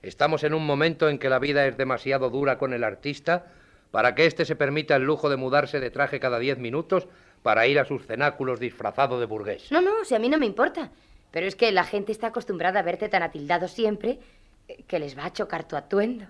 [0.02, 3.46] Estamos en un momento en que la vida es demasiado dura con el artista
[3.90, 7.08] para que éste se permita el lujo de mudarse de traje cada diez minutos
[7.44, 9.70] para ir a sus cenáculos disfrazado de burgués.
[9.70, 10.90] No, no, si a mí no me importa.
[11.30, 14.18] Pero es que la gente está acostumbrada a verte tan atildado siempre
[14.66, 16.24] eh, que les va a chocar tu atuendo.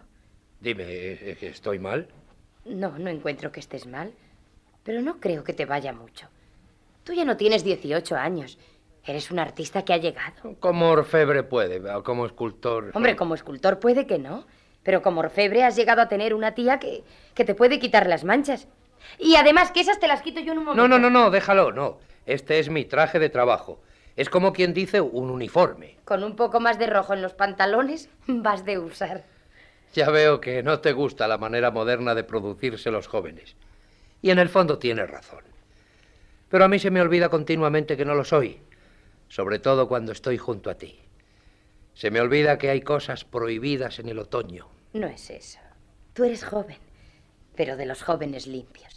[0.59, 2.09] Dime, ¿eh, eh, ¿estoy mal?
[2.65, 4.11] No, no encuentro que estés mal.
[4.83, 6.27] Pero no creo que te vaya mucho.
[7.05, 8.59] Tú ya no tienes 18 años.
[9.07, 10.57] Eres un artista que ha llegado.
[10.59, 12.91] Como orfebre puede, como escultor.
[12.93, 14.47] Hombre, como escultor puede que no.
[14.83, 17.05] Pero como orfebre has llegado a tener una tía que,
[17.35, 18.67] que te puede quitar las manchas.
[19.19, 20.89] Y además que esas te las quito yo en un momento.
[20.89, 21.99] No, no, no, no, déjalo, no.
[22.27, 23.81] Este es mi traje de trabajo.
[24.17, 25.97] Es como quien dice un uniforme.
[26.05, 29.25] Con un poco más de rojo en los pantalones vas de usar.
[29.93, 33.57] Ya veo que no te gusta la manera moderna de producirse los jóvenes.
[34.23, 35.45] Y en el fondo tienes razón.
[36.49, 38.61] Pero a mí se me olvida continuamente que no lo soy,
[39.29, 41.01] sobre todo cuando estoy junto a ti.
[41.95, 44.69] Se me olvida que hay cosas prohibidas en el otoño.
[44.93, 45.61] No es eso.
[46.13, 46.79] Tú eres joven,
[47.57, 48.94] pero de los jóvenes limpios.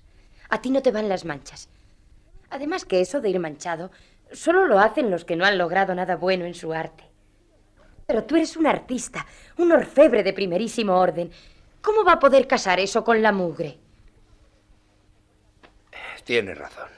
[0.50, 1.70] A ti no te van las manchas.
[2.50, 3.92] Además que eso de ir manchado
[4.32, 7.04] solo lo hacen los que no han logrado nada bueno en su arte.
[8.06, 9.26] Pero tú eres un artista,
[9.58, 11.30] un orfebre de primerísimo orden.
[11.82, 13.78] ¿Cómo va a poder casar eso con la mugre?
[16.24, 16.90] Tienes razón.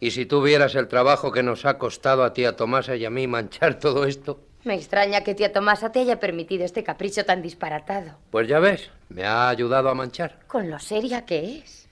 [0.00, 3.10] Y si tú vieras el trabajo que nos ha costado a tía Tomasa y a
[3.10, 7.40] mí manchar todo esto, Me extraña que tía Tomasa te haya permitido este capricho tan
[7.40, 8.18] disparatado.
[8.30, 10.40] pues ya ves, me ha ayudado a manchar.
[10.46, 11.85] Con lo seria que es.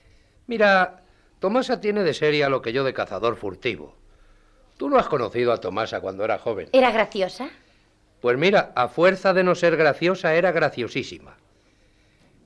[0.47, 1.01] Mira,
[1.39, 3.95] Tomasa tiene de seria lo que yo de cazador furtivo.
[4.77, 6.69] Tú no has conocido a Tomasa cuando era joven.
[6.73, 7.49] ¿Era graciosa?
[8.21, 11.35] Pues mira, a fuerza de no ser graciosa, era graciosísima.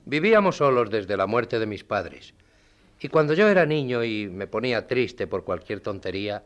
[0.04, 2.34] Vivíamos solos desde la muerte de mis padres.
[3.00, 6.44] Y cuando yo era niño y me ponía triste por cualquier tontería,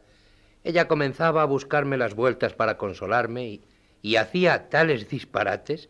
[0.62, 3.64] ella comenzaba a buscarme las vueltas para consolarme y,
[4.02, 5.88] y hacía tales disparates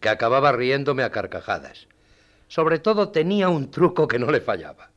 [0.00, 1.88] que acababa riéndome a carcajadas.
[2.48, 4.90] Sobre todo tenía un truco que no le fallaba.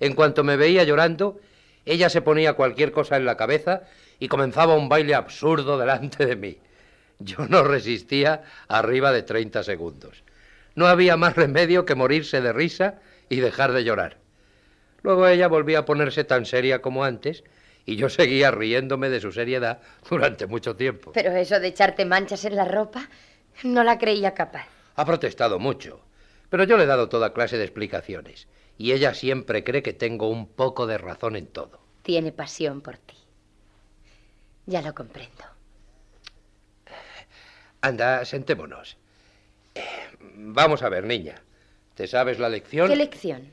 [0.00, 1.40] En cuanto me veía llorando,
[1.86, 3.82] ella se ponía cualquier cosa en la cabeza
[4.18, 6.58] y comenzaba un baile absurdo delante de mí.
[7.18, 10.24] Yo no resistía arriba de 30 segundos.
[10.74, 14.18] No había más remedio que morirse de risa y dejar de llorar.
[15.02, 17.44] Luego ella volvía a ponerse tan seria como antes
[17.86, 21.12] y yo seguía riéndome de su seriedad durante mucho tiempo.
[21.12, 23.08] Pero eso de echarte manchas en la ropa
[23.62, 24.66] no la creía capaz.
[24.96, 26.00] Ha protestado mucho,
[26.48, 28.48] pero yo le he dado toda clase de explicaciones
[28.78, 31.80] y ella siempre cree que tengo un poco de razón en todo.
[32.02, 33.16] Tiene pasión por ti.
[34.66, 35.44] Ya lo comprendo.
[37.80, 38.96] Anda, sentémonos.
[39.74, 39.82] Eh,
[40.36, 41.42] Vamos a ver, niña.
[41.94, 42.88] ¿Te sabes la lección?
[42.88, 43.48] ¿Qué lección?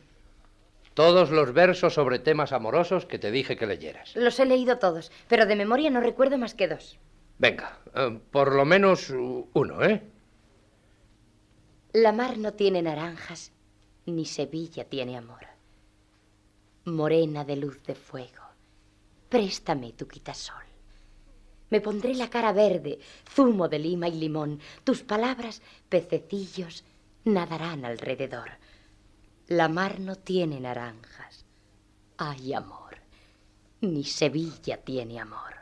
[0.94, 4.16] Todos los versos sobre temas amorosos que te dije que leyeras.
[4.16, 6.98] Los he leído todos, pero de memoria no recuerdo más que dos.
[7.38, 10.02] Venga, eh, por lo menos uno, ¿eh?
[11.94, 13.52] La mar no tiene naranjas,
[14.06, 15.46] ni Sevilla tiene amor.
[16.86, 18.44] Morena de luz de fuego,
[19.30, 20.64] préstame tu quitasol.
[21.70, 23.00] Me pondré la cara verde,
[23.30, 24.60] zumo de lima y limón.
[24.84, 26.84] Tus palabras, pececillos,
[27.24, 28.50] nadarán alrededor.
[29.48, 31.46] La mar no tiene naranjas.
[32.18, 32.98] Hay amor.
[33.80, 35.56] Ni Sevilla tiene amor.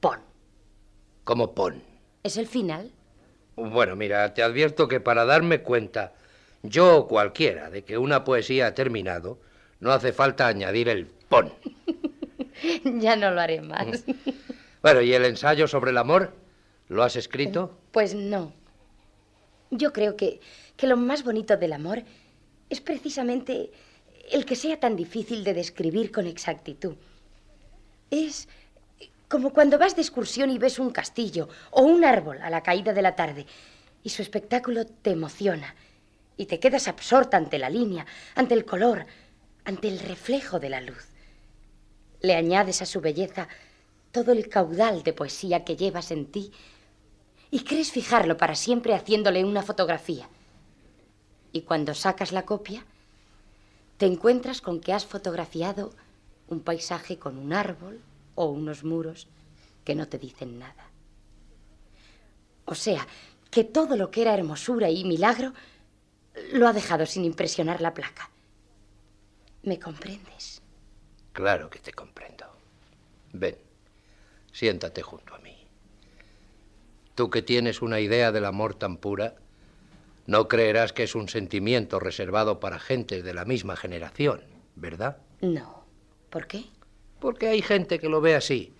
[0.00, 0.20] Pon.
[1.24, 1.82] Como pon.
[2.24, 2.92] ¿Es el final?
[3.56, 6.14] Bueno, mira, te advierto que para darme cuenta,
[6.62, 9.38] yo o cualquiera, de que una poesía ha terminado,
[9.80, 11.52] no hace falta añadir el pon.
[12.84, 14.04] ya no lo haré más.
[14.82, 16.32] Bueno, ¿y el ensayo sobre el amor?
[16.88, 17.76] ¿Lo has escrito?
[17.92, 18.54] Pues no.
[19.70, 20.40] Yo creo que,
[20.78, 22.02] que lo más bonito del amor
[22.70, 23.70] es precisamente
[24.32, 26.94] el que sea tan difícil de describir con exactitud.
[28.10, 28.48] Es
[29.28, 32.94] como cuando vas de excursión y ves un castillo o un árbol a la caída
[32.94, 33.44] de la tarde
[34.02, 35.74] y su espectáculo te emociona
[36.40, 39.04] y te quedas absorta ante la línea, ante el color,
[39.66, 41.06] ante el reflejo de la luz.
[42.22, 43.46] Le añades a su belleza
[44.10, 46.50] todo el caudal de poesía que llevas en ti
[47.50, 50.30] y crees fijarlo para siempre haciéndole una fotografía.
[51.52, 52.86] Y cuando sacas la copia,
[53.98, 55.92] te encuentras con que has fotografiado
[56.48, 58.00] un paisaje con un árbol
[58.34, 59.26] o unos muros
[59.84, 60.88] que no te dicen nada.
[62.64, 63.06] O sea,
[63.50, 65.52] que todo lo que era hermosura y milagro
[66.52, 68.30] lo ha dejado sin impresionar la placa.
[69.62, 70.62] ¿Me comprendes?
[71.32, 72.46] Claro que te comprendo.
[73.32, 73.56] Ven,
[74.52, 75.56] siéntate junto a mí.
[77.14, 79.36] Tú que tienes una idea del amor tan pura,
[80.26, 84.42] no creerás que es un sentimiento reservado para gentes de la misma generación,
[84.76, 85.18] ¿verdad?
[85.40, 85.84] No.
[86.30, 86.64] ¿Por qué?
[87.18, 88.72] Porque hay gente que lo ve así,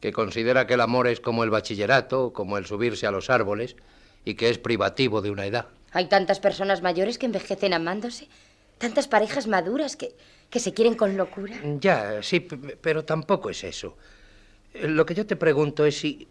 [0.00, 3.76] que considera que el amor es como el bachillerato, como el subirse a los árboles,
[4.24, 5.68] y que es privativo de una edad.
[5.96, 8.28] Hay tantas personas mayores que envejecen amándose,
[8.76, 10.14] tantas parejas maduras que,
[10.50, 11.56] que se quieren con locura.
[11.80, 13.96] Ya, sí, pero tampoco es eso.
[14.74, 16.28] Eh, Lo que yo te pregunto es si,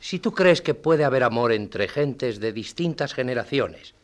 [0.00, 3.94] si tú crees que puede haber amor entre gentes de distintas generaciones.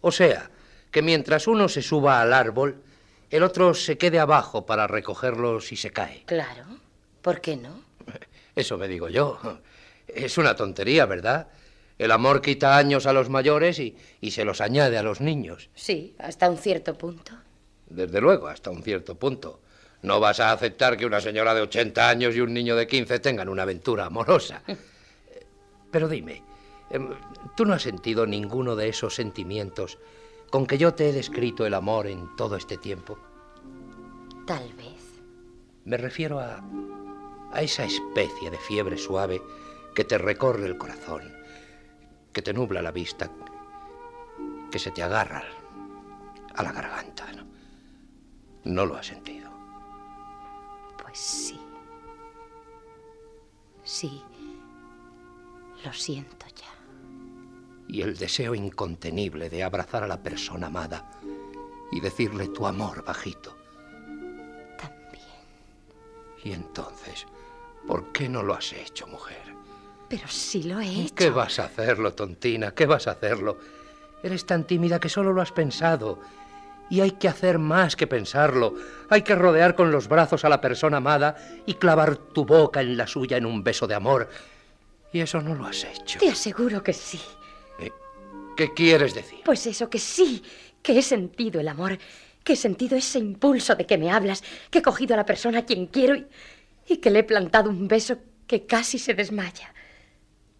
[0.00, 0.50] O sea,
[0.90, 2.82] que mientras uno se suba al árbol,
[3.30, 6.24] el otro se quede abajo para recogerlo si se cae.
[6.26, 6.64] Claro.
[7.22, 7.84] ¿Por qué no?
[8.56, 9.38] Eso me digo yo.
[10.08, 11.46] Es una tontería, ¿verdad?
[12.00, 15.68] El amor quita años a los mayores y, y se los añade a los niños.
[15.74, 17.32] Sí, hasta un cierto punto.
[17.90, 19.60] Desde luego, hasta un cierto punto.
[20.00, 23.18] No vas a aceptar que una señora de 80 años y un niño de 15
[23.18, 24.62] tengan una aventura amorosa.
[25.90, 26.42] Pero dime,
[26.88, 27.10] em,
[27.54, 29.98] ¿tú no has sentido ninguno de esos sentimientos
[30.48, 33.18] con que yo te he descrito el amor en todo este tiempo?
[34.46, 35.20] Tal vez.
[35.84, 36.64] Me refiero a,
[37.52, 39.42] a esa especie de fiebre suave
[39.94, 41.39] que te recorre el corazón,
[42.32, 43.30] que te nubla la vista,
[44.70, 45.42] que se te agarra
[46.54, 47.26] a la garganta.
[47.32, 47.44] ¿no?
[48.64, 49.50] ¿No lo has sentido?
[51.02, 51.60] Pues sí.
[53.84, 54.22] Sí.
[55.84, 56.68] Lo siento ya.
[57.88, 61.10] Y el deseo incontenible de abrazar a la persona amada
[61.90, 63.56] y decirle tu amor bajito.
[64.78, 65.24] También.
[66.44, 67.26] Y entonces,
[67.86, 69.56] ¿por qué no lo has hecho, mujer?
[70.10, 71.14] Pero sí lo he hecho.
[71.14, 72.74] ¿Qué vas a hacerlo, tontina?
[72.74, 73.58] ¿Qué vas a hacerlo?
[74.24, 76.18] Eres tan tímida que solo lo has pensado.
[76.90, 78.74] Y hay que hacer más que pensarlo.
[79.08, 82.96] Hay que rodear con los brazos a la persona amada y clavar tu boca en
[82.96, 84.28] la suya en un beso de amor.
[85.12, 86.18] Y eso no lo has hecho.
[86.18, 87.20] Te aseguro que sí.
[88.56, 89.38] ¿Qué quieres decir?
[89.44, 90.42] Pues eso, que sí,
[90.82, 91.96] que he sentido el amor,
[92.42, 95.60] que he sentido ese impulso de que me hablas, que he cogido a la persona
[95.60, 96.26] a quien quiero y,
[96.88, 98.18] y que le he plantado un beso
[98.48, 99.72] que casi se desmaya.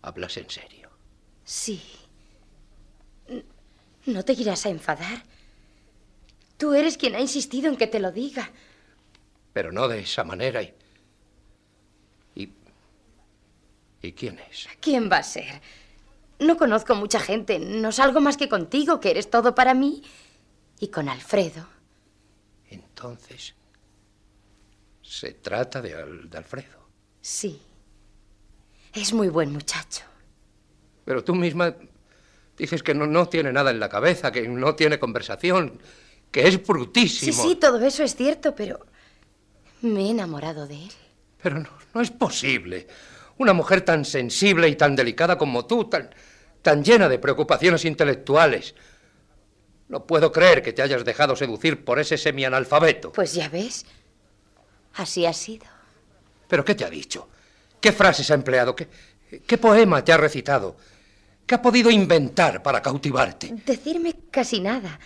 [0.03, 0.91] ¿Hablas en serio?
[1.45, 1.81] Sí.
[4.07, 5.25] No te irás a enfadar.
[6.57, 8.51] Tú eres quien ha insistido en que te lo diga.
[9.53, 10.63] Pero no de esa manera.
[10.63, 10.73] ¿Y,
[12.35, 12.53] y,
[14.03, 14.69] ¿y quién es?
[14.81, 15.61] ¿Quién va a ser?
[16.39, 20.03] No conozco mucha gente, no salgo más que contigo, que eres todo para mí,
[20.79, 21.67] y con Alfredo.
[22.71, 23.55] Entonces,
[25.03, 25.95] se trata de,
[26.25, 26.89] de Alfredo.
[27.21, 27.61] Sí.
[28.93, 30.03] Es muy buen muchacho.
[31.05, 31.75] Pero tú misma
[32.57, 35.81] dices que no, no tiene nada en la cabeza, que no tiene conversación,
[36.31, 37.43] que es Sí, brutísimo.
[37.43, 38.85] sí, todo eso es cierto, pero
[39.83, 40.93] me he enamorado de él.
[41.43, 42.87] Pero no, no es posible.
[43.39, 46.11] Una mujer tan sensible y tan delicada como tú, tan,
[46.61, 48.75] tan llena de preocupaciones intelectuales.
[49.89, 53.13] No puedo creer que te hayas dejado seducir por ese semianalfabeto.
[53.13, 53.87] Pues ya ves.
[54.95, 55.65] Así ha sido.
[56.47, 57.29] ¿Pero qué te ha dicho?
[57.81, 58.77] ¿Qué frases ha empleado?
[58.77, 58.89] ¿Qué,
[59.47, 60.77] qué poema te ha recitado?
[61.47, 63.53] ¿Qué ha podido inventar para cautivarte?
[63.67, 65.01] Decirme casi nada.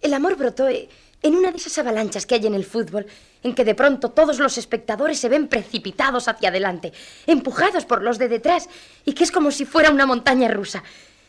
[0.00, 3.06] El amor brotó en una de esas avalanchas que hay en el fútbol,
[3.42, 6.92] en que de pronto todos los espectadores se ven precipitados hacia adelante,
[7.26, 8.68] empujados por los de detrás,
[9.04, 10.82] y que es como si fuera una montaña rusa.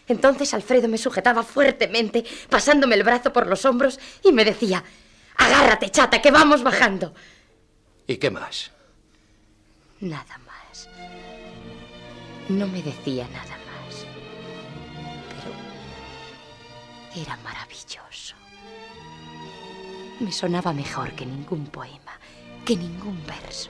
[0.08, 4.84] Entonces Alfredo me sujetaba fuertemente, pasándome el brazo por los hombros, y me decía,
[5.38, 7.14] agárrate, chata, que vamos bajando.
[8.08, 8.72] ¿Y qué más?
[10.00, 10.41] Nada más.
[12.50, 14.06] No me decía nada más.
[15.30, 18.36] Pero era maravilloso.
[20.20, 22.20] Me sonaba mejor que ningún poema,
[22.66, 23.70] que ningún verso.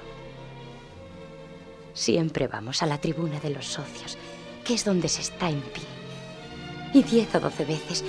[1.94, 4.18] Siempre vamos a la tribuna de los socios,
[4.64, 5.84] que es donde se está en pie.
[6.94, 8.04] Y diez o doce veces,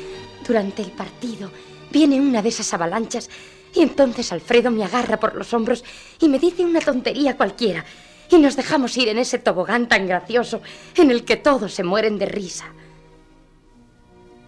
[0.47, 1.51] durante el partido,
[1.91, 3.29] viene una de esas avalanchas
[3.75, 5.85] y entonces Alfredo me agarra por los hombros
[6.21, 7.85] y me dice una tontería cualquiera.
[8.33, 10.63] Y nos dejamos ir en ese tobogán tan gracioso
[10.95, 12.65] en el que todos se mueren de risa.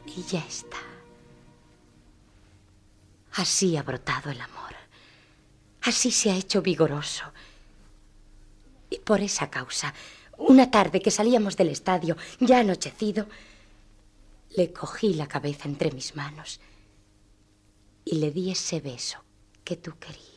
[0.06, 0.78] Y ya está.
[3.32, 4.74] Así ha brotado el amor.
[5.82, 7.24] Así se ha hecho vigoroso.
[8.88, 9.92] Y por esa causa,
[10.38, 13.26] una tarde que salíamos del estadio, ya anochecido,
[14.56, 16.58] le cogí la cabeza entre mis manos
[18.02, 19.22] y le di ese beso
[19.62, 20.33] que tú querías.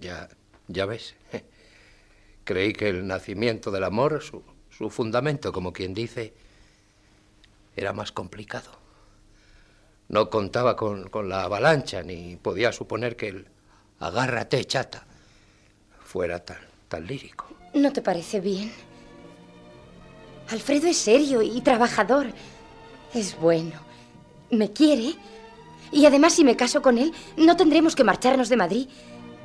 [0.00, 0.28] Ya,
[0.68, 1.14] ya ves.
[2.44, 6.32] Creí que el nacimiento del amor, su, su fundamento, como quien dice,
[7.76, 8.70] era más complicado.
[10.08, 13.46] No contaba con, con, la avalancha, ni podía suponer que el
[14.00, 15.06] agárrate, chata,
[16.02, 16.58] fuera tan,
[16.88, 17.46] tan lírico.
[17.74, 18.72] ¿No te parece bien?
[20.48, 22.26] Alfredo es serio y trabajador.
[23.14, 23.80] Es bueno.
[24.50, 25.14] Me quiere.
[25.92, 28.88] Y además, si me caso con él, no tendremos que marcharnos de Madrid.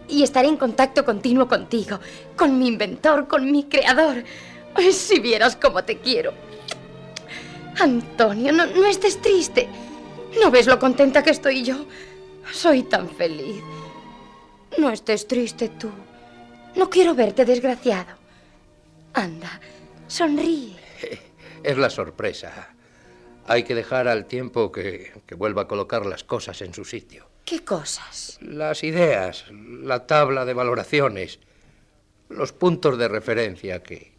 [0.08, 2.00] Y estaré en contacto continuo contigo,
[2.36, 4.24] con mi inventor, con mi creador.
[4.92, 6.34] Si vieras cómo te quiero.
[7.80, 9.68] Antonio, no, no estés triste.
[10.42, 11.86] ¿No ves lo contenta que estoy yo?
[12.52, 13.64] Soy tan feliz.
[14.78, 15.90] No estés triste tú.
[16.76, 18.16] No quiero verte desgraciado.
[19.14, 19.60] Anda,
[20.08, 20.76] sonríe.
[21.64, 22.76] Es la sorpresa.
[23.48, 27.28] Hay que dejar al tiempo que, que, vuelva a colocar las cosas en su sitio.
[27.46, 28.40] ¿Qué cosas?
[28.42, 31.40] Las ideas, la tabla de valoraciones,
[32.28, 34.14] los puntos de referencia que,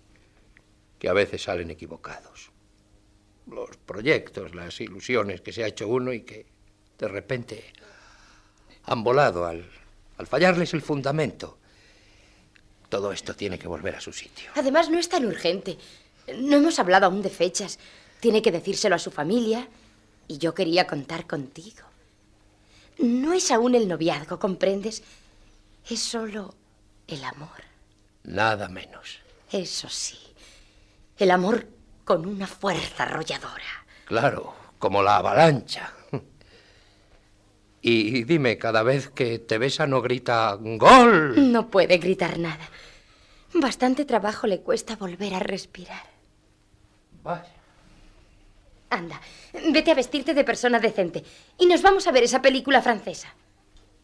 [1.01, 2.53] que a veces salen equivocados.
[3.48, 6.47] Los proyectos, las ilusiones que se ha hecho uno y que
[6.98, 7.65] de repente
[8.85, 9.69] han volado al,
[10.19, 11.59] al fallarles el fundamento.
[12.89, 14.53] Todo esto tiene que volver a su sitio.
[14.55, 15.77] Además, no es tan urgente.
[16.39, 17.81] No hemos hablado aún de fechas.
[18.20, 19.69] Tiene que decírselo a su familia
[20.28, 21.82] y yo quería contar contigo.
[22.98, 25.02] No es aún el noviazgo, ¿comprendes?
[25.89, 26.55] Es solo
[27.06, 27.62] el amor.
[28.24, 29.20] Nada menos.
[29.51, 30.18] Eso sí.
[31.18, 31.68] El amor
[32.05, 33.86] con una fuerza arrolladora.
[34.06, 35.93] Claro, como la avalancha.
[37.82, 41.52] Y dime, cada vez que te besa no grita ¡Gol!
[41.52, 42.68] No puede gritar nada.
[43.55, 46.02] Bastante trabajo le cuesta volver a respirar.
[47.23, 47.55] Vaya.
[48.90, 49.20] Anda,
[49.72, 51.24] vete a vestirte de persona decente
[51.58, 53.34] y nos vamos a ver esa película francesa.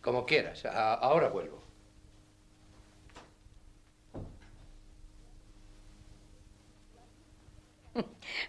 [0.01, 1.63] Como quieras, a ahora vuelvo.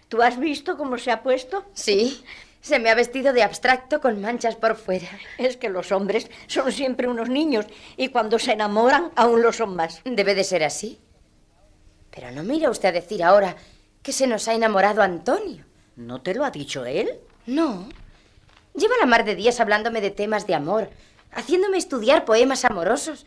[0.08, 1.64] ¿Tú has visto cómo se ha puesto?
[1.74, 2.24] Sí,
[2.60, 5.08] se me ha vestido de abstracto con manchas por fuera.
[5.38, 7.66] Es que los hombres son siempre unos niños
[7.96, 10.00] y cuando se enamoran aún lo son más.
[10.04, 10.98] Debe de ser así.
[12.10, 13.56] Pero no mira usted a decir ahora
[14.02, 15.64] que se nos ha enamorado Antonio.
[15.96, 17.10] ¿No te lo ha dicho él?
[17.46, 17.88] No.
[18.74, 20.90] Lleva la mar de días hablándome de temas de amor,
[21.30, 23.26] haciéndome estudiar poemas amorosos,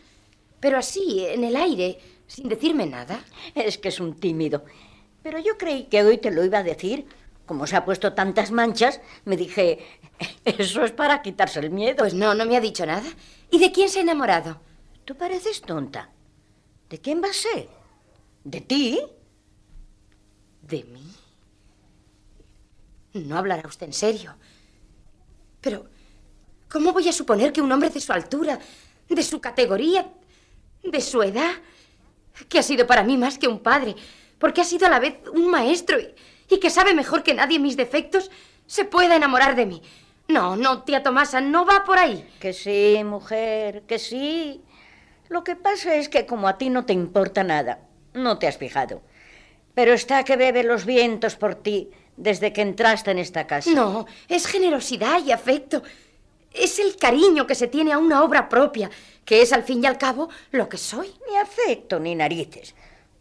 [0.60, 3.24] pero así, en el aire, sin decirme nada.
[3.54, 4.64] Es que es un tímido.
[5.22, 7.06] Pero yo creí que hoy te lo iba a decir.
[7.46, 9.78] Como se ha puesto tantas manchas, me dije,
[10.44, 11.96] eso es para quitarse el miedo.
[11.96, 13.08] Pues no, no me ha dicho nada.
[13.50, 14.60] ¿Y de quién se ha enamorado?
[15.06, 16.10] Tú pareces tonta.
[16.90, 17.68] ¿De quién va a ser?
[18.44, 19.00] ¿De ti?
[20.62, 21.17] ¿De mí?
[23.26, 24.36] No hablará usted en serio.
[25.60, 25.86] Pero,
[26.70, 28.58] ¿cómo voy a suponer que un hombre de su altura,
[29.08, 30.06] de su categoría,
[30.82, 31.52] de su edad,
[32.48, 33.96] que ha sido para mí más que un padre,
[34.38, 37.76] porque ha sido a la vez un maestro y, que sabe mejor que nadie mis
[37.76, 38.30] defectos,
[38.66, 39.82] se pueda enamorar de mí?
[40.28, 42.28] No, no, tía Tomasa, no va por ahí.
[42.38, 44.62] Que sí, mujer, que sí.
[45.28, 47.80] Lo que pasa es que como a ti no te importa nada,
[48.12, 49.02] no te has fijado.
[49.74, 53.70] Pero está que bebe los vientos por ti desde que entraste en esta casa.
[53.70, 55.82] No, es generosidad y afecto.
[56.52, 58.90] Es el cariño que se tiene a una obra propia,
[59.24, 61.14] que es al fin y al cabo lo que soy.
[61.30, 62.74] Ni afecto ni narices.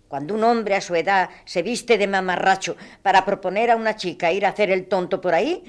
[0.08, 4.32] Cuando un hombre a su edad se viste de mamarracho para proponer a una chica
[4.32, 5.64] ir a hacer el tonto por ahí,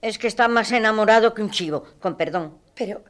[0.00, 2.58] es que está más enamorado que un chivo, con perdón.
[2.74, 3.02] Pero,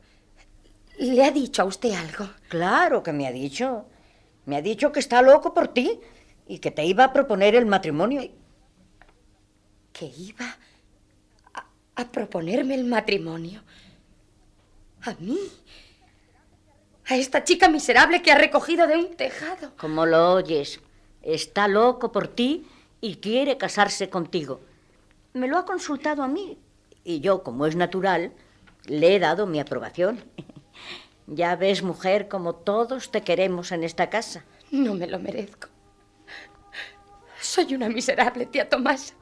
[0.99, 2.31] ¿le ha dicho a usted algo?
[2.49, 3.85] Claro que me ha dicho.
[4.47, 6.01] Me ha dicho que está loco por ti
[6.47, 8.23] y que te iba a proponer el matrimonio.
[10.01, 10.56] ¿Que iba
[11.52, 13.62] a, a proponerme el matrimonio?
[15.02, 15.39] ¿A mí?
[17.10, 19.72] a esta chica miserable que ha recogido de un tejado.
[19.77, 20.81] Como lo oyes,
[21.22, 22.66] está loco por ti
[23.01, 24.60] y quiere casarse contigo.
[25.35, 26.56] Me lo ha consultado a mí
[27.05, 28.32] y yo, como es natural,
[28.86, 30.24] le he dado mi aprobación.
[31.32, 34.44] Ya ves, mujer, como todos te queremos en esta casa.
[34.72, 35.68] No me lo merezco.
[37.40, 39.14] Soy una miserable, tía Tomás.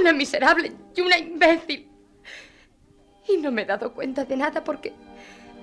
[0.00, 1.88] Una miserable y una imbécil.
[3.28, 4.92] Y no me he dado cuenta de nada porque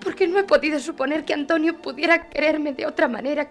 [0.06, 3.50] porque no he podido suponer que Antonio pudiera quererme de otra manera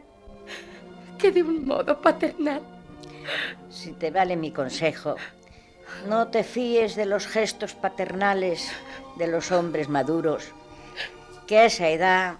[1.18, 2.62] que de un modo paternal.
[3.68, 5.16] Si te vale mi consejo,
[6.06, 8.70] no te fíes de los gestos paternales
[9.16, 10.52] de los hombres maduros,
[11.46, 12.38] que a esa edad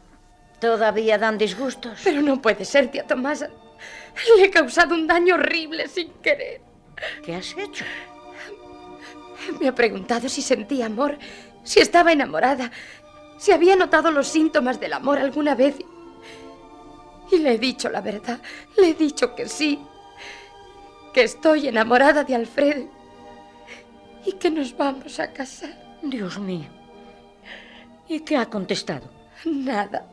[0.61, 2.01] todavía dan disgustos.
[2.05, 3.51] Pero no puede ser, tía Tomasa.
[4.37, 6.61] Le he causado un daño horrible sin querer.
[7.25, 7.85] ¿Qué has hecho?
[9.61, 11.19] Me ha preguntado si sentía amor,
[11.63, 12.71] si estaba enamorada,
[13.39, 15.77] si había notado los síntomas del amor alguna vez.
[17.31, 18.41] Y le he dicho la verdad.
[18.77, 19.81] Le he dicho que sí.
[21.13, 22.89] Que estoy enamorada de Alfredo.
[24.25, 25.99] Y que nos vamos a casar.
[26.03, 26.69] Dios mío.
[28.09, 29.11] ¿Y qué ha contestado?
[29.45, 30.07] Nada.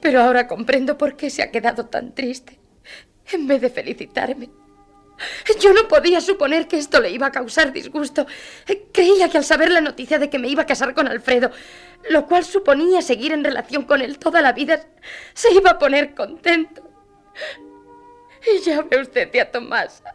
[0.00, 2.58] Pero ahora comprendo por qué se ha quedado tan triste.
[3.32, 4.50] En vez de felicitarme.
[5.60, 8.26] Yo no podía suponer que esto le iba a causar disgusto.
[8.92, 11.50] Creía que al saber la noticia de que me iba a casar con Alfredo,
[12.10, 14.84] lo cual suponía seguir en relación con él toda la vida,
[15.32, 16.82] se iba a poner contento.
[18.46, 20.14] Y ya ve usted, tía Tomasa,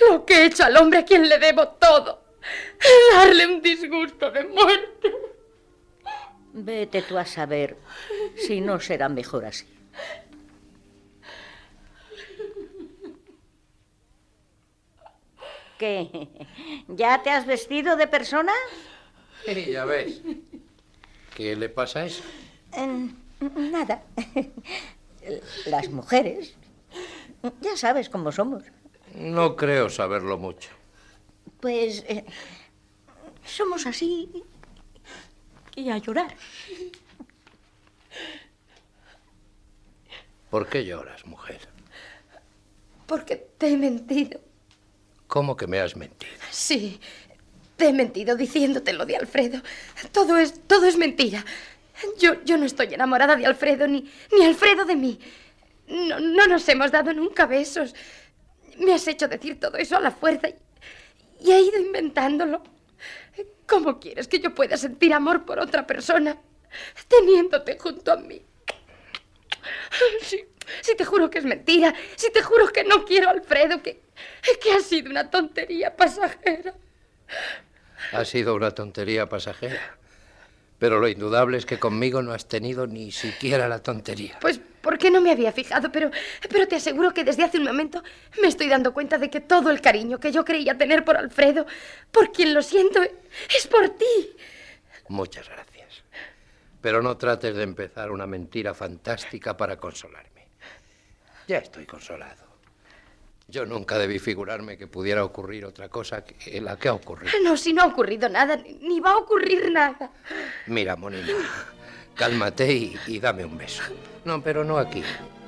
[0.00, 2.24] lo que he hecho al hombre a quien le debo todo.
[3.12, 5.12] Darle un disgusto de muerte.
[6.52, 7.76] Vete tú a saber
[8.36, 9.66] si no será mejor así.
[15.78, 16.28] ¿Qué?
[16.88, 18.52] ¿Ya te has vestido de persona?
[19.44, 20.20] Sí, ya ves.
[21.36, 22.22] ¿Qué le pasa a eso?
[23.56, 24.02] nada.
[25.66, 26.54] Las mujeres.
[27.60, 28.64] Ya sabes cómo somos.
[29.14, 30.70] No creo saberlo mucho.
[31.60, 32.24] Pues eh,
[33.44, 34.28] somos así
[35.76, 36.34] y a llorar.
[40.50, 41.60] ¿Por qué lloras, mujer?
[43.06, 44.40] Porque te he mentido.
[45.28, 46.32] ¿Cómo que me has mentido?
[46.50, 46.98] Sí,
[47.76, 49.60] te he mentido diciéndote lo de Alfredo.
[50.10, 51.44] Todo es, todo es mentira.
[52.18, 55.20] Yo, yo no estoy enamorada de Alfredo, ni, ni Alfredo de mí.
[55.86, 57.94] No, no nos hemos dado nunca besos.
[58.78, 60.54] Me has hecho decir todo eso a la fuerza y,
[61.40, 62.62] y he ido inventándolo.
[63.66, 66.38] ¿Cómo quieres que yo pueda sentir amor por otra persona
[67.06, 68.40] teniéndote junto a mí?
[70.22, 70.42] Sí,
[70.80, 74.07] si te juro que es mentira, si te juro que no quiero a Alfredo, que,
[74.62, 76.74] que ha sido una tontería pasajera.
[78.12, 79.98] Ha sido una tontería pasajera.
[80.78, 84.38] Pero lo indudable es que conmigo no has tenido ni siquiera la tontería.
[84.40, 86.10] Pues porque no me había fijado, pero,
[86.48, 88.02] pero te aseguro que desde hace un momento
[88.40, 91.66] me estoy dando cuenta de que todo el cariño que yo creía tener por Alfredo,
[92.12, 94.36] por quien lo siento, es por ti.
[95.08, 96.04] Muchas gracias.
[96.80, 100.46] Pero no trates de empezar una mentira fantástica para consolarme.
[101.48, 102.47] Ya estoy consolado.
[103.50, 107.32] Yo nunca debí figurarme que pudiera ocurrir otra cosa que la que ha ocurrido.
[107.42, 110.10] No, si no ha ocurrido nada, ni va a ocurrir nada.
[110.66, 111.32] Mira, Monina,
[112.14, 113.82] cálmate y, y dame un beso.
[114.26, 115.02] No, pero no aquí,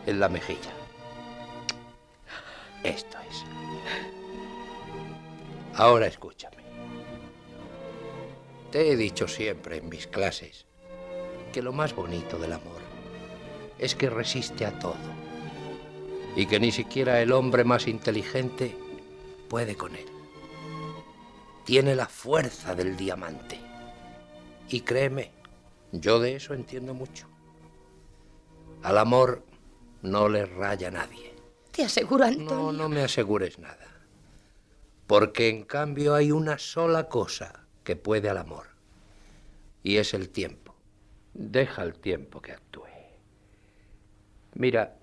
[0.06, 0.70] en la mejilla.
[2.82, 3.44] Esto es.
[5.74, 6.56] Ahora escúchame.
[8.72, 10.64] Te he dicho siempre en mis clases
[11.52, 12.80] que lo más bonito del amor
[13.78, 15.19] es que resiste a todo
[16.36, 18.76] y que ni siquiera el hombre más inteligente
[19.48, 20.06] puede con él.
[21.64, 23.60] Tiene la fuerza del diamante.
[24.68, 25.32] Y créeme,
[25.92, 27.26] yo de eso entiendo mucho.
[28.82, 29.44] Al amor
[30.02, 31.34] no le raya nadie.
[31.72, 32.54] Te aseguro, Antonio.
[32.54, 33.86] No, no me asegures nada.
[35.06, 38.68] Porque en cambio hay una sola cosa que puede al amor.
[39.82, 40.74] Y es el tiempo.
[41.34, 42.86] Deja el tiempo que actúe.
[44.54, 44.99] Mira,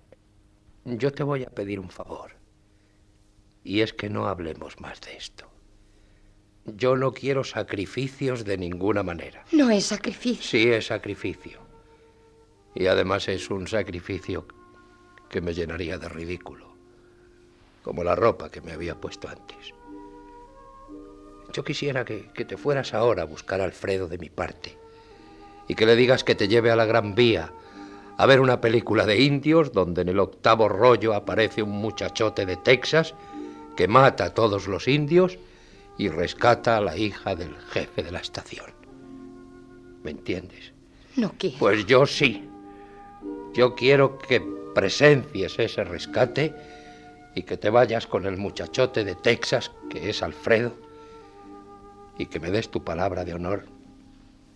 [0.95, 2.31] yo te voy a pedir un favor.
[3.63, 5.45] Y es que no hablemos más de esto.
[6.65, 9.43] Yo no quiero sacrificios de ninguna manera.
[9.51, 10.43] No es sacrificio.
[10.43, 11.59] Sí es sacrificio.
[12.75, 14.47] Y además es un sacrificio
[15.29, 16.73] que me llenaría de ridículo,
[17.83, 19.73] como la ropa que me había puesto antes.
[21.51, 24.77] Yo quisiera que, que, te fueras ahora a buscar a Alfredo de mi parte
[25.67, 27.51] y que le digas que te lleve a la Gran Vía
[28.17, 32.57] a ver una película de indios donde en el octavo rollo aparece un muchachote de
[32.57, 33.13] Texas
[33.75, 35.37] que mata a todos los indios
[35.99, 38.65] y rescata a la hija del jefe de la estación.
[40.03, 40.73] ¿Me entiendes?
[41.15, 41.57] No quiero.
[41.59, 42.49] Pues yo sí.
[43.53, 44.41] Yo quiero que
[44.73, 46.53] presencies ese rescate
[47.35, 50.73] y que te vayas con el muchachote de Texas, que es Alfredo,
[52.17, 53.65] y que me des tu palabra de honor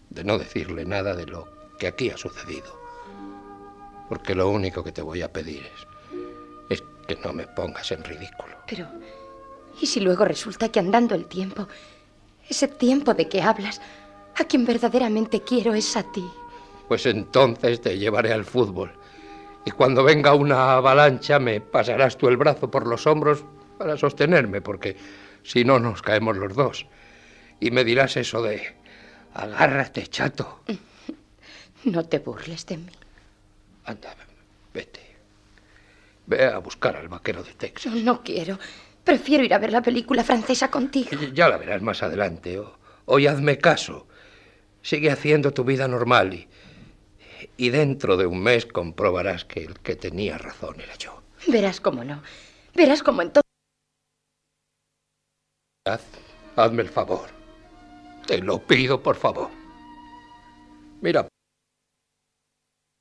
[0.09, 1.47] de no decirle nada de lo
[1.79, 2.80] que aquí ha sucedido.
[4.11, 5.88] Porque lo único que te voy a pedir es,
[6.81, 8.57] es que no me pongas en ridículo.
[8.67, 8.85] Pero,
[9.79, 11.69] ¿y si luego resulta que andando el tiempo,
[12.49, 13.79] ese tiempo de que hablas,
[14.38, 16.29] a quien verdaderamente quiero es a ti?
[16.89, 18.91] Pues entonces te llevaré al fútbol.
[19.63, 23.45] Y cuando venga una avalancha me pasarás tú el brazo por los hombros
[23.77, 24.97] para sostenerme, porque
[25.41, 26.85] si no nos caemos los dos.
[27.61, 28.75] Y me dirás eso de,
[29.33, 30.59] agárrate, chato.
[31.85, 32.91] No te burles de mí.
[33.85, 34.15] Anda,
[34.73, 35.01] vete.
[36.27, 37.93] Ve a buscar al vaquero de Texas.
[37.93, 38.59] No, quiero.
[39.03, 41.09] Prefiero ir a ver la película francesa contigo.
[41.33, 42.61] Ya la verás más adelante.
[43.05, 44.07] Hoy hazme caso.
[44.83, 46.47] Sigue haciendo tu vida normal y,
[47.57, 51.21] y dentro de un mes comprobarás que el que tenía razón era yo.
[51.47, 52.21] Verás cómo no.
[52.75, 53.41] Verás cómo entonces...
[55.85, 56.03] Haz,
[56.55, 57.29] hazme el favor.
[58.27, 59.49] Te lo pido, por favor.
[61.01, 61.27] Mira,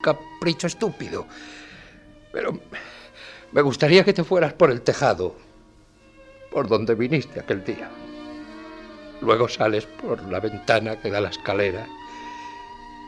[0.00, 1.26] capricho estúpido.
[2.32, 2.58] Pero
[3.52, 5.34] me gustaría que te fueras por el tejado,
[6.50, 7.90] por donde viniste aquel día.
[9.20, 11.86] Luego sales por la ventana que da a la escalera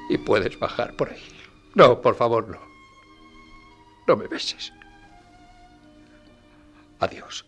[0.08, 1.22] y puedes bajar por ahí.
[1.74, 2.60] No, por favor, no.
[4.06, 4.72] No me beses.
[6.98, 7.44] Adiós.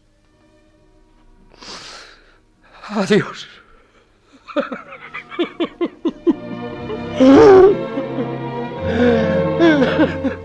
[2.89, 3.49] Adiós.
[8.89, 9.59] 嗯。
[9.61, 10.44] 嗯呵呵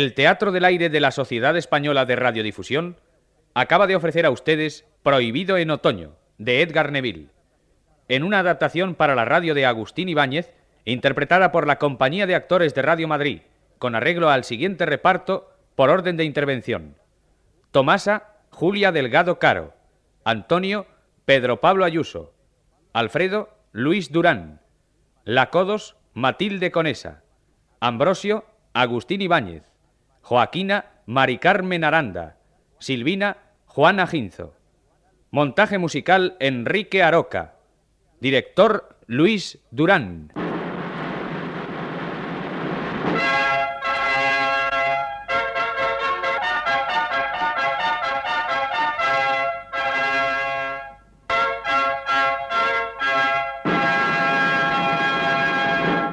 [0.00, 2.96] El Teatro del Aire de la Sociedad Española de Radiodifusión
[3.52, 7.28] acaba de ofrecer a ustedes Prohibido en Otoño, de Edgar Neville,
[8.08, 10.54] en una adaptación para la radio de Agustín Ibáñez,
[10.86, 13.42] interpretada por la Compañía de Actores de Radio Madrid,
[13.78, 16.96] con arreglo al siguiente reparto por orden de intervención.
[17.70, 19.74] Tomasa, Julia Delgado Caro.
[20.24, 20.86] Antonio,
[21.26, 22.32] Pedro Pablo Ayuso.
[22.94, 24.62] Alfredo, Luis Durán.
[25.24, 27.22] Lacodos, Matilde Conesa.
[27.80, 29.69] Ambrosio, Agustín Ibáñez.
[30.22, 32.36] Joaquina, Mari Carmen Aranda.
[32.78, 33.36] Silvina,
[33.66, 34.54] Juana Ginzo.
[35.30, 37.54] Montaje musical, Enrique Aroca.
[38.20, 40.32] Director, Luis Durán.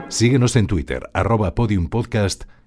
[0.09, 2.45] Síguenos en Twitter, arroba podiumpodcast